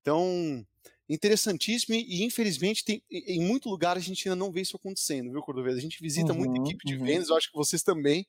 Então, 0.00 0.66
interessantíssimo 1.08 1.94
e, 1.94 2.24
infelizmente 2.24 2.84
tem, 2.84 3.00
em 3.08 3.40
muito 3.40 3.68
lugar 3.68 3.96
a 3.96 4.00
gente 4.00 4.28
ainda 4.28 4.34
não 4.34 4.50
vê 4.50 4.62
isso 4.62 4.76
acontecendo, 4.76 5.30
viu, 5.30 5.40
Cordovez? 5.40 5.76
A 5.76 5.80
gente 5.80 6.02
visita 6.02 6.32
uhum, 6.32 6.38
muita 6.40 6.58
equipe 6.58 6.84
de 6.84 6.96
uhum. 6.96 7.04
vendas, 7.04 7.28
eu 7.28 7.36
acho 7.36 7.48
que 7.48 7.56
vocês 7.56 7.84
também. 7.84 8.26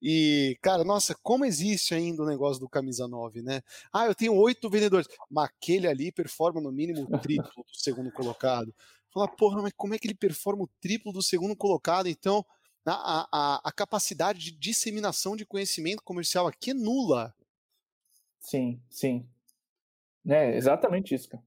E, 0.00 0.56
cara, 0.62 0.82
nossa, 0.82 1.14
como 1.22 1.44
existe 1.44 1.92
ainda 1.92 2.22
o 2.22 2.26
negócio 2.26 2.58
do 2.58 2.70
camisa 2.70 3.06
9, 3.06 3.42
né? 3.42 3.60
Ah, 3.92 4.06
eu 4.06 4.14
tenho 4.14 4.34
oito 4.34 4.70
vendedores, 4.70 5.06
mas 5.30 5.50
aquele 5.50 5.86
ali 5.86 6.10
performa 6.10 6.58
no 6.58 6.72
mínimo 6.72 7.02
o 7.02 7.18
triplo 7.18 7.64
do 7.70 7.78
segundo 7.78 8.10
colocado. 8.10 8.74
Falar, 9.12 9.28
porra, 9.28 9.60
mas 9.60 9.74
como 9.76 9.94
é 9.94 9.98
que 9.98 10.06
ele 10.06 10.14
performa 10.14 10.62
o 10.62 10.70
triplo 10.80 11.12
do 11.12 11.22
segundo 11.22 11.54
colocado? 11.54 12.08
Então, 12.08 12.46
a, 12.92 13.28
a, 13.30 13.60
a 13.64 13.72
capacidade 13.72 14.38
de 14.38 14.52
disseminação 14.52 15.36
de 15.36 15.46
conhecimento 15.46 16.02
comercial 16.02 16.46
aqui 16.46 16.70
é 16.70 16.74
nula. 16.74 17.34
Sim, 18.40 18.80
sim. 18.88 19.28
É 20.26 20.56
exatamente 20.56 21.14
isso, 21.14 21.28
cara 21.28 21.42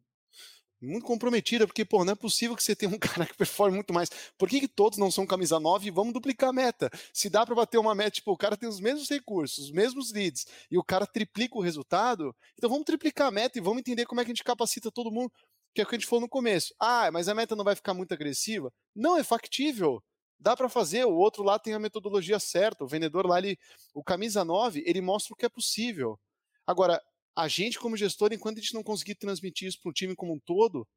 muito 0.81 1.05
comprometida, 1.05 1.67
porque, 1.67 1.85
pô, 1.85 2.03
não 2.03 2.13
é 2.13 2.15
possível 2.15 2.55
que 2.55 2.63
você 2.63 2.75
tenha 2.75 2.91
um 2.91 2.97
cara 2.99 3.25
que 3.25 3.35
performe 3.35 3.75
muito 3.75 3.93
mais. 3.93 4.09
Por 4.37 4.49
que, 4.49 4.59
que 4.61 4.67
todos 4.67 4.97
não 4.97 5.11
são 5.11 5.25
camisa 5.25 5.59
9 5.59 5.87
e 5.87 5.91
vamos 5.91 6.13
duplicar 6.13 6.49
a 6.49 6.53
meta? 6.53 6.89
Se 7.13 7.29
dá 7.29 7.45
para 7.45 7.55
bater 7.55 7.77
uma 7.77 7.93
meta, 7.93 8.11
tipo, 8.11 8.31
o 8.31 8.37
cara 8.37 8.57
tem 8.57 8.67
os 8.67 8.79
mesmos 8.79 9.07
recursos, 9.09 9.65
os 9.65 9.71
mesmos 9.71 10.11
leads, 10.11 10.47
e 10.69 10.77
o 10.77 10.83
cara 10.83 11.05
triplica 11.05 11.57
o 11.57 11.61
resultado, 11.61 12.35
então 12.57 12.69
vamos 12.69 12.85
triplicar 12.85 13.27
a 13.27 13.31
meta 13.31 13.57
e 13.57 13.61
vamos 13.61 13.79
entender 13.79 14.05
como 14.05 14.19
é 14.19 14.25
que 14.25 14.31
a 14.31 14.33
gente 14.33 14.43
capacita 14.43 14.91
todo 14.91 15.11
mundo 15.11 15.31
que 15.73 15.79
é 15.79 15.85
o 15.85 15.87
que 15.87 15.95
a 15.95 15.97
gente 15.97 16.07
falou 16.07 16.21
no 16.21 16.27
começo. 16.27 16.75
Ah, 16.77 17.09
mas 17.13 17.29
a 17.29 17.35
meta 17.35 17.55
não 17.55 17.63
vai 17.63 17.75
ficar 17.75 17.93
muito 17.93 18.13
agressiva? 18.13 18.73
Não, 18.93 19.17
é 19.17 19.23
factível. 19.23 20.03
Dá 20.41 20.57
para 20.57 20.67
fazer, 20.67 21.05
o 21.05 21.13
outro 21.13 21.43
lá 21.43 21.59
tem 21.59 21.75
a 21.75 21.79
metodologia 21.79 22.39
certa, 22.39 22.83
o 22.83 22.87
vendedor 22.87 23.27
lá, 23.27 23.37
ele, 23.37 23.59
o 23.93 24.03
camisa 24.03 24.43
9, 24.43 24.83
ele 24.87 24.99
mostra 24.99 25.33
o 25.33 25.37
que 25.37 25.45
é 25.45 25.49
possível. 25.49 26.19
Agora, 26.65 26.99
a 27.35 27.47
gente 27.47 27.79
como 27.79 27.95
gestor, 27.95 28.33
enquanto 28.33 28.57
a 28.57 28.61
gente 28.61 28.73
não 28.73 28.81
conseguir 28.81 29.13
transmitir 29.13 29.67
isso 29.67 29.79
para 29.79 29.91
o 29.91 29.93
time 29.93 30.15
como 30.15 30.33
um 30.33 30.39
todo, 30.39 30.87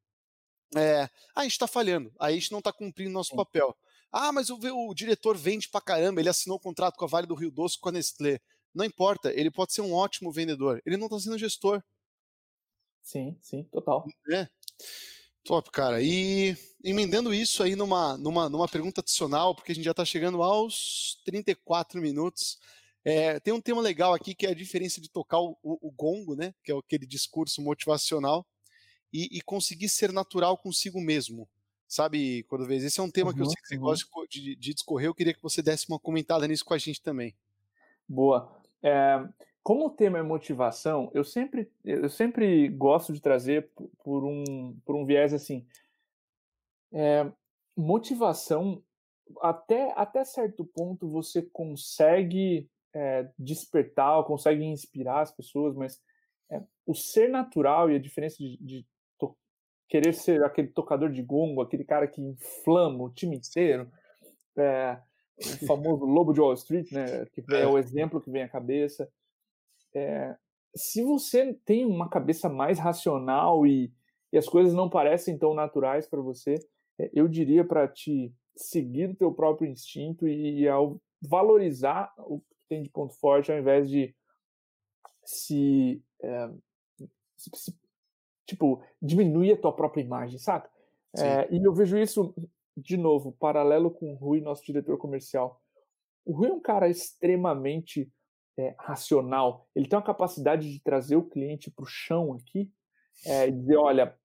é, 0.75 1.03
ah, 1.35 1.41
a 1.41 1.43
gente 1.43 1.53
está 1.53 1.67
falhando, 1.67 2.11
aí 2.19 2.33
a 2.33 2.39
gente 2.39 2.53
não 2.53 2.61
está 2.61 2.73
cumprindo 2.73 3.11
nosso 3.11 3.37
papel. 3.37 3.77
Ah, 4.11 4.33
mas 4.33 4.49
o, 4.49 4.59
o 4.89 4.95
diretor 4.95 5.37
vende 5.37 5.69
para 5.69 5.81
caramba, 5.81 6.21
ele 6.21 6.31
assinou 6.31 6.57
o 6.57 6.59
um 6.59 6.63
contrato 6.63 6.97
com 6.97 7.05
a 7.05 7.09
Vale 7.09 7.27
do 7.27 7.35
Rio 7.35 7.51
Doce 7.51 7.79
com 7.79 7.91
a 7.91 7.93
Nestlé. 7.93 8.41
Não 8.75 8.85
importa, 8.85 9.31
ele 9.39 9.51
pode 9.51 9.75
ser 9.75 9.83
um 9.83 9.93
ótimo 9.93 10.33
vendedor, 10.33 10.81
ele 10.87 10.97
não 10.97 11.07
está 11.07 11.21
sendo 11.21 11.37
gestor. 11.37 11.83
Sim, 13.03 13.37
sim, 13.43 13.65
total. 13.65 14.07
É. 14.33 14.49
Top, 15.45 15.71
cara. 15.71 16.01
E 16.03 16.57
emendando 16.83 17.33
isso 17.35 17.63
aí 17.63 17.77
numa, 17.77 18.17
numa, 18.17 18.49
numa 18.49 18.67
pergunta 18.67 19.03
adicional, 19.03 19.55
porque 19.55 19.73
a 19.73 19.75
gente 19.75 19.85
já 19.85 19.91
está 19.91 20.05
chegando 20.05 20.43
aos 20.43 21.21
34 21.25 22.01
minutos. 22.01 22.59
É, 23.05 23.39
tem 23.39 23.53
um 23.53 23.61
tema 23.61 23.83
legal 23.83 24.15
aqui 24.15 24.35
que 24.35 24.47
é 24.47 24.51
a 24.51 24.55
diferença 24.55 25.01
de 25.01 25.11
tocar 25.11 25.39
o, 25.39 25.57
o, 25.63 25.89
o 25.89 25.91
gongo, 25.91 26.35
né? 26.35 26.55
Que 26.65 26.73
é 26.73 26.79
aquele 26.79 27.07
discurso 27.07 27.61
motivacional, 27.61 28.47
e, 29.13 29.29
e, 29.39 29.41
conseguir 29.43 29.89
ser 29.91 30.13
natural 30.13 30.57
consigo 30.57 31.01
mesmo. 31.01 31.49
Sabe, 31.87 32.43
quando 32.45 32.67
vez 32.67 32.83
esse 32.83 32.99
é 32.99 33.03
um 33.03 33.11
tema 33.11 33.31
uhum, 33.31 33.37
que 33.37 33.43
eu 33.43 33.47
sei 33.47 33.63
que 33.63 33.69
você 33.69 33.77
uhum. 33.77 33.83
gosta 33.83 34.07
de, 34.29 34.57
de, 34.57 34.75
discorrer, 34.75 35.07
eu 35.07 35.15
queria 35.15 35.35
que 35.35 35.43
você 35.43 35.63
desse 35.63 35.87
uma 35.89 36.01
comentada 36.01 36.49
nisso 36.49 36.65
com 36.65 36.75
a 36.75 36.79
gente 36.79 37.01
também. 37.01 37.35
Boa. 38.09 38.61
É, 38.83 39.23
como 39.65 39.87
o 39.87 39.91
tema 39.91 40.19
é 40.19 40.23
motivação, 40.23 41.11
eu 41.15 41.25
sempre, 41.25 41.73
eu 41.83 42.11
sempre 42.11 42.69
gosto 42.69 43.15
de 43.15 43.21
trazer 43.21 43.71
por 44.05 44.23
um, 44.23 44.77
por 44.85 44.95
um 44.95 45.07
viés 45.07 45.33
assim. 45.33 45.67
É, 46.93 47.27
motivação, 47.75 48.83
até, 49.41 49.91
até 49.97 50.23
certo 50.23 50.67
ponto, 50.67 51.09
você 51.09 51.41
consegue 51.41 52.69
é, 52.93 53.27
despertar, 53.39 54.23
consegue 54.25 54.63
inspirar 54.63 55.23
as 55.23 55.33
pessoas, 55.33 55.75
mas 55.75 55.99
é, 56.51 56.63
o 56.85 56.95
ser 56.95 57.31
natural 57.31 57.91
e 57.91 57.97
a 57.97 57.99
diferença 57.99 58.37
de, 58.37 58.59
de 58.59 58.87
querer 59.89 60.13
ser 60.13 60.45
aquele 60.45 60.69
tocador 60.69 61.11
de 61.11 61.23
gongo, 61.23 61.63
aquele 61.63 61.85
cara 61.85 62.07
que 62.07 62.21
inflama 62.21 63.05
o 63.05 63.11
time 63.11 63.37
inteiro, 63.37 63.91
é, 64.59 64.99
o 65.39 65.67
famoso 65.67 66.05
lobo 66.05 66.35
de 66.35 66.41
Wall 66.41 66.53
Street, 66.53 66.93
né, 66.93 67.25
que 67.33 67.43
é 67.51 67.67
o 67.67 67.79
exemplo 67.79 68.21
que 68.21 68.31
vem 68.31 68.43
à 68.43 68.49
cabeça 68.49 69.11
é, 69.95 70.37
se 70.75 71.03
você 71.03 71.55
tem 71.65 71.87
uma 71.87 72.09
cabeça 72.09 72.49
mais 72.49 72.79
racional 72.79 73.67
e, 73.67 73.93
e 74.33 74.39
as 74.39 74.49
coisas 74.49 74.75
não 74.75 74.91
parecem 74.91 75.39
tão 75.39 75.55
naturais 75.55 76.09
para 76.09 76.21
você, 76.21 76.55
é, 76.99 77.11
eu 77.13 77.29
diria 77.29 77.65
para 77.65 77.87
te 77.87 78.33
seguir 78.57 79.11
o 79.11 79.17
teu 79.17 79.33
próprio 79.33 79.71
instinto 79.71 80.27
e, 80.29 80.61
e 80.61 80.69
ao 80.69 81.01
valorizar 81.23 82.13
o 82.19 82.41
que 82.41 82.57
tem 82.69 82.83
de 82.83 82.91
ponto 82.91 83.15
forte 83.15 83.51
ao 83.51 83.59
invés 83.59 83.89
de 83.89 84.15
se, 85.25 86.03
é, 86.23 86.51
se, 87.37 87.51
se 87.55 87.79
tipo 88.47 88.83
diminuir 89.01 89.53
a 89.53 89.61
tua 89.61 89.73
própria 89.73 90.03
imagem, 90.03 90.39
saca? 90.39 90.71
É, 91.17 91.49
e 91.55 91.63
eu 91.65 91.73
vejo 91.73 91.97
isso 91.97 92.35
de 92.77 92.97
novo 92.97 93.33
paralelo 93.33 93.91
com 93.91 94.13
o 94.13 94.17
Rui, 94.17 94.41
nosso 94.41 94.65
diretor 94.65 94.99
comercial. 94.99 95.61
O 96.25 96.33
Rui 96.33 96.49
é 96.49 96.53
um 96.53 96.61
cara 96.61 96.89
extremamente 96.89 98.11
é, 98.57 98.75
racional, 98.79 99.67
ele 99.75 99.87
tem 99.87 99.97
uma 99.97 100.05
capacidade 100.05 100.73
de 100.73 100.81
trazer 100.81 101.17
o 101.17 101.25
cliente 101.25 101.71
para 101.71 101.83
o 101.83 101.89
chão 101.89 102.35
aqui 102.35 102.71
é, 103.27 103.49
e 103.49 103.53
dizer, 103.53 103.77
olha, 103.77 104.17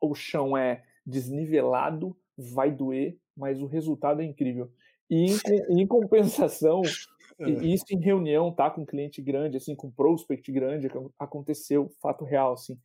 o 0.00 0.14
chão 0.14 0.56
é 0.56 0.84
desnivelado, 1.04 2.16
vai 2.36 2.70
doer, 2.70 3.18
mas 3.36 3.60
o 3.60 3.66
resultado 3.66 4.20
é 4.22 4.24
incrível. 4.24 4.70
E 5.08 5.26
em, 5.26 5.80
em 5.80 5.86
compensação, 5.86 6.82
é. 7.38 7.50
isso 7.64 7.86
em 7.90 8.00
reunião, 8.00 8.52
tá, 8.52 8.70
com 8.70 8.84
cliente 8.84 9.22
grande, 9.22 9.56
assim, 9.56 9.74
com 9.74 9.90
prospect 9.90 10.50
grande, 10.52 10.88
aconteceu, 11.18 11.90
fato 12.00 12.24
real, 12.24 12.52
assim. 12.52 12.78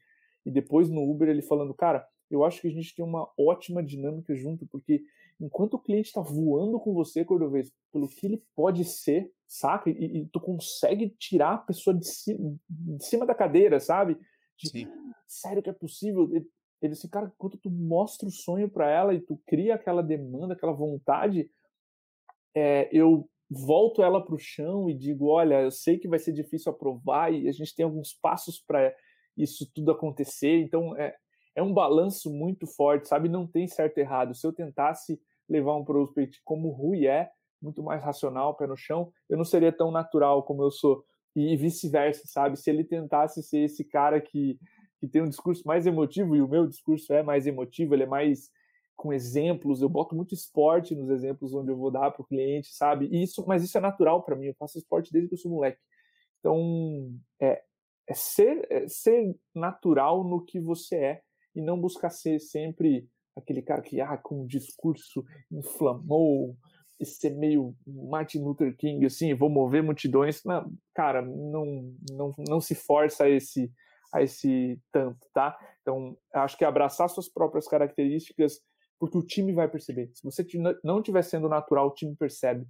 E 0.46 0.52
depois 0.52 0.90
no 0.90 1.10
Uber 1.10 1.30
ele 1.30 1.42
falando, 1.42 1.74
cara, 1.74 2.08
eu 2.30 2.44
acho 2.44 2.62
que 2.62 2.68
a 2.68 2.72
gente 2.72 2.96
tem 2.96 3.04
uma 3.04 3.30
ótima 3.38 3.84
dinâmica 3.84 4.36
junto, 4.36 4.66
porque 4.66 5.04
enquanto 5.40 5.76
o 5.76 5.80
cliente 5.80 6.08
está 6.08 6.22
voando 6.22 6.80
com 6.80 6.94
você, 6.94 7.26
Cordovez, 7.26 7.72
pelo 7.92 8.08
que 8.08 8.26
ele 8.26 8.44
pode 8.56 8.86
ser, 8.86 9.32
saca? 9.52 9.90
E, 9.90 10.22
e 10.22 10.26
tu 10.28 10.40
consegue 10.40 11.10
tirar 11.20 11.54
a 11.54 11.58
pessoa 11.58 11.94
de 11.94 12.08
cima, 12.08 12.56
de 12.70 13.06
cima 13.06 13.26
da 13.26 13.36
cadeira, 13.36 13.80
sabe? 13.80 14.18
De, 14.58 14.70
Sim. 14.70 14.88
Sério 15.28 15.62
que 15.62 15.70
é 15.70 15.74
possível? 15.74 16.30
Ele, 16.34 16.48
ele 16.82 16.94
assim, 16.94 17.10
cara, 17.10 17.32
quando 17.38 17.58
tu 17.58 17.70
mostra 17.70 18.28
o 18.28 18.32
sonho 18.32 18.70
para 18.70 18.90
ela 18.90 19.14
e 19.14 19.20
tu 19.20 19.42
cria 19.46 19.76
aquela 19.76 20.02
demanda, 20.02 20.54
aquela 20.54 20.72
vontade, 20.72 21.52
é, 22.56 22.90
eu 22.94 23.30
volto 23.50 24.02
ela 24.02 24.24
para 24.24 24.36
o 24.36 24.40
chão 24.40 24.90
e 24.90 24.94
digo, 24.94 25.28
olha, 25.28 25.62
eu 25.62 25.72
sei 25.72 25.98
que 25.98 26.08
vai 26.08 26.20
ser 26.20 26.32
difícil 26.32 26.72
aprovar 26.72 27.34
e 27.34 27.50
a 27.50 27.52
gente 27.52 27.76
tem 27.76 27.84
alguns 27.84 28.14
passos 28.14 28.64
para 28.66 28.96
isso 29.36 29.70
tudo 29.76 29.92
acontecer. 29.92 30.62
Então 30.62 30.96
é, 30.98 31.14
é 31.56 31.62
um 31.62 31.74
balanço 31.74 32.32
muito 32.32 32.66
forte, 32.66 33.10
sabe? 33.10 33.28
Não 33.28 33.46
tem 33.46 33.68
certo 33.68 33.98
e 33.98 34.02
errado. 34.02 34.34
Se 34.34 34.48
eu 34.48 34.54
tentasse 34.54 35.20
levar 35.50 35.76
um 35.76 35.84
prospect 35.84 36.42
como 36.46 36.70
o 36.70 36.72
Rui 36.72 37.06
é, 37.06 37.30
muito 37.62 37.84
mais 37.84 38.04
racional, 38.04 38.56
pé 38.56 38.68
no 38.68 38.76
chão, 38.76 39.12
eu 39.30 39.38
não 39.38 39.46
seria 39.46 39.72
tão 39.72 39.92
natural 39.92 40.44
como 40.44 40.64
eu 40.64 40.72
sou. 40.72 41.06
E 41.36 41.56
vice-versa, 41.56 42.24
sabe? 42.26 42.58
Se 42.58 42.70
ele 42.70 42.84
tentasse 42.84 43.42
ser 43.42 43.60
esse 43.60 43.86
cara 43.86 44.20
que, 44.20 44.60
que 45.00 45.08
tem 45.08 45.22
um 45.22 45.30
discurso 45.30 45.66
mais 45.66 45.86
emotivo, 45.86 46.36
e 46.36 46.42
o 46.42 46.48
meu 46.48 46.68
discurso 46.68 47.14
é 47.14 47.24
mais 47.24 47.48
emotivo, 47.48 47.94
ele 47.94 48.04
é 48.04 48.08
mais 48.08 48.50
com 48.96 49.12
exemplos, 49.12 49.82
eu 49.82 49.90
boto 49.90 50.16
muito 50.16 50.36
esporte 50.36 50.94
nos 50.94 51.10
exemplos 51.10 51.56
onde 51.56 51.72
eu 51.72 51.78
vou 51.78 51.90
dar 51.90 52.12
para 52.12 52.22
o 52.22 52.26
cliente, 52.26 52.72
sabe? 52.72 53.08
E 53.12 53.24
isso, 53.24 53.44
mas 53.48 53.64
isso 53.64 53.76
é 53.78 53.82
natural 53.82 54.22
para 54.22 54.36
mim, 54.36 54.48
eu 54.48 54.56
faço 54.56 54.78
esporte 54.78 55.12
desde 55.12 55.28
que 55.28 55.34
eu 55.34 55.40
sou 55.40 55.50
moleque. 55.50 55.80
Então, 56.40 57.12
é, 57.40 57.64
é 58.08 58.14
ser, 58.14 58.68
é 58.70 58.88
ser 58.88 59.36
natural 59.56 60.24
no 60.24 60.44
que 60.44 60.60
você 60.60 60.96
é 60.96 61.22
e 61.56 61.62
não 61.62 61.80
buscar 61.80 62.10
ser 62.10 62.40
sempre 62.40 63.08
aquele 63.36 63.62
cara 63.62 63.82
que, 63.82 64.00
ah, 64.02 64.18
com 64.18 64.44
um 64.44 64.46
discurso 64.46 65.26
inflamou, 65.52 66.56
ser 67.06 67.32
meio 67.32 67.76
Martin 67.86 68.40
Luther 68.40 68.76
King, 68.78 69.06
assim, 69.06 69.34
vou 69.34 69.50
mover 69.50 69.84
multidões. 69.84 70.44
Não, 70.44 70.72
cara, 70.94 71.22
não, 71.22 71.94
não, 72.10 72.32
não 72.38 72.62
se 72.62 72.76
força 72.76 73.26
a 73.26 73.30
esse, 73.30 73.72
a 74.14 74.22
esse 74.22 74.80
tanto, 74.92 75.28
tá? 75.34 75.58
Então, 75.82 76.18
acho 76.34 76.58
que 76.58 76.66
abraçar 76.66 77.10
suas 77.10 77.30
próprias 77.30 77.68
características, 77.68 78.60
porque 79.00 79.18
o 79.18 79.26
time 79.26 79.54
vai 79.54 79.68
perceber. 79.68 80.12
Se 80.14 80.24
você 80.24 80.46
não 80.84 81.00
estiver 81.00 81.24
sendo 81.24 81.50
natural, 81.50 81.88
o 81.88 81.94
time 81.94 82.16
percebe. 82.16 82.66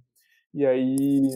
E 0.54 0.64
aí 0.66 1.28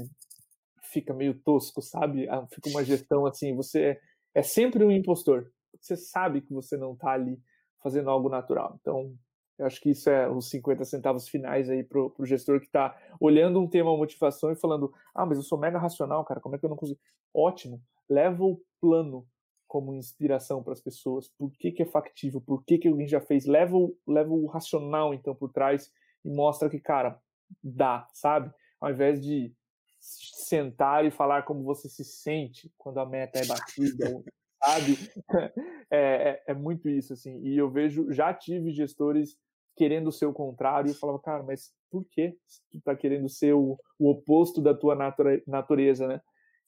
fica 0.85 1.13
meio 1.13 1.35
tosco, 1.43 1.83
sabe? 1.83 2.29
Ah, 2.29 2.47
fica 2.53 2.69
uma 2.71 2.85
gestão 2.85 3.27
assim, 3.27 3.55
você 3.55 3.99
é 4.35 4.43
sempre 4.43 4.85
um 4.85 4.91
impostor. 4.91 5.51
Você 5.81 5.97
sabe 5.97 6.41
que 6.41 6.53
você 6.53 6.77
não 6.77 6.95
está 6.95 7.13
ali 7.13 7.39
fazendo 7.83 8.11
algo 8.11 8.29
natural. 8.29 8.77
Então, 8.81 9.15
eu 9.59 9.67
acho 9.67 9.81
que 9.81 9.91
isso 9.91 10.11
é 10.11 10.29
os 10.29 10.51
50 10.51 10.85
centavos 10.85 11.29
finais 11.29 11.71
aí 11.71 11.83
pro, 11.83 12.11
pro 12.11 12.27
gestor 12.27 12.61
que 12.61 12.67
está 12.67 12.97
olhando 13.19 13.61
um 13.61 13.69
tema 13.69 13.97
motivação 13.97 14.53
e 14.53 14.57
falando: 14.57 14.93
ah, 15.15 15.25
mas 15.25 15.39
eu 15.39 15.43
sou 15.43 15.59
mega 15.59 15.79
racional, 15.79 16.25
cara, 16.25 16.41
como 16.41 16.55
é 16.55 16.59
que 16.59 16.65
eu 16.65 16.71
não 16.71 16.77
consigo? 16.77 17.01
Ótimo, 17.33 17.81
leva 18.09 18.45
o 18.45 18.61
plano 18.81 19.27
como 19.67 19.95
inspiração 19.95 20.63
para 20.63 20.73
as 20.73 20.81
pessoas. 20.81 21.29
Por 21.29 21.51
que, 21.53 21.73
que 21.73 21.83
é 21.83 21.87
factível? 21.87 22.41
Por 22.41 22.65
que, 22.65 22.79
que 22.79 22.89
alguém 22.89 23.09
já 23.09 23.21
fez? 23.21 23.47
Leva 23.47 23.77
o, 23.77 23.97
leva 24.07 24.33
o 24.33 24.47
racional 24.47 25.13
então 25.13 25.35
por 25.35 25.51
trás 25.51 25.91
e 26.25 26.31
mostra 26.31 26.69
que, 26.69 26.79
cara, 26.79 27.21
dá, 27.63 28.07
sabe? 28.13 28.53
Ao 28.81 28.91
invés 28.91 29.23
de 29.23 29.53
sentar 30.01 31.05
e 31.05 31.11
falar 31.11 31.43
como 31.43 31.65
você 31.65 31.89
se 31.89 32.05
sente 32.05 32.73
quando 32.77 32.99
a 32.99 33.07
meta 33.07 33.39
é 33.39 33.47
batida, 33.47 34.23
sabe? 34.63 34.97
É, 35.89 36.43
é, 36.49 36.51
é, 36.51 36.55
muito 36.55 36.89
isso, 36.89 37.13
assim. 37.13 37.41
E 37.45 37.57
eu 37.57 37.71
vejo, 37.71 38.13
já 38.13 38.35
tive 38.35 38.73
gestores 38.73 39.39
querendo 39.77 40.11
ser 40.11 40.27
o 40.27 40.33
contrário, 40.33 40.89
e 40.89 40.93
eu 40.93 40.99
falava, 40.99 41.19
cara, 41.21 41.43
mas 41.43 41.73
por 41.91 42.05
que 42.05 42.37
tu 42.71 42.81
tá 42.81 42.97
querendo 42.97 43.29
ser 43.29 43.55
o, 43.55 43.79
o 43.99 44.11
oposto 44.11 44.61
da 44.61 44.75
tua 44.75 44.95
natura, 44.95 45.43
natureza, 45.47 46.09
né? 46.09 46.21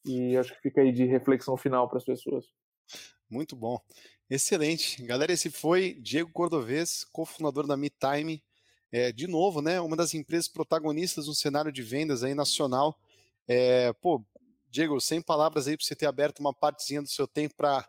E 0.05 0.37
acho 0.37 0.55
que 0.55 0.61
fica 0.61 0.83
aí 0.83 0.93
de 0.93 1.05
reflexão 1.05 1.57
final 1.57 1.89
para 1.89 1.99
as 1.99 2.05
pessoas. 2.05 2.47
Muito 3.29 3.57
bom. 3.57 3.79
Excelente. 4.31 5.03
Galera, 5.03 5.33
esse 5.33 5.51
foi 5.51 5.95
Diego 5.95 6.31
Cordovez, 6.33 7.05
cofundador 7.05 7.67
da 7.67 7.77
MeTime. 7.77 8.43
É, 8.91 9.13
de 9.13 9.27
novo, 9.27 9.61
né, 9.61 9.81
uma 9.81 9.97
das 9.97 10.15
empresas 10.15 10.49
protagonistas 10.49 11.27
no 11.27 11.35
cenário 11.35 11.71
de 11.71 11.83
vendas 11.83 12.23
aí 12.23 12.35
nacional. 12.35 12.99
É, 13.47 13.93
pô, 13.95 14.25
Diego, 14.71 14.99
sem 15.01 15.21
palavras 15.21 15.67
aí 15.67 15.77
para 15.77 15.85
você 15.85 15.95
ter 15.95 16.07
aberto 16.07 16.41
uma 16.41 16.55
partezinha 16.55 17.03
do 17.03 17.09
seu 17.09 17.27
tempo 17.27 17.55
para 17.55 17.87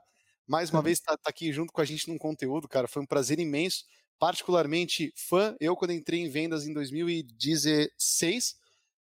mais 0.47 0.69
uma 0.71 0.81
vez 0.83 0.97
estar 0.97 1.13
tá, 1.13 1.23
tá 1.23 1.29
aqui 1.29 1.53
junto 1.53 1.71
com 1.71 1.79
a 1.79 1.85
gente 1.85 2.09
num 2.09 2.17
conteúdo, 2.17 2.67
cara. 2.67 2.87
Foi 2.87 3.01
um 3.01 3.05
prazer 3.05 3.39
imenso 3.39 3.85
particularmente 4.19 5.13
fã. 5.15 5.55
Eu, 5.59 5.75
quando 5.75 5.91
entrei 5.91 6.19
em 6.19 6.29
vendas 6.29 6.67
em 6.67 6.73
2016, 6.73 8.57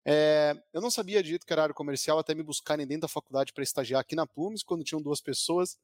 é, 0.04 0.54
eu 0.72 0.80
não 0.82 0.90
sabia 0.90 1.22
direito 1.22 1.46
que 1.46 1.52
era 1.52 1.62
área 1.62 1.74
comercial 1.74 2.18
até 2.18 2.34
me 2.34 2.42
buscarem 2.42 2.86
dentro 2.86 3.02
da 3.02 3.08
faculdade 3.08 3.52
para 3.52 3.62
estagiar 3.62 4.00
aqui 4.00 4.14
na 4.16 4.26
Plumes, 4.26 4.62
quando 4.62 4.84
tinham 4.84 5.00
duas 5.00 5.20
pessoas. 5.20 5.78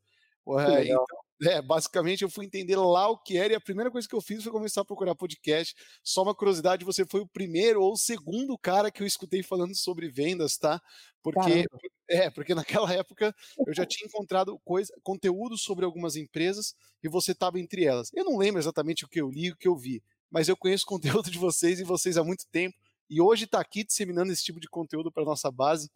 É, 0.59 0.84
então, 0.84 1.05
é, 1.43 1.62
basicamente, 1.62 2.22
eu 2.22 2.28
fui 2.28 2.45
entender 2.45 2.76
lá 2.76 3.09
o 3.09 3.16
que 3.16 3.38
era, 3.38 3.53
e 3.53 3.57
a 3.57 3.61
primeira 3.61 3.91
coisa 3.91 4.07
que 4.07 4.14
eu 4.14 4.20
fiz 4.20 4.43
foi 4.43 4.53
começar 4.53 4.82
a 4.82 4.84
procurar 4.84 5.14
podcast. 5.14 5.74
Só 6.03 6.22
uma 6.22 6.34
curiosidade: 6.34 6.84
você 6.84 7.07
foi 7.07 7.20
o 7.20 7.26
primeiro 7.26 7.82
ou 7.82 7.93
o 7.93 7.97
segundo 7.97 8.59
cara 8.59 8.91
que 8.91 9.03
eu 9.03 9.07
escutei 9.07 9.43
falando 9.43 9.74
sobre 9.74 10.11
vendas, 10.11 10.59
tá? 10.59 10.80
Porque, 11.22 11.32
é, 12.11 12.30
porque 12.30 12.55
naquela 12.55 12.93
época 12.93 13.34
eu 13.66 13.74
já 13.74 13.86
tinha 13.86 14.07
encontrado 14.07 14.59
coisa, 14.64 14.93
conteúdo 15.03 15.57
sobre 15.57 15.84
algumas 15.84 16.14
empresas 16.14 16.74
e 17.03 17.09
você 17.09 17.32
estava 17.32 17.59
entre 17.59 17.84
elas. 17.84 18.11
Eu 18.14 18.24
não 18.24 18.36
lembro 18.36 18.61
exatamente 18.61 19.05
o 19.05 19.09
que 19.09 19.20
eu 19.20 19.30
li 19.30 19.47
e 19.47 19.51
o 19.53 19.57
que 19.57 19.68
eu 19.68 19.76
vi, 19.76 20.03
mas 20.30 20.49
eu 20.49 20.57
conheço 20.57 20.84
o 20.86 20.88
conteúdo 20.88 21.30
de 21.30 21.38
vocês 21.38 21.80
e 21.80 21.84
vocês 21.84 22.18
há 22.18 22.24
muito 22.24 22.45
tempo. 22.51 22.76
E 23.09 23.20
hoje 23.20 23.45
está 23.45 23.61
aqui 23.61 23.82
disseminando 23.82 24.30
esse 24.30 24.45
tipo 24.45 24.61
de 24.61 24.68
conteúdo 24.68 25.11
para 25.11 25.24
nossa 25.24 25.51
base 25.51 25.91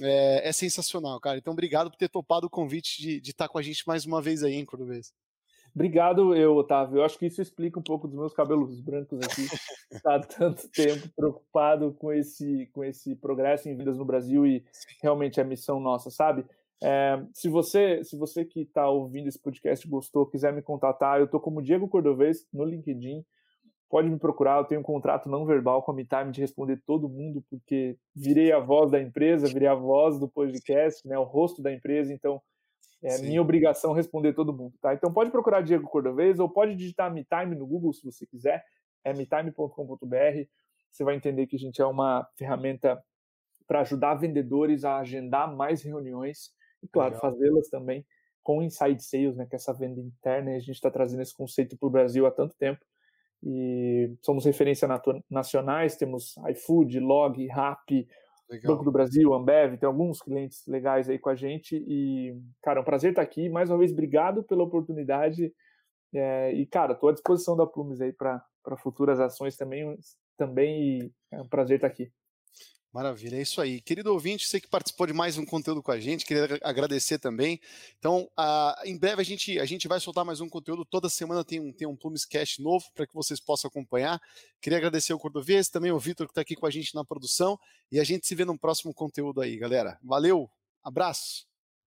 é, 0.00 0.48
é, 0.48 0.52
sensacional, 0.52 1.20
cara. 1.20 1.38
Então, 1.38 1.52
obrigado 1.52 1.90
por 1.90 1.96
ter 1.96 2.08
topado 2.08 2.46
o 2.46 2.50
convite 2.50 3.20
de 3.20 3.30
estar 3.30 3.46
tá 3.46 3.52
com 3.52 3.58
a 3.58 3.62
gente 3.62 3.86
mais 3.86 4.06
uma 4.06 4.22
vez 4.22 4.42
aí, 4.42 4.54
hein, 4.54 4.64
Cordovez. 4.64 5.12
Obrigado, 5.74 6.36
eu, 6.36 6.54
Otávio. 6.54 6.98
Eu 6.98 7.04
acho 7.04 7.18
que 7.18 7.26
isso 7.26 7.40
explica 7.40 7.78
um 7.78 7.82
pouco 7.82 8.06
dos 8.06 8.16
meus 8.16 8.34
cabelos 8.34 8.78
brancos 8.80 9.18
aqui. 9.22 9.46
Está 9.90 10.20
tanto 10.20 10.68
tempo 10.68 11.08
preocupado 11.16 11.92
com 11.94 12.12
esse, 12.12 12.68
com 12.72 12.84
esse 12.84 13.16
progresso 13.16 13.68
em 13.68 13.76
vidas 13.76 13.96
no 13.96 14.04
Brasil 14.04 14.46
e 14.46 14.64
realmente 15.02 15.40
é 15.40 15.44
missão 15.44 15.80
nossa, 15.80 16.10
sabe? 16.10 16.44
É, 16.82 17.22
se 17.32 17.48
você 17.48 18.02
se 18.02 18.16
você 18.16 18.44
que 18.44 18.62
está 18.62 18.88
ouvindo 18.88 19.28
esse 19.28 19.38
podcast 19.38 19.86
gostou, 19.86 20.26
quiser 20.26 20.52
me 20.52 20.60
contatar, 20.60 21.20
eu 21.20 21.26
estou 21.26 21.38
como 21.38 21.62
Diego 21.62 21.88
Cordovez 21.88 22.44
no 22.52 22.64
LinkedIn 22.64 23.24
pode 23.92 24.08
me 24.08 24.18
procurar, 24.18 24.56
eu 24.56 24.64
tenho 24.64 24.80
um 24.80 24.84
contrato 24.84 25.28
não 25.28 25.44
verbal 25.44 25.82
com 25.82 25.90
a 25.90 25.94
MeTime 25.94 26.32
de 26.32 26.40
responder 26.40 26.80
todo 26.86 27.10
mundo, 27.10 27.44
porque 27.50 27.98
virei 28.16 28.50
a 28.50 28.58
voz 28.58 28.90
da 28.90 28.98
empresa, 28.98 29.46
virei 29.52 29.68
a 29.68 29.74
voz 29.74 30.18
do 30.18 30.26
podcast, 30.26 31.06
né, 31.06 31.18
o 31.18 31.24
rosto 31.24 31.60
da 31.60 31.70
empresa, 31.70 32.10
então 32.10 32.40
é 33.02 33.10
Sim. 33.10 33.26
minha 33.26 33.42
obrigação 33.42 33.92
responder 33.92 34.32
todo 34.32 34.50
mundo, 34.50 34.72
tá? 34.80 34.94
Então 34.94 35.12
pode 35.12 35.30
procurar 35.30 35.60
Diego 35.60 35.86
Cordovez 35.90 36.40
ou 36.40 36.48
pode 36.48 36.74
digitar 36.74 37.12
MeTime 37.12 37.54
no 37.54 37.66
Google 37.66 37.92
se 37.92 38.02
você 38.02 38.24
quiser, 38.26 38.64
é 39.04 39.12
metime.com.br, 39.12 40.48
você 40.90 41.04
vai 41.04 41.14
entender 41.14 41.46
que 41.46 41.56
a 41.56 41.58
gente 41.58 41.82
é 41.82 41.84
uma 41.84 42.26
ferramenta 42.38 42.98
para 43.66 43.80
ajudar 43.80 44.14
vendedores 44.14 44.86
a 44.86 45.00
agendar 45.00 45.54
mais 45.54 45.82
reuniões 45.82 46.50
e, 46.82 46.88
claro, 46.88 47.18
fazê-las 47.18 47.68
também 47.68 48.06
com 48.42 48.62
inside 48.62 49.04
sales, 49.04 49.36
né, 49.36 49.44
que 49.44 49.54
é 49.54 49.56
essa 49.56 49.74
venda 49.74 50.00
interna, 50.00 50.52
e 50.52 50.56
a 50.56 50.60
gente 50.60 50.76
está 50.76 50.90
trazendo 50.90 51.20
esse 51.20 51.36
conceito 51.36 51.76
para 51.76 51.86
o 51.86 51.90
Brasil 51.90 52.24
há 52.26 52.30
tanto 52.30 52.56
tempo, 52.56 52.82
e 53.42 54.14
somos 54.22 54.44
referência 54.44 54.88
nacionais, 55.30 55.96
temos 55.96 56.34
iFood, 56.50 57.00
Log, 57.00 57.44
Rap, 57.46 58.06
Legal. 58.48 58.72
Banco 58.72 58.84
do 58.84 58.92
Brasil, 58.92 59.32
Ambev, 59.32 59.78
tem 59.78 59.86
alguns 59.86 60.20
clientes 60.20 60.66
legais 60.66 61.08
aí 61.08 61.18
com 61.18 61.30
a 61.30 61.34
gente 61.34 61.76
e, 61.76 62.36
cara, 62.62 62.78
é 62.78 62.82
um 62.82 62.84
prazer 62.84 63.10
estar 63.10 63.22
aqui. 63.22 63.48
Mais 63.48 63.70
uma 63.70 63.78
vez, 63.78 63.92
obrigado 63.92 64.42
pela 64.42 64.62
oportunidade 64.62 65.52
é, 66.14 66.52
e, 66.52 66.66
cara, 66.66 66.92
estou 66.92 67.08
à 67.08 67.12
disposição 67.12 67.56
da 67.56 67.66
Plumes 67.66 68.00
aí 68.00 68.12
para 68.12 68.44
futuras 68.78 69.18
ações 69.18 69.56
também, 69.56 69.96
também 70.36 70.98
e 70.98 71.12
é 71.30 71.40
um 71.40 71.48
prazer 71.48 71.76
estar 71.76 71.86
aqui. 71.86 72.12
Maravilha, 72.92 73.36
é 73.36 73.40
isso 73.40 73.58
aí. 73.58 73.80
Querido 73.80 74.12
ouvinte, 74.12 74.46
você 74.46 74.60
que 74.60 74.68
participou 74.68 75.06
de 75.06 75.14
mais 75.14 75.38
um 75.38 75.46
conteúdo 75.46 75.82
com 75.82 75.90
a 75.90 75.98
gente, 75.98 76.26
queria 76.26 76.60
agradecer 76.62 77.18
também. 77.18 77.58
Então, 77.98 78.28
uh, 78.38 78.86
em 78.86 78.98
breve 78.98 79.22
a 79.22 79.24
gente, 79.24 79.58
a 79.58 79.64
gente 79.64 79.88
vai 79.88 79.98
soltar 79.98 80.26
mais 80.26 80.42
um 80.42 80.48
conteúdo. 80.48 80.84
Toda 80.84 81.08
semana 81.08 81.42
tem 81.42 81.58
um, 81.58 81.72
tem 81.72 81.88
um 81.88 81.96
Plumes 81.96 82.26
Cash 82.26 82.58
novo 82.58 82.84
para 82.94 83.06
que 83.06 83.14
vocês 83.14 83.40
possam 83.40 83.68
acompanhar. 83.68 84.20
Queria 84.60 84.76
agradecer 84.76 85.14
o 85.14 85.18
Cordovez, 85.18 85.70
também 85.70 85.90
o 85.90 85.98
Vitor 85.98 86.26
que 86.26 86.32
está 86.32 86.42
aqui 86.42 86.54
com 86.54 86.66
a 86.66 86.70
gente 86.70 86.94
na 86.94 87.02
produção. 87.02 87.58
E 87.90 87.98
a 87.98 88.04
gente 88.04 88.26
se 88.26 88.34
vê 88.34 88.44
no 88.44 88.58
próximo 88.58 88.92
conteúdo 88.92 89.40
aí, 89.40 89.56
galera. 89.56 89.98
Valeu, 90.02 90.50
abraço! 90.84 91.51